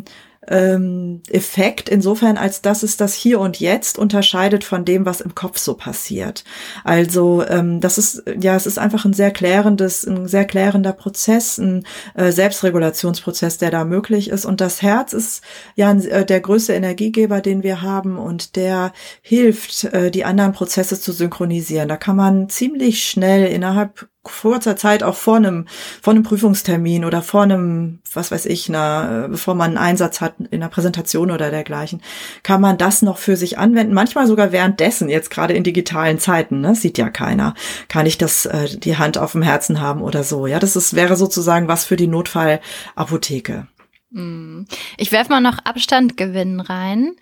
ähm, 0.51 1.23
Effekt 1.29 1.89
insofern, 1.89 2.37
als 2.37 2.63
dass 2.63 2.83
es 2.83 2.97
das 2.97 3.15
Hier 3.15 3.41
und 3.41 3.61
Jetzt 3.61 3.99
unterscheidet 3.99 4.65
von 4.65 4.85
dem, 4.85 5.05
was 5.05 5.21
im 5.21 5.35
Kopf 5.35 5.59
so 5.59 5.75
passiert. 5.75 6.45
Also 6.85 7.45
ähm, 7.47 7.81
das 7.81 7.99
ist 7.99 8.23
ja, 8.41 8.57
es 8.57 8.67
ist 8.67 8.79
einfach 8.79 9.05
ein 9.05 9.13
sehr 9.13 9.31
klärendes, 9.31 10.07
ein 10.07 10.27
sehr 10.27 10.45
klärender 10.45 10.93
Prozess, 10.93 11.59
ein 11.59 11.85
äh, 12.15 12.33
Selbstregulationsprozess, 12.33 13.59
der 13.59 13.71
da 13.71 13.85
möglich 13.85 14.31
ist. 14.31 14.47
Und 14.47 14.61
das 14.61 14.81
Herz 14.83 15.13
ist 15.13 15.43
ja 15.75 15.93
äh, 15.93 16.25
der 16.25 16.41
größte 16.41 16.73
Energiegeber, 16.73 17.41
den 17.41 17.63
wir 17.63 17.83
haben 17.83 18.19
und 18.19 18.57
der 18.57 18.93
hilft, 19.21 19.85
äh, 19.85 20.11
die 20.11 20.25
anderen 20.25 20.53
Prozesse 20.53 20.99
zu 20.99 21.13
synchronisieren. 21.13 21.89
Da 21.89 21.97
kann 21.97 22.17
man 22.17 22.49
ziemlich 22.49 23.05
schnell 23.05 23.47
innerhalb 23.47 24.09
kurzer 24.23 24.77
Zeit 24.77 25.03
auch 25.03 25.15
vor 25.15 25.37
einem, 25.37 25.67
vor 26.03 26.13
einem 26.13 26.23
Prüfungstermin 26.23 27.05
oder 27.05 27.23
vor 27.23 27.43
einem, 27.43 28.01
was 28.13 28.31
weiß 28.31 28.47
ich, 28.47 28.69
einer, 28.69 29.29
bevor 29.29 29.55
man 29.55 29.71
einen 29.71 29.79
Einsatz 29.79 30.21
hat 30.21 30.35
in 30.39 30.63
einer 30.63 30.69
Präsentation 30.69 31.31
oder 31.31 31.51
dergleichen, 31.51 32.03
kann 32.43 32.61
man 32.61 32.79
das 32.79 33.03
noch 33.03 33.19
für 33.19 33.37
sich 33.37 33.59
anwenden. 33.59 33.95
Manchmal 33.95 34.27
sogar 34.27 34.53
währenddessen, 34.53 35.09
jetzt 35.09 35.31
gerade 35.31 35.55
in 35.55 35.65
digitalen 35.65 36.19
Zeiten, 36.19 36.61
ne, 36.61 36.75
sieht 36.75 36.99
ja 36.99 37.11
keiner, 37.11 37.55
kann 37.89 38.07
ich 38.07 38.19
das, 38.19 38.47
äh, 38.47 38.77
die 38.77 38.97
Hand 38.97 39.19
auf 39.19 39.33
dem 39.33 39.43
Herzen 39.43 39.81
haben 39.81 40.03
oder 40.03 40.25
so. 40.25 40.47
Ja, 40.47 40.59
das 40.59 40.77
ist, 40.77 40.95
wäre 40.95 41.17
sozusagen 41.17 41.69
was 41.69 41.85
für 41.85 41.97
die 41.97 42.09
Notfallapotheke. 42.09 43.67
Hm. 44.13 44.67
Ich 44.97 45.13
werfe 45.13 45.31
mal 45.31 45.41
noch 45.41 45.59
Abstand 45.65 46.17
gewinnen 46.17 46.61
rein. 46.61 47.15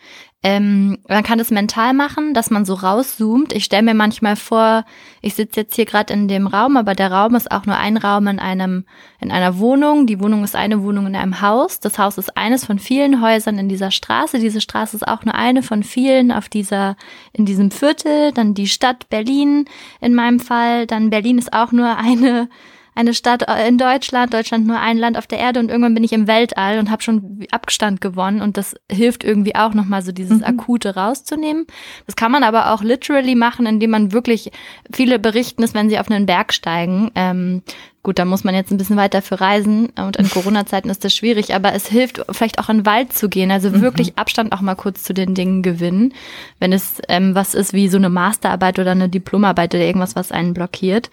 Ähm, 0.43 0.99
man 1.09 1.25
kann 1.25 1.41
es 1.41 1.51
mental 1.51 1.93
machen, 1.93 2.35
dass 2.35 2.51
man 2.51 2.65
so 2.65 2.75
rauszoomt. 2.75 3.53
Ich 3.53 3.65
stelle 3.65 3.83
mir 3.83 3.95
manchmal 3.95 4.37
vor, 4.37 4.85
ich 5.21 5.35
sitze 5.35 5.61
jetzt 5.61 5.75
hier 5.75 5.87
gerade 5.87 6.13
in 6.13 6.29
dem 6.29 6.47
Raum, 6.47 6.77
aber 6.77 6.95
der 6.95 7.11
Raum 7.11 7.35
ist 7.35 7.51
auch 7.51 7.67
nur 7.67 7.77
ein 7.77 7.97
Raum 7.97 8.29
in 8.29 8.39
einem 8.39 8.85
in 9.19 9.33
einer 9.33 9.59
Wohnung. 9.59 10.07
Die 10.07 10.21
Wohnung 10.21 10.45
ist 10.45 10.55
eine 10.55 10.83
Wohnung 10.83 11.07
in 11.07 11.17
einem 11.17 11.41
Haus. 11.41 11.81
Das 11.81 11.99
Haus 11.99 12.19
ist 12.19 12.37
eines 12.37 12.65
von 12.65 12.79
vielen 12.79 13.23
Häusern 13.23 13.59
in 13.59 13.69
dieser 13.69 13.91
Straße. 13.91 14.39
Diese 14.39 14.61
Straße 14.61 14.97
ist 14.97 15.09
auch 15.09 15.25
nur 15.25 15.35
eine 15.35 15.63
von 15.63 15.83
vielen 15.83 16.31
auf 16.31 16.49
dieser 16.49 16.97
in 17.33 17.47
diesem 17.47 17.71
Viertel. 17.71 18.33
Dann 18.33 18.55
die 18.55 18.69
Stadt 18.69 19.09
Berlin 19.09 19.65
in 20.01 20.15
meinem 20.15 20.39
Fall. 20.39 20.87
Dann 20.87 21.11
Berlin 21.11 21.39
ist 21.39 21.53
auch 21.53 21.73
nur 21.73 21.97
eine 21.97 22.49
eine 22.97 23.15
Stadt 23.15 23.45
in 23.69 23.79
Deutschland, 23.79 24.33
Deutschland 24.33 24.67
nur 24.67 24.81
ein 24.81 24.97
Land 24.97 25.19
auf 25.19 25.27
der 25.27 25.39
Erde 25.39 25.61
und 25.61 25.71
irgendwann 25.71 25.95
bin 25.95 26.03
ich 26.03 26.13
im 26.13 26.27
Weltall 26.27 26.79
und 26.79 26.91
habe 26.91 27.03
schon 27.03 27.47
Abstand 27.51 28.01
gewonnen 28.01 28.41
und 28.41 28.57
das 28.57 28.75
hilft 28.91 29.23
irgendwie 29.23 29.55
auch 29.55 29.75
nochmal 29.75 30.03
so 30.03 30.13
dieses 30.13 30.39
mhm. 30.39 30.45
Akute 30.45 30.95
rauszunehmen. 30.95 31.67
Das 32.07 32.17
kann 32.17 32.33
man 32.33 32.43
aber 32.43 32.73
auch 32.73 32.83
literally 32.83 33.35
machen, 33.35 33.67
indem 33.67 33.91
man 33.91 34.13
wirklich, 34.13 34.51
viele 34.93 35.19
berichten 35.19 35.63
es, 35.63 35.75
wenn 35.75 35.91
sie 35.91 35.99
auf 35.99 36.11
einen 36.11 36.27
Berg 36.27 36.55
steigen, 36.55 37.11
ähm, 37.15 37.63
Gut, 38.07 38.21
da 38.21 38.25
muss 38.25 38.45
man 38.45 38.55
jetzt 38.55 38.71
ein 38.71 38.77
bisschen 38.77 38.97
weiter 38.97 39.21
für 39.21 39.41
reisen 39.41 39.89
und 39.99 40.17
in 40.17 40.31
Corona-Zeiten 40.31 40.91
ist 40.91 41.05
das 41.05 41.13
schwierig, 41.13 41.57
aber 41.57 41.75
es 41.75 41.89
hilft 41.89 42.25
vielleicht 42.31 42.61
auch 42.61 42.69
in 42.69 42.77
den 42.77 42.87
Wald 42.87 43.13
zu 43.13 43.29
gehen, 43.29 43.51
also 43.51 43.69
mhm. 43.69 43.81
wirklich 43.81 44.17
Abstand 44.17 44.53
auch 44.53 44.61
mal 44.61 44.77
kurz 44.77 45.03
zu 45.03 45.13
den 45.13 45.35
Dingen 45.35 45.61
gewinnen, 45.65 46.15
wenn 46.61 46.73
es 46.73 47.03
ähm, 47.09 47.35
was 47.35 47.57
ist 47.57 47.73
wie 47.73 47.89
so 47.89 47.97
eine 47.97 48.09
Masterarbeit 48.09 48.79
oder 48.79 48.93
eine 48.93 49.09
Diplomarbeit 49.09 49.75
oder 49.75 49.83
irgendwas, 49.83 50.15
was 50.15 50.31
einen 50.31 50.55
blockiert. 50.55 51.11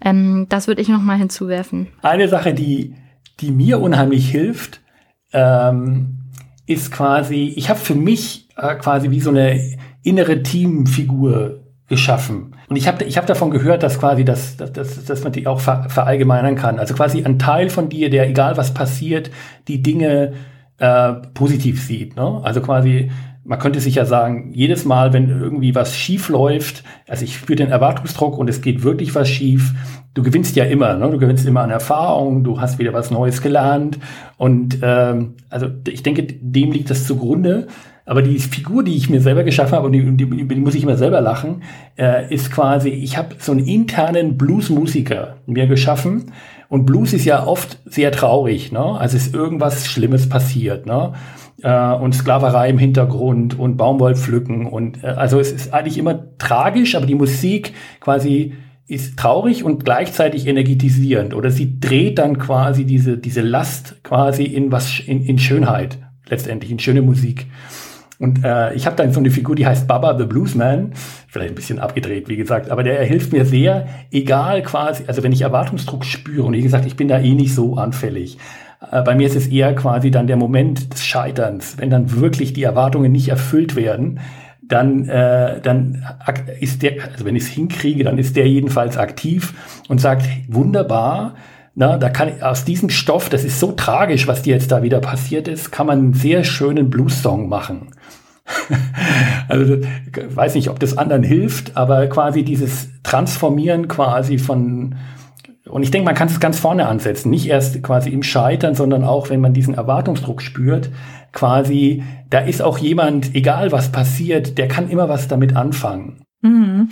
Ähm, 0.00 0.46
das 0.48 0.68
würde 0.68 0.82
ich 0.82 0.88
noch 0.88 1.02
mal 1.02 1.18
hinzuwerfen. 1.18 1.88
Eine 2.02 2.28
Sache, 2.28 2.54
die, 2.54 2.94
die 3.40 3.50
mir 3.50 3.80
unheimlich 3.80 4.30
hilft, 4.30 4.82
ähm, 5.32 6.18
ist 6.66 6.92
quasi, 6.92 7.54
ich 7.56 7.70
habe 7.70 7.80
für 7.80 7.96
mich 7.96 8.46
äh, 8.56 8.76
quasi 8.76 9.10
wie 9.10 9.20
so 9.20 9.30
eine 9.30 9.60
innere 10.04 10.44
Teamfigur 10.44 11.64
geschaffen. 11.88 12.55
Und 12.68 12.76
ich 12.76 12.88
habe 12.88 13.04
ich 13.04 13.16
hab 13.16 13.26
davon 13.26 13.50
gehört, 13.50 13.82
dass 13.82 14.00
quasi 14.00 14.24
das, 14.24 14.56
dass, 14.56 14.72
dass, 14.72 15.04
dass 15.04 15.22
man 15.22 15.32
die 15.32 15.46
auch 15.46 15.60
ver, 15.60 15.86
verallgemeinern 15.88 16.56
kann. 16.56 16.78
Also 16.78 16.94
quasi 16.94 17.24
ein 17.24 17.38
Teil 17.38 17.70
von 17.70 17.88
dir, 17.88 18.10
der 18.10 18.28
egal 18.28 18.56
was 18.56 18.74
passiert, 18.74 19.30
die 19.68 19.82
Dinge 19.82 20.32
äh, 20.78 21.12
positiv 21.34 21.82
sieht. 21.82 22.16
Ne? 22.16 22.40
Also 22.42 22.60
quasi, 22.60 23.10
man 23.44 23.58
könnte 23.60 23.80
sich 23.80 23.94
ja 23.94 24.04
sagen, 24.04 24.50
jedes 24.52 24.84
Mal, 24.84 25.12
wenn 25.12 25.28
irgendwie 25.28 25.74
was 25.74 25.96
schief 25.96 26.28
läuft, 26.28 26.82
also 27.06 27.24
ich 27.24 27.36
spüre 27.36 27.56
den 27.56 27.70
Erwartungsdruck 27.70 28.36
und 28.36 28.50
es 28.50 28.60
geht 28.62 28.82
wirklich 28.82 29.14
was 29.14 29.28
schief, 29.28 29.72
du 30.14 30.22
gewinnst 30.22 30.56
ja 30.56 30.64
immer, 30.64 30.94
ne? 30.94 31.08
du 31.10 31.18
gewinnst 31.18 31.46
immer 31.46 31.60
an 31.60 31.70
Erfahrung, 31.70 32.42
du 32.42 32.60
hast 32.60 32.78
wieder 32.78 32.92
was 32.92 33.10
Neues 33.10 33.42
gelernt 33.42 33.98
und 34.38 34.78
ähm, 34.82 35.34
also 35.50 35.68
ich 35.86 36.02
denke, 36.02 36.24
dem 36.24 36.72
liegt 36.72 36.90
das 36.90 37.06
zugrunde. 37.06 37.68
Aber 38.06 38.22
die 38.22 38.38
Figur, 38.38 38.84
die 38.84 38.96
ich 38.96 39.10
mir 39.10 39.20
selber 39.20 39.42
geschaffen 39.42 39.74
habe, 39.74 39.86
und 39.86 39.92
die, 39.92 40.02
die, 40.16 40.26
die 40.46 40.60
muss 40.60 40.76
ich 40.76 40.84
immer 40.84 40.96
selber 40.96 41.20
lachen, 41.20 41.62
äh, 41.98 42.32
ist 42.32 42.52
quasi, 42.52 42.90
ich 42.90 43.18
habe 43.18 43.34
so 43.38 43.50
einen 43.50 43.66
internen 43.66 44.38
Bluesmusiker 44.38 45.38
mir 45.46 45.66
geschaffen. 45.66 46.32
Und 46.68 46.86
Blues 46.86 47.12
ist 47.12 47.24
ja 47.24 47.46
oft 47.46 47.78
sehr 47.84 48.10
traurig, 48.12 48.72
ne? 48.72 48.98
Also 48.98 49.16
ist 49.16 49.34
irgendwas 49.34 49.86
Schlimmes 49.86 50.28
passiert, 50.28 50.86
ne? 50.86 51.12
Äh, 51.62 51.94
und 51.94 52.14
Sklaverei 52.14 52.70
im 52.70 52.78
Hintergrund 52.78 53.58
und 53.58 53.76
Baumwollpflücken 53.76 54.66
und 54.66 55.02
äh, 55.02 55.08
also 55.08 55.40
es 55.40 55.52
ist 55.52 55.72
eigentlich 55.72 55.96
immer 55.96 56.36
tragisch, 56.38 56.94
aber 56.96 57.06
die 57.06 57.14
Musik 57.14 57.72
quasi 58.00 58.54
ist 58.88 59.16
traurig 59.18 59.64
und 59.64 59.84
gleichzeitig 59.84 60.46
energetisierend 60.46 61.34
oder 61.34 61.50
sie 61.50 61.80
dreht 61.80 62.18
dann 62.18 62.38
quasi 62.38 62.84
diese 62.84 63.16
diese 63.16 63.40
Last 63.40 64.02
quasi 64.02 64.44
in 64.44 64.70
was 64.70 65.00
in, 65.00 65.24
in 65.24 65.38
Schönheit 65.38 65.98
letztendlich 66.28 66.70
in 66.70 66.78
schöne 66.78 67.02
Musik. 67.02 67.46
Und 68.18 68.44
äh, 68.44 68.72
ich 68.74 68.86
habe 68.86 68.96
dann 68.96 69.12
so 69.12 69.20
eine 69.20 69.30
Figur, 69.30 69.54
die 69.56 69.66
heißt 69.66 69.86
Baba 69.86 70.16
the 70.16 70.24
Bluesman, 70.24 70.92
vielleicht 71.28 71.52
ein 71.52 71.54
bisschen 71.54 71.78
abgedreht, 71.78 72.28
wie 72.28 72.36
gesagt, 72.36 72.70
aber 72.70 72.82
der 72.82 73.04
hilft 73.04 73.32
mir 73.32 73.44
sehr, 73.44 73.86
egal 74.10 74.62
quasi, 74.62 75.04
also 75.06 75.22
wenn 75.22 75.32
ich 75.32 75.42
Erwartungsdruck 75.42 76.04
spüre, 76.04 76.44
und 76.44 76.54
wie 76.54 76.62
gesagt, 76.62 76.86
ich 76.86 76.96
bin 76.96 77.08
da 77.08 77.18
eh 77.18 77.34
nicht 77.34 77.54
so 77.54 77.76
anfällig. 77.76 78.38
Äh, 78.90 79.02
bei 79.02 79.14
mir 79.14 79.26
ist 79.26 79.36
es 79.36 79.48
eher 79.48 79.74
quasi 79.74 80.10
dann 80.10 80.26
der 80.26 80.36
Moment 80.36 80.94
des 80.94 81.04
Scheiterns, 81.04 81.76
wenn 81.78 81.90
dann 81.90 82.18
wirklich 82.20 82.54
die 82.54 82.62
Erwartungen 82.62 83.12
nicht 83.12 83.28
erfüllt 83.28 83.76
werden, 83.76 84.20
dann, 84.62 85.08
äh, 85.08 85.60
dann 85.60 86.04
ist 86.60 86.82
der, 86.82 86.94
also 87.12 87.24
wenn 87.24 87.36
ich 87.36 87.44
es 87.44 87.48
hinkriege, 87.48 88.02
dann 88.02 88.18
ist 88.18 88.34
der 88.34 88.48
jedenfalls 88.48 88.96
aktiv 88.96 89.54
und 89.88 90.00
sagt, 90.00 90.26
wunderbar, 90.48 91.34
na, 91.74 91.98
da 91.98 92.08
kann 92.08 92.40
aus 92.40 92.64
diesem 92.64 92.88
Stoff, 92.88 93.28
das 93.28 93.44
ist 93.44 93.60
so 93.60 93.72
tragisch, 93.72 94.26
was 94.26 94.42
dir 94.42 94.54
jetzt 94.54 94.72
da 94.72 94.82
wieder 94.82 95.00
passiert 95.00 95.46
ist, 95.46 95.70
kann 95.70 95.86
man 95.86 95.98
einen 95.98 96.14
sehr 96.14 96.42
schönen 96.42 96.88
Blues-Song 96.88 97.50
machen. 97.50 97.88
also 99.48 99.78
weiß 100.28 100.54
nicht, 100.54 100.70
ob 100.70 100.80
das 100.80 100.96
anderen 100.96 101.22
hilft, 101.22 101.76
aber 101.76 102.06
quasi 102.06 102.44
dieses 102.44 102.88
Transformieren 103.02 103.88
quasi 103.88 104.38
von 104.38 104.94
und 105.68 105.82
ich 105.82 105.90
denke, 105.90 106.04
man 106.04 106.14
kann 106.14 106.28
es 106.28 106.38
ganz 106.38 106.60
vorne 106.60 106.86
ansetzen, 106.86 107.30
nicht 107.30 107.48
erst 107.48 107.82
quasi 107.82 108.10
im 108.10 108.22
Scheitern, 108.22 108.76
sondern 108.76 109.02
auch, 109.02 109.30
wenn 109.30 109.40
man 109.40 109.52
diesen 109.52 109.74
Erwartungsdruck 109.74 110.40
spürt, 110.40 110.90
quasi, 111.32 112.04
da 112.30 112.38
ist 112.38 112.62
auch 112.62 112.78
jemand, 112.78 113.34
egal 113.34 113.72
was 113.72 113.90
passiert, 113.90 114.58
der 114.58 114.68
kann 114.68 114.88
immer 114.88 115.08
was 115.08 115.26
damit 115.26 115.56
anfangen. 115.56 116.22
Mhm. 116.40 116.88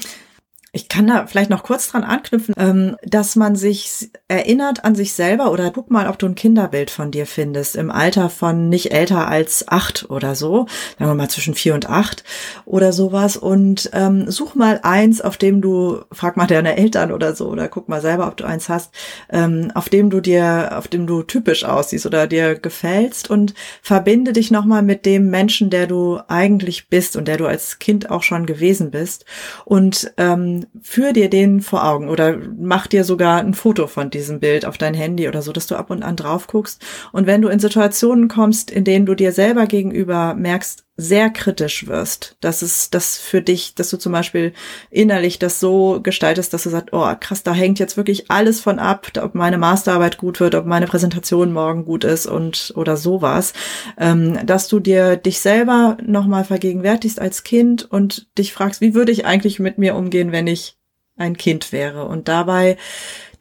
Ich 0.74 0.88
kann 0.88 1.06
da 1.06 1.28
vielleicht 1.28 1.50
noch 1.50 1.62
kurz 1.62 1.86
dran 1.86 2.02
anknüpfen, 2.02 2.52
ähm, 2.58 2.96
dass 3.04 3.36
man 3.36 3.54
sich 3.54 4.10
erinnert 4.26 4.84
an 4.84 4.96
sich 4.96 5.12
selber 5.12 5.52
oder 5.52 5.70
guck 5.70 5.88
mal, 5.88 6.08
ob 6.08 6.18
du 6.18 6.26
ein 6.26 6.34
Kinderbild 6.34 6.90
von 6.90 7.12
dir 7.12 7.26
findest 7.26 7.76
im 7.76 7.92
Alter 7.92 8.28
von 8.28 8.70
nicht 8.70 8.90
älter 8.90 9.28
als 9.28 9.68
acht 9.68 10.10
oder 10.10 10.34
so, 10.34 10.66
sagen 10.98 11.12
wir 11.12 11.14
mal 11.14 11.30
zwischen 11.30 11.54
vier 11.54 11.74
und 11.74 11.88
acht 11.88 12.24
oder 12.64 12.92
sowas. 12.92 13.36
Und 13.36 13.88
ähm, 13.92 14.28
such 14.28 14.56
mal 14.56 14.80
eins, 14.82 15.20
auf 15.20 15.36
dem 15.36 15.60
du, 15.60 16.00
frag 16.10 16.36
mal 16.36 16.48
deine 16.48 16.76
Eltern 16.76 17.12
oder 17.12 17.36
so 17.36 17.50
oder 17.50 17.68
guck 17.68 17.88
mal 17.88 18.00
selber, 18.00 18.26
ob 18.26 18.36
du 18.36 18.42
eins 18.44 18.68
hast, 18.68 18.92
ähm, 19.30 19.70
auf 19.76 19.88
dem 19.88 20.10
du 20.10 20.20
dir, 20.20 20.76
auf 20.76 20.88
dem 20.88 21.06
du 21.06 21.22
typisch 21.22 21.64
aussiehst 21.64 22.04
oder 22.04 22.26
dir 22.26 22.56
gefällst. 22.56 23.30
Und 23.30 23.54
verbinde 23.80 24.32
dich 24.32 24.50
nochmal 24.50 24.82
mit 24.82 25.06
dem 25.06 25.30
Menschen, 25.30 25.70
der 25.70 25.86
du 25.86 26.18
eigentlich 26.26 26.88
bist 26.88 27.14
und 27.14 27.28
der 27.28 27.36
du 27.36 27.46
als 27.46 27.78
Kind 27.78 28.10
auch 28.10 28.24
schon 28.24 28.44
gewesen 28.44 28.90
bist. 28.90 29.24
Und 29.64 30.12
ähm, 30.16 30.63
führ 30.80 31.12
dir 31.12 31.30
den 31.30 31.60
vor 31.60 31.84
Augen 31.84 32.08
oder 32.08 32.38
mach 32.58 32.86
dir 32.86 33.04
sogar 33.04 33.40
ein 33.40 33.54
Foto 33.54 33.86
von 33.86 34.10
diesem 34.10 34.40
Bild 34.40 34.64
auf 34.64 34.78
dein 34.78 34.94
Handy 34.94 35.28
oder 35.28 35.42
so, 35.42 35.52
dass 35.52 35.66
du 35.66 35.76
ab 35.76 35.90
und 35.90 36.02
an 36.02 36.16
drauf 36.16 36.46
guckst. 36.46 36.84
Und 37.12 37.26
wenn 37.26 37.42
du 37.42 37.48
in 37.48 37.60
Situationen 37.60 38.28
kommst, 38.28 38.70
in 38.70 38.84
denen 38.84 39.06
du 39.06 39.14
dir 39.14 39.32
selber 39.32 39.66
gegenüber 39.66 40.34
merkst, 40.34 40.84
sehr 40.96 41.30
kritisch 41.30 41.88
wirst, 41.88 42.36
dass 42.40 42.62
es 42.62 42.88
das 42.88 43.18
für 43.18 43.42
dich, 43.42 43.74
dass 43.74 43.90
du 43.90 43.96
zum 43.96 44.12
Beispiel 44.12 44.52
innerlich 44.90 45.40
das 45.40 45.58
so 45.58 46.00
gestaltest, 46.00 46.54
dass 46.54 46.62
du 46.62 46.70
sagst, 46.70 46.92
oh 46.92 47.12
krass, 47.18 47.42
da 47.42 47.52
hängt 47.52 47.80
jetzt 47.80 47.96
wirklich 47.96 48.30
alles 48.30 48.60
von 48.60 48.78
ab, 48.78 49.10
ob 49.20 49.34
meine 49.34 49.58
Masterarbeit 49.58 50.18
gut 50.18 50.38
wird, 50.38 50.54
ob 50.54 50.66
meine 50.66 50.86
Präsentation 50.86 51.52
morgen 51.52 51.84
gut 51.84 52.04
ist 52.04 52.26
und 52.26 52.72
oder 52.76 52.96
sowas, 52.96 53.54
ähm, 53.98 54.46
dass 54.46 54.68
du 54.68 54.78
dir 54.78 55.16
dich 55.16 55.40
selber 55.40 55.96
nochmal 56.00 56.44
vergegenwärtigst 56.44 57.20
als 57.20 57.42
Kind 57.42 57.90
und 57.90 58.28
dich 58.38 58.52
fragst, 58.52 58.80
wie 58.80 58.94
würde 58.94 59.10
ich 59.10 59.26
eigentlich 59.26 59.58
mit 59.58 59.78
mir 59.78 59.96
umgehen, 59.96 60.30
wenn 60.30 60.46
ich 60.46 60.76
ein 61.16 61.36
Kind 61.36 61.72
wäre? 61.72 62.04
Und 62.04 62.28
dabei 62.28 62.76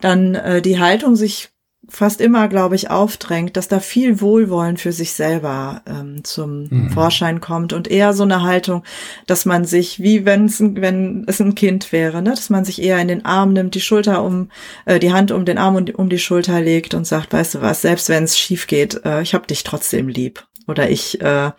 dann 0.02 0.34
äh, 0.34 0.62
die 0.62 0.80
Haltung 0.80 1.16
sich 1.16 1.53
fast 1.90 2.22
immer, 2.22 2.48
glaube 2.48 2.76
ich, 2.76 2.90
aufdrängt, 2.90 3.58
dass 3.58 3.68
da 3.68 3.80
viel 3.80 4.22
Wohlwollen 4.22 4.78
für 4.78 4.92
sich 4.92 5.12
selber 5.12 5.82
ähm, 5.86 6.24
zum 6.24 6.68
mhm. 6.70 6.90
Vorschein 6.92 7.42
kommt 7.42 7.74
und 7.74 7.90
eher 7.90 8.14
so 8.14 8.24
eine 8.24 8.42
Haltung, 8.42 8.84
dass 9.28 9.46
man 9.46 9.66
sich, 9.66 10.02
wie 10.02 10.26
wenn 10.26 10.46
es 10.46 10.60
ein, 10.60 10.82
wenn 10.82 11.26
es 11.28 11.42
ein 11.42 11.56
Kind 11.56 11.92
wäre, 11.92 12.22
ne, 12.22 12.32
dass 12.32 12.50
man 12.50 12.66
sich 12.66 12.82
eher 12.82 13.00
in 13.00 13.10
den 13.10 13.26
Arm 13.26 13.54
nimmt, 13.54 13.76
die 13.76 13.82
Schulter 13.82 14.24
um, 14.24 14.50
äh, 14.86 15.00
die 15.00 15.12
Hand 15.12 15.32
um 15.32 15.46
den 15.46 15.58
Arm 15.58 15.76
und 15.76 15.94
um 15.96 16.10
die 16.10 16.20
Schulter 16.20 16.62
legt 16.62 16.94
und 16.94 17.06
sagt, 17.06 17.34
weißt 17.34 17.56
du 17.56 17.62
was, 17.62 17.82
selbst 17.82 18.10
wenn 18.10 18.24
es 18.24 18.40
schief 18.40 18.68
geht, 18.68 19.04
äh, 19.06 19.22
ich 19.22 19.34
hab 19.34 19.48
dich 19.48 19.64
trotzdem 19.64 20.08
lieb. 20.08 20.46
Oder 20.68 20.90
ich 20.90 21.20
äh, 21.22 21.52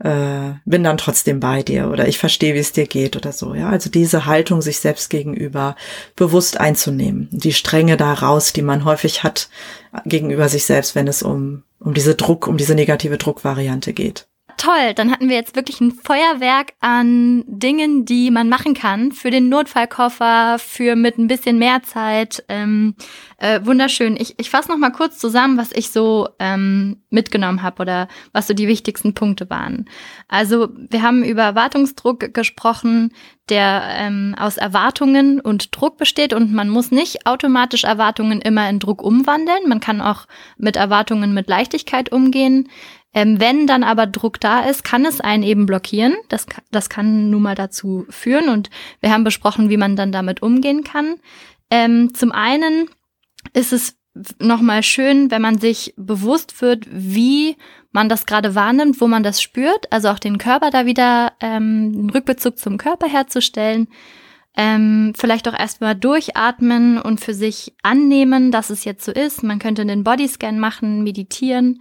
äh, 0.00 0.52
bin 0.64 0.82
dann 0.82 0.98
trotzdem 0.98 1.40
bei 1.40 1.62
dir 1.62 1.88
oder 1.90 2.08
ich 2.08 2.18
verstehe, 2.18 2.54
wie 2.54 2.58
es 2.58 2.72
dir 2.72 2.86
geht 2.86 3.16
oder 3.16 3.32
so. 3.32 3.54
Ja, 3.54 3.68
also 3.68 3.90
diese 3.90 4.26
Haltung 4.26 4.62
sich 4.62 4.78
selbst 4.78 5.10
gegenüber 5.10 5.76
bewusst 6.16 6.58
einzunehmen, 6.58 7.28
die 7.30 7.52
Strenge 7.52 7.96
da 7.96 8.12
raus, 8.12 8.52
die 8.52 8.62
man 8.62 8.84
häufig 8.84 9.22
hat 9.22 9.48
gegenüber 10.04 10.48
sich 10.48 10.64
selbst, 10.64 10.94
wenn 10.94 11.08
es 11.08 11.22
um 11.22 11.62
um 11.82 11.94
diese 11.94 12.14
Druck, 12.14 12.46
um 12.46 12.58
diese 12.58 12.74
negative 12.74 13.16
Druckvariante 13.16 13.94
geht 13.94 14.26
toll, 14.60 14.92
dann 14.94 15.10
hatten 15.10 15.28
wir 15.28 15.36
jetzt 15.36 15.56
wirklich 15.56 15.80
ein 15.80 15.92
Feuerwerk 15.92 16.74
an 16.80 17.44
Dingen, 17.46 18.04
die 18.04 18.30
man 18.30 18.48
machen 18.48 18.74
kann 18.74 19.10
für 19.10 19.30
den 19.30 19.48
Notfallkoffer, 19.48 20.58
für 20.58 20.96
mit 20.96 21.18
ein 21.18 21.28
bisschen 21.28 21.58
mehr 21.58 21.82
Zeit. 21.82 22.44
Ähm, 22.48 22.94
äh, 23.38 23.60
wunderschön. 23.64 24.16
Ich, 24.18 24.34
ich 24.38 24.50
fasse 24.50 24.68
noch 24.68 24.76
mal 24.76 24.90
kurz 24.90 25.18
zusammen, 25.18 25.56
was 25.56 25.72
ich 25.72 25.90
so 25.90 26.28
ähm, 26.38 27.02
mitgenommen 27.08 27.62
habe 27.62 27.80
oder 27.80 28.08
was 28.32 28.46
so 28.46 28.54
die 28.54 28.68
wichtigsten 28.68 29.14
Punkte 29.14 29.48
waren. 29.48 29.88
Also 30.28 30.68
wir 30.76 31.00
haben 31.02 31.24
über 31.24 31.42
Erwartungsdruck 31.42 32.34
gesprochen, 32.34 33.12
der 33.48 33.82
ähm, 33.96 34.36
aus 34.38 34.58
Erwartungen 34.58 35.40
und 35.40 35.76
Druck 35.76 35.96
besteht 35.96 36.32
und 36.34 36.52
man 36.52 36.68
muss 36.68 36.90
nicht 36.90 37.26
automatisch 37.26 37.84
Erwartungen 37.84 38.40
immer 38.40 38.68
in 38.68 38.78
Druck 38.78 39.02
umwandeln. 39.02 39.68
Man 39.68 39.80
kann 39.80 40.00
auch 40.00 40.26
mit 40.56 40.76
Erwartungen 40.76 41.34
mit 41.34 41.48
Leichtigkeit 41.48 42.12
umgehen. 42.12 42.68
Ähm, 43.12 43.40
wenn 43.40 43.66
dann 43.66 43.82
aber 43.82 44.06
Druck 44.06 44.38
da 44.40 44.60
ist, 44.60 44.84
kann 44.84 45.04
es 45.04 45.20
einen 45.20 45.42
eben 45.42 45.66
blockieren. 45.66 46.14
Das, 46.28 46.46
das 46.70 46.88
kann 46.88 47.30
nun 47.30 47.42
mal 47.42 47.56
dazu 47.56 48.06
führen 48.08 48.48
und 48.48 48.70
wir 49.00 49.10
haben 49.10 49.24
besprochen, 49.24 49.68
wie 49.68 49.76
man 49.76 49.96
dann 49.96 50.12
damit 50.12 50.42
umgehen 50.42 50.84
kann. 50.84 51.16
Ähm, 51.70 52.14
zum 52.14 52.30
einen 52.30 52.88
ist 53.52 53.72
es 53.72 53.96
nochmal 54.38 54.82
schön, 54.82 55.30
wenn 55.30 55.42
man 55.42 55.58
sich 55.58 55.94
bewusst 55.96 56.60
wird, 56.60 56.86
wie 56.90 57.56
man 57.92 58.08
das 58.08 58.26
gerade 58.26 58.54
wahrnimmt, 58.54 59.00
wo 59.00 59.08
man 59.08 59.22
das 59.22 59.42
spürt, 59.42 59.92
also 59.92 60.08
auch 60.08 60.18
den 60.18 60.38
Körper 60.38 60.70
da 60.70 60.86
wieder, 60.86 61.32
ähm, 61.40 61.92
den 61.92 62.10
Rückbezug 62.10 62.58
zum 62.58 62.76
Körper 62.76 63.08
herzustellen. 63.08 63.88
Ähm, 64.56 65.12
vielleicht 65.16 65.48
auch 65.48 65.58
erstmal 65.58 65.94
durchatmen 65.94 67.00
und 67.00 67.20
für 67.20 67.34
sich 67.34 67.72
annehmen, 67.82 68.50
dass 68.50 68.70
es 68.70 68.84
jetzt 68.84 69.04
so 69.04 69.12
ist. 69.12 69.44
Man 69.44 69.60
könnte 69.60 69.82
einen 69.82 70.02
Bodyscan 70.02 70.58
machen, 70.58 71.02
meditieren 71.04 71.80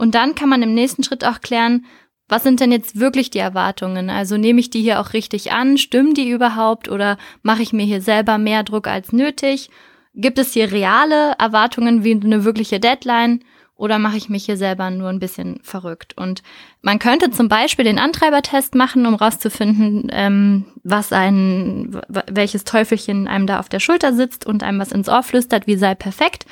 und 0.00 0.14
dann 0.14 0.34
kann 0.34 0.48
man 0.48 0.62
im 0.62 0.72
nächsten 0.72 1.04
Schritt 1.04 1.26
auch 1.26 1.42
klären, 1.42 1.84
was 2.26 2.42
sind 2.42 2.60
denn 2.60 2.72
jetzt 2.72 2.98
wirklich 2.98 3.28
die 3.28 3.38
Erwartungen? 3.38 4.08
Also 4.08 4.38
nehme 4.38 4.58
ich 4.58 4.70
die 4.70 4.80
hier 4.80 4.98
auch 4.98 5.12
richtig 5.12 5.52
an? 5.52 5.76
Stimmen 5.76 6.14
die 6.14 6.30
überhaupt? 6.30 6.88
Oder 6.88 7.18
mache 7.42 7.60
ich 7.60 7.74
mir 7.74 7.84
hier 7.84 8.00
selber 8.00 8.38
mehr 8.38 8.62
Druck 8.62 8.86
als 8.86 9.12
nötig? 9.12 9.68
Gibt 10.14 10.38
es 10.38 10.54
hier 10.54 10.72
reale 10.72 11.34
Erwartungen 11.38 12.02
wie 12.02 12.12
eine 12.14 12.44
wirkliche 12.44 12.80
Deadline? 12.80 13.40
Oder 13.74 13.98
mache 13.98 14.16
ich 14.16 14.30
mich 14.30 14.46
hier 14.46 14.56
selber 14.56 14.90
nur 14.90 15.10
ein 15.10 15.18
bisschen 15.18 15.60
verrückt? 15.62 16.16
Und 16.16 16.42
man 16.80 16.98
könnte 16.98 17.30
zum 17.30 17.48
Beispiel 17.48 17.84
den 17.84 17.98
Antreibertest 17.98 18.74
machen, 18.74 19.04
um 19.04 19.14
rauszufinden, 19.14 20.08
ähm, 20.12 20.64
was 20.82 21.12
ein, 21.12 22.00
welches 22.08 22.64
Teufelchen 22.64 23.28
einem 23.28 23.46
da 23.46 23.60
auf 23.60 23.68
der 23.68 23.80
Schulter 23.80 24.14
sitzt 24.14 24.46
und 24.46 24.62
einem 24.62 24.80
was 24.80 24.92
ins 24.92 25.10
Ohr 25.10 25.22
flüstert, 25.22 25.66
wie 25.66 25.76
sei 25.76 25.94
perfekt 25.94 26.46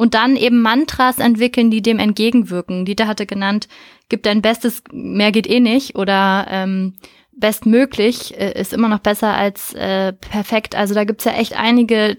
und 0.00 0.14
dann 0.14 0.34
eben 0.34 0.62
Mantras 0.62 1.18
entwickeln, 1.18 1.70
die 1.70 1.82
dem 1.82 1.98
entgegenwirken. 1.98 2.86
Dieter 2.86 3.06
hatte 3.06 3.26
genannt, 3.26 3.68
gib 4.08 4.22
dein 4.22 4.40
Bestes, 4.40 4.82
mehr 4.90 5.30
geht 5.30 5.46
eh 5.46 5.60
nicht 5.60 5.94
oder 5.94 6.46
ähm, 6.48 6.94
bestmöglich 7.32 8.34
äh, 8.34 8.58
ist 8.58 8.72
immer 8.72 8.88
noch 8.88 9.00
besser 9.00 9.34
als 9.34 9.74
äh, 9.74 10.14
perfekt. 10.14 10.74
Also 10.74 10.94
da 10.94 11.04
gibt's 11.04 11.24
ja 11.24 11.32
echt 11.32 11.54
einige 11.54 12.16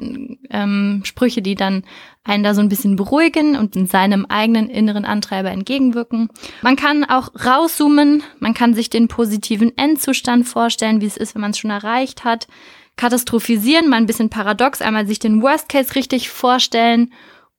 ähm, 0.51 1.01
Sprüche, 1.05 1.41
die 1.41 1.55
dann 1.55 1.84
einen 2.23 2.43
da 2.43 2.53
so 2.53 2.61
ein 2.61 2.69
bisschen 2.69 2.97
beruhigen 2.97 3.57
und 3.57 3.75
in 3.75 3.88
seinem 3.88 4.27
eigenen 4.27 4.69
inneren 4.69 5.03
Antreiber 5.03 5.49
entgegenwirken. 5.49 6.29
Man 6.61 6.75
kann 6.75 7.03
auch 7.03 7.29
rauszoomen, 7.43 8.21
man 8.38 8.53
kann 8.53 8.75
sich 8.75 8.91
den 8.91 9.07
positiven 9.07 9.75
Endzustand 9.75 10.47
vorstellen, 10.47 11.01
wie 11.01 11.07
es 11.07 11.17
ist, 11.17 11.34
wenn 11.34 11.41
man 11.41 11.49
es 11.49 11.57
schon 11.57 11.71
erreicht 11.71 12.25
hat. 12.25 12.47
Katastrophisieren, 12.95 13.89
mal 13.89 13.97
ein 13.97 14.05
bisschen 14.05 14.29
paradox, 14.29 14.84
einmal 14.84 15.07
sich 15.07 15.17
den 15.17 15.41
Worst 15.41 15.67
Case 15.67 15.95
richtig 15.95 16.29
vorstellen 16.29 17.11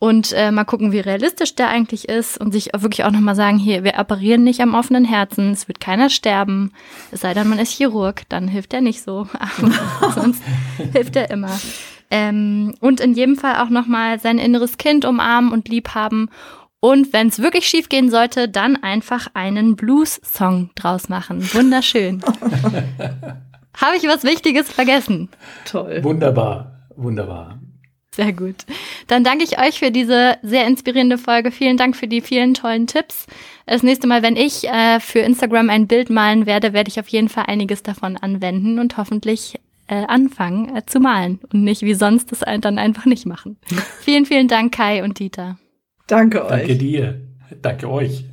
und 0.02 0.32
äh, 0.32 0.50
mal 0.50 0.64
gucken, 0.64 0.90
wie 0.90 0.98
realistisch 0.98 1.54
der 1.54 1.68
eigentlich 1.68 2.08
ist 2.08 2.36
und 2.36 2.50
sich 2.50 2.74
auch 2.74 2.82
wirklich 2.82 3.04
auch 3.04 3.12
nochmal 3.12 3.36
sagen, 3.36 3.56
hier, 3.56 3.84
wir 3.84 4.00
operieren 4.00 4.42
nicht 4.42 4.60
am 4.60 4.74
offenen 4.74 5.04
Herzen, 5.04 5.52
es 5.52 5.68
wird 5.68 5.78
keiner 5.78 6.10
sterben, 6.10 6.72
es 7.12 7.20
sei 7.20 7.34
denn, 7.34 7.48
man 7.48 7.60
ist 7.60 7.70
Chirurg, 7.70 8.22
dann 8.28 8.48
hilft 8.48 8.74
er 8.74 8.80
nicht 8.80 9.04
so, 9.04 9.28
aber 9.38 10.10
sonst 10.20 10.42
hilft 10.92 11.14
er 11.14 11.30
immer. 11.30 11.56
Ähm, 12.10 12.74
und 12.80 12.98
in 12.98 13.14
jedem 13.14 13.36
Fall 13.36 13.62
auch 13.62 13.68
nochmal 13.68 14.18
sein 14.18 14.38
inneres 14.38 14.76
Kind 14.76 15.04
umarmen 15.04 15.52
und 15.52 15.68
lieb 15.68 15.90
haben 15.90 16.30
und 16.80 17.12
wenn 17.12 17.28
es 17.28 17.40
wirklich 17.40 17.68
schief 17.68 17.88
gehen 17.88 18.10
sollte, 18.10 18.48
dann 18.48 18.82
einfach 18.82 19.28
einen 19.34 19.76
Blues-Song 19.76 20.70
draus 20.74 21.10
machen. 21.10 21.48
Wunderschön. 21.54 22.22
Habe 23.80 23.96
ich 23.96 24.08
was 24.08 24.24
Wichtiges 24.24 24.68
vergessen? 24.68 25.28
Toll. 25.64 26.02
Wunderbar, 26.02 26.88
wunderbar. 26.96 27.60
Sehr 28.14 28.32
gut. 28.32 28.66
Dann 29.06 29.24
danke 29.24 29.44
ich 29.44 29.58
euch 29.58 29.78
für 29.78 29.90
diese 29.90 30.36
sehr 30.42 30.66
inspirierende 30.66 31.16
Folge. 31.16 31.50
Vielen 31.50 31.78
Dank 31.78 31.96
für 31.96 32.06
die 32.06 32.20
vielen 32.20 32.52
tollen 32.52 32.86
Tipps. 32.86 33.26
Das 33.66 33.82
nächste 33.82 34.06
Mal, 34.06 34.22
wenn 34.22 34.36
ich 34.36 34.68
äh, 34.68 35.00
für 35.00 35.20
Instagram 35.20 35.70
ein 35.70 35.86
Bild 35.86 36.10
malen 36.10 36.44
werde, 36.44 36.74
werde 36.74 36.88
ich 36.88 37.00
auf 37.00 37.08
jeden 37.08 37.30
Fall 37.30 37.44
einiges 37.46 37.82
davon 37.82 38.18
anwenden 38.18 38.78
und 38.78 38.98
hoffentlich 38.98 39.58
äh, 39.88 40.04
anfangen 40.06 40.76
äh, 40.76 40.84
zu 40.84 41.00
malen 41.00 41.40
und 41.52 41.64
nicht 41.64 41.82
wie 41.82 41.94
sonst 41.94 42.32
das 42.32 42.40
dann 42.40 42.78
einfach 42.78 43.06
nicht 43.06 43.24
machen. 43.24 43.56
vielen, 44.00 44.26
vielen 44.26 44.48
Dank, 44.48 44.74
Kai 44.74 45.02
und 45.02 45.18
Dieter. 45.18 45.58
Danke 46.06 46.44
euch. 46.44 46.50
Danke 46.50 46.76
dir. 46.76 47.20
Danke 47.62 47.90
euch. 47.90 48.24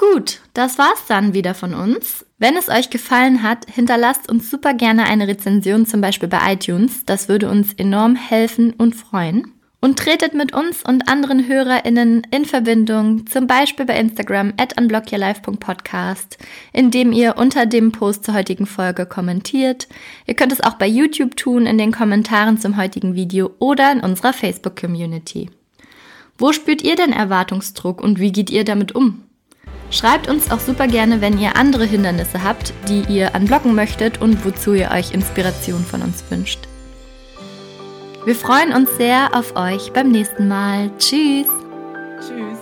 Gut, 0.00 0.40
das 0.54 0.78
war's 0.78 1.04
dann 1.08 1.34
wieder 1.34 1.52
von 1.52 1.74
uns. 1.74 2.24
Wenn 2.38 2.56
es 2.56 2.70
euch 2.70 2.88
gefallen 2.88 3.42
hat, 3.42 3.66
hinterlasst 3.70 4.30
uns 4.30 4.50
super 4.50 4.72
gerne 4.72 5.04
eine 5.04 5.28
Rezension, 5.28 5.84
zum 5.84 6.00
Beispiel 6.00 6.30
bei 6.30 6.54
iTunes. 6.54 7.04
Das 7.04 7.28
würde 7.28 7.50
uns 7.50 7.74
enorm 7.74 8.16
helfen 8.16 8.72
und 8.72 8.96
freuen. 8.96 9.52
Und 9.82 9.98
tretet 9.98 10.32
mit 10.32 10.54
uns 10.54 10.82
und 10.82 11.06
anderen 11.06 11.46
HörerInnen 11.46 12.26
in 12.30 12.46
Verbindung, 12.46 13.26
zum 13.26 13.46
Beispiel 13.46 13.84
bei 13.84 13.98
Instagram 13.98 14.54
at 14.56 14.80
unblockyourlife.podcast, 14.80 16.38
indem 16.72 17.12
ihr 17.12 17.36
unter 17.36 17.66
dem 17.66 17.92
Post 17.92 18.24
zur 18.24 18.32
heutigen 18.32 18.64
Folge 18.64 19.04
kommentiert. 19.04 19.86
Ihr 20.26 20.34
könnt 20.34 20.52
es 20.52 20.62
auch 20.62 20.74
bei 20.74 20.86
YouTube 20.86 21.36
tun, 21.36 21.66
in 21.66 21.76
den 21.76 21.92
Kommentaren 21.92 22.56
zum 22.56 22.78
heutigen 22.78 23.14
Video 23.14 23.50
oder 23.58 23.92
in 23.92 24.00
unserer 24.00 24.32
Facebook-Community. 24.32 25.50
Wo 26.38 26.52
spürt 26.52 26.80
ihr 26.80 26.96
denn 26.96 27.12
Erwartungsdruck 27.12 28.02
und 28.02 28.18
wie 28.18 28.32
geht 28.32 28.48
ihr 28.48 28.64
damit 28.64 28.94
um? 28.94 29.24
Schreibt 29.90 30.28
uns 30.28 30.50
auch 30.50 30.60
super 30.60 30.86
gerne, 30.86 31.20
wenn 31.20 31.38
ihr 31.38 31.56
andere 31.56 31.84
Hindernisse 31.84 32.44
habt, 32.44 32.72
die 32.88 33.02
ihr 33.12 33.34
anblocken 33.34 33.74
möchtet 33.74 34.20
und 34.20 34.44
wozu 34.44 34.74
ihr 34.74 34.90
euch 34.92 35.12
Inspiration 35.12 35.84
von 35.84 36.02
uns 36.02 36.22
wünscht. 36.30 36.60
Wir 38.24 38.36
freuen 38.36 38.72
uns 38.72 38.96
sehr 38.96 39.30
auf 39.34 39.56
euch 39.56 39.92
beim 39.92 40.10
nächsten 40.10 40.46
Mal. 40.46 40.90
Tschüss. 40.98 41.48
Tschüss. 42.20 42.59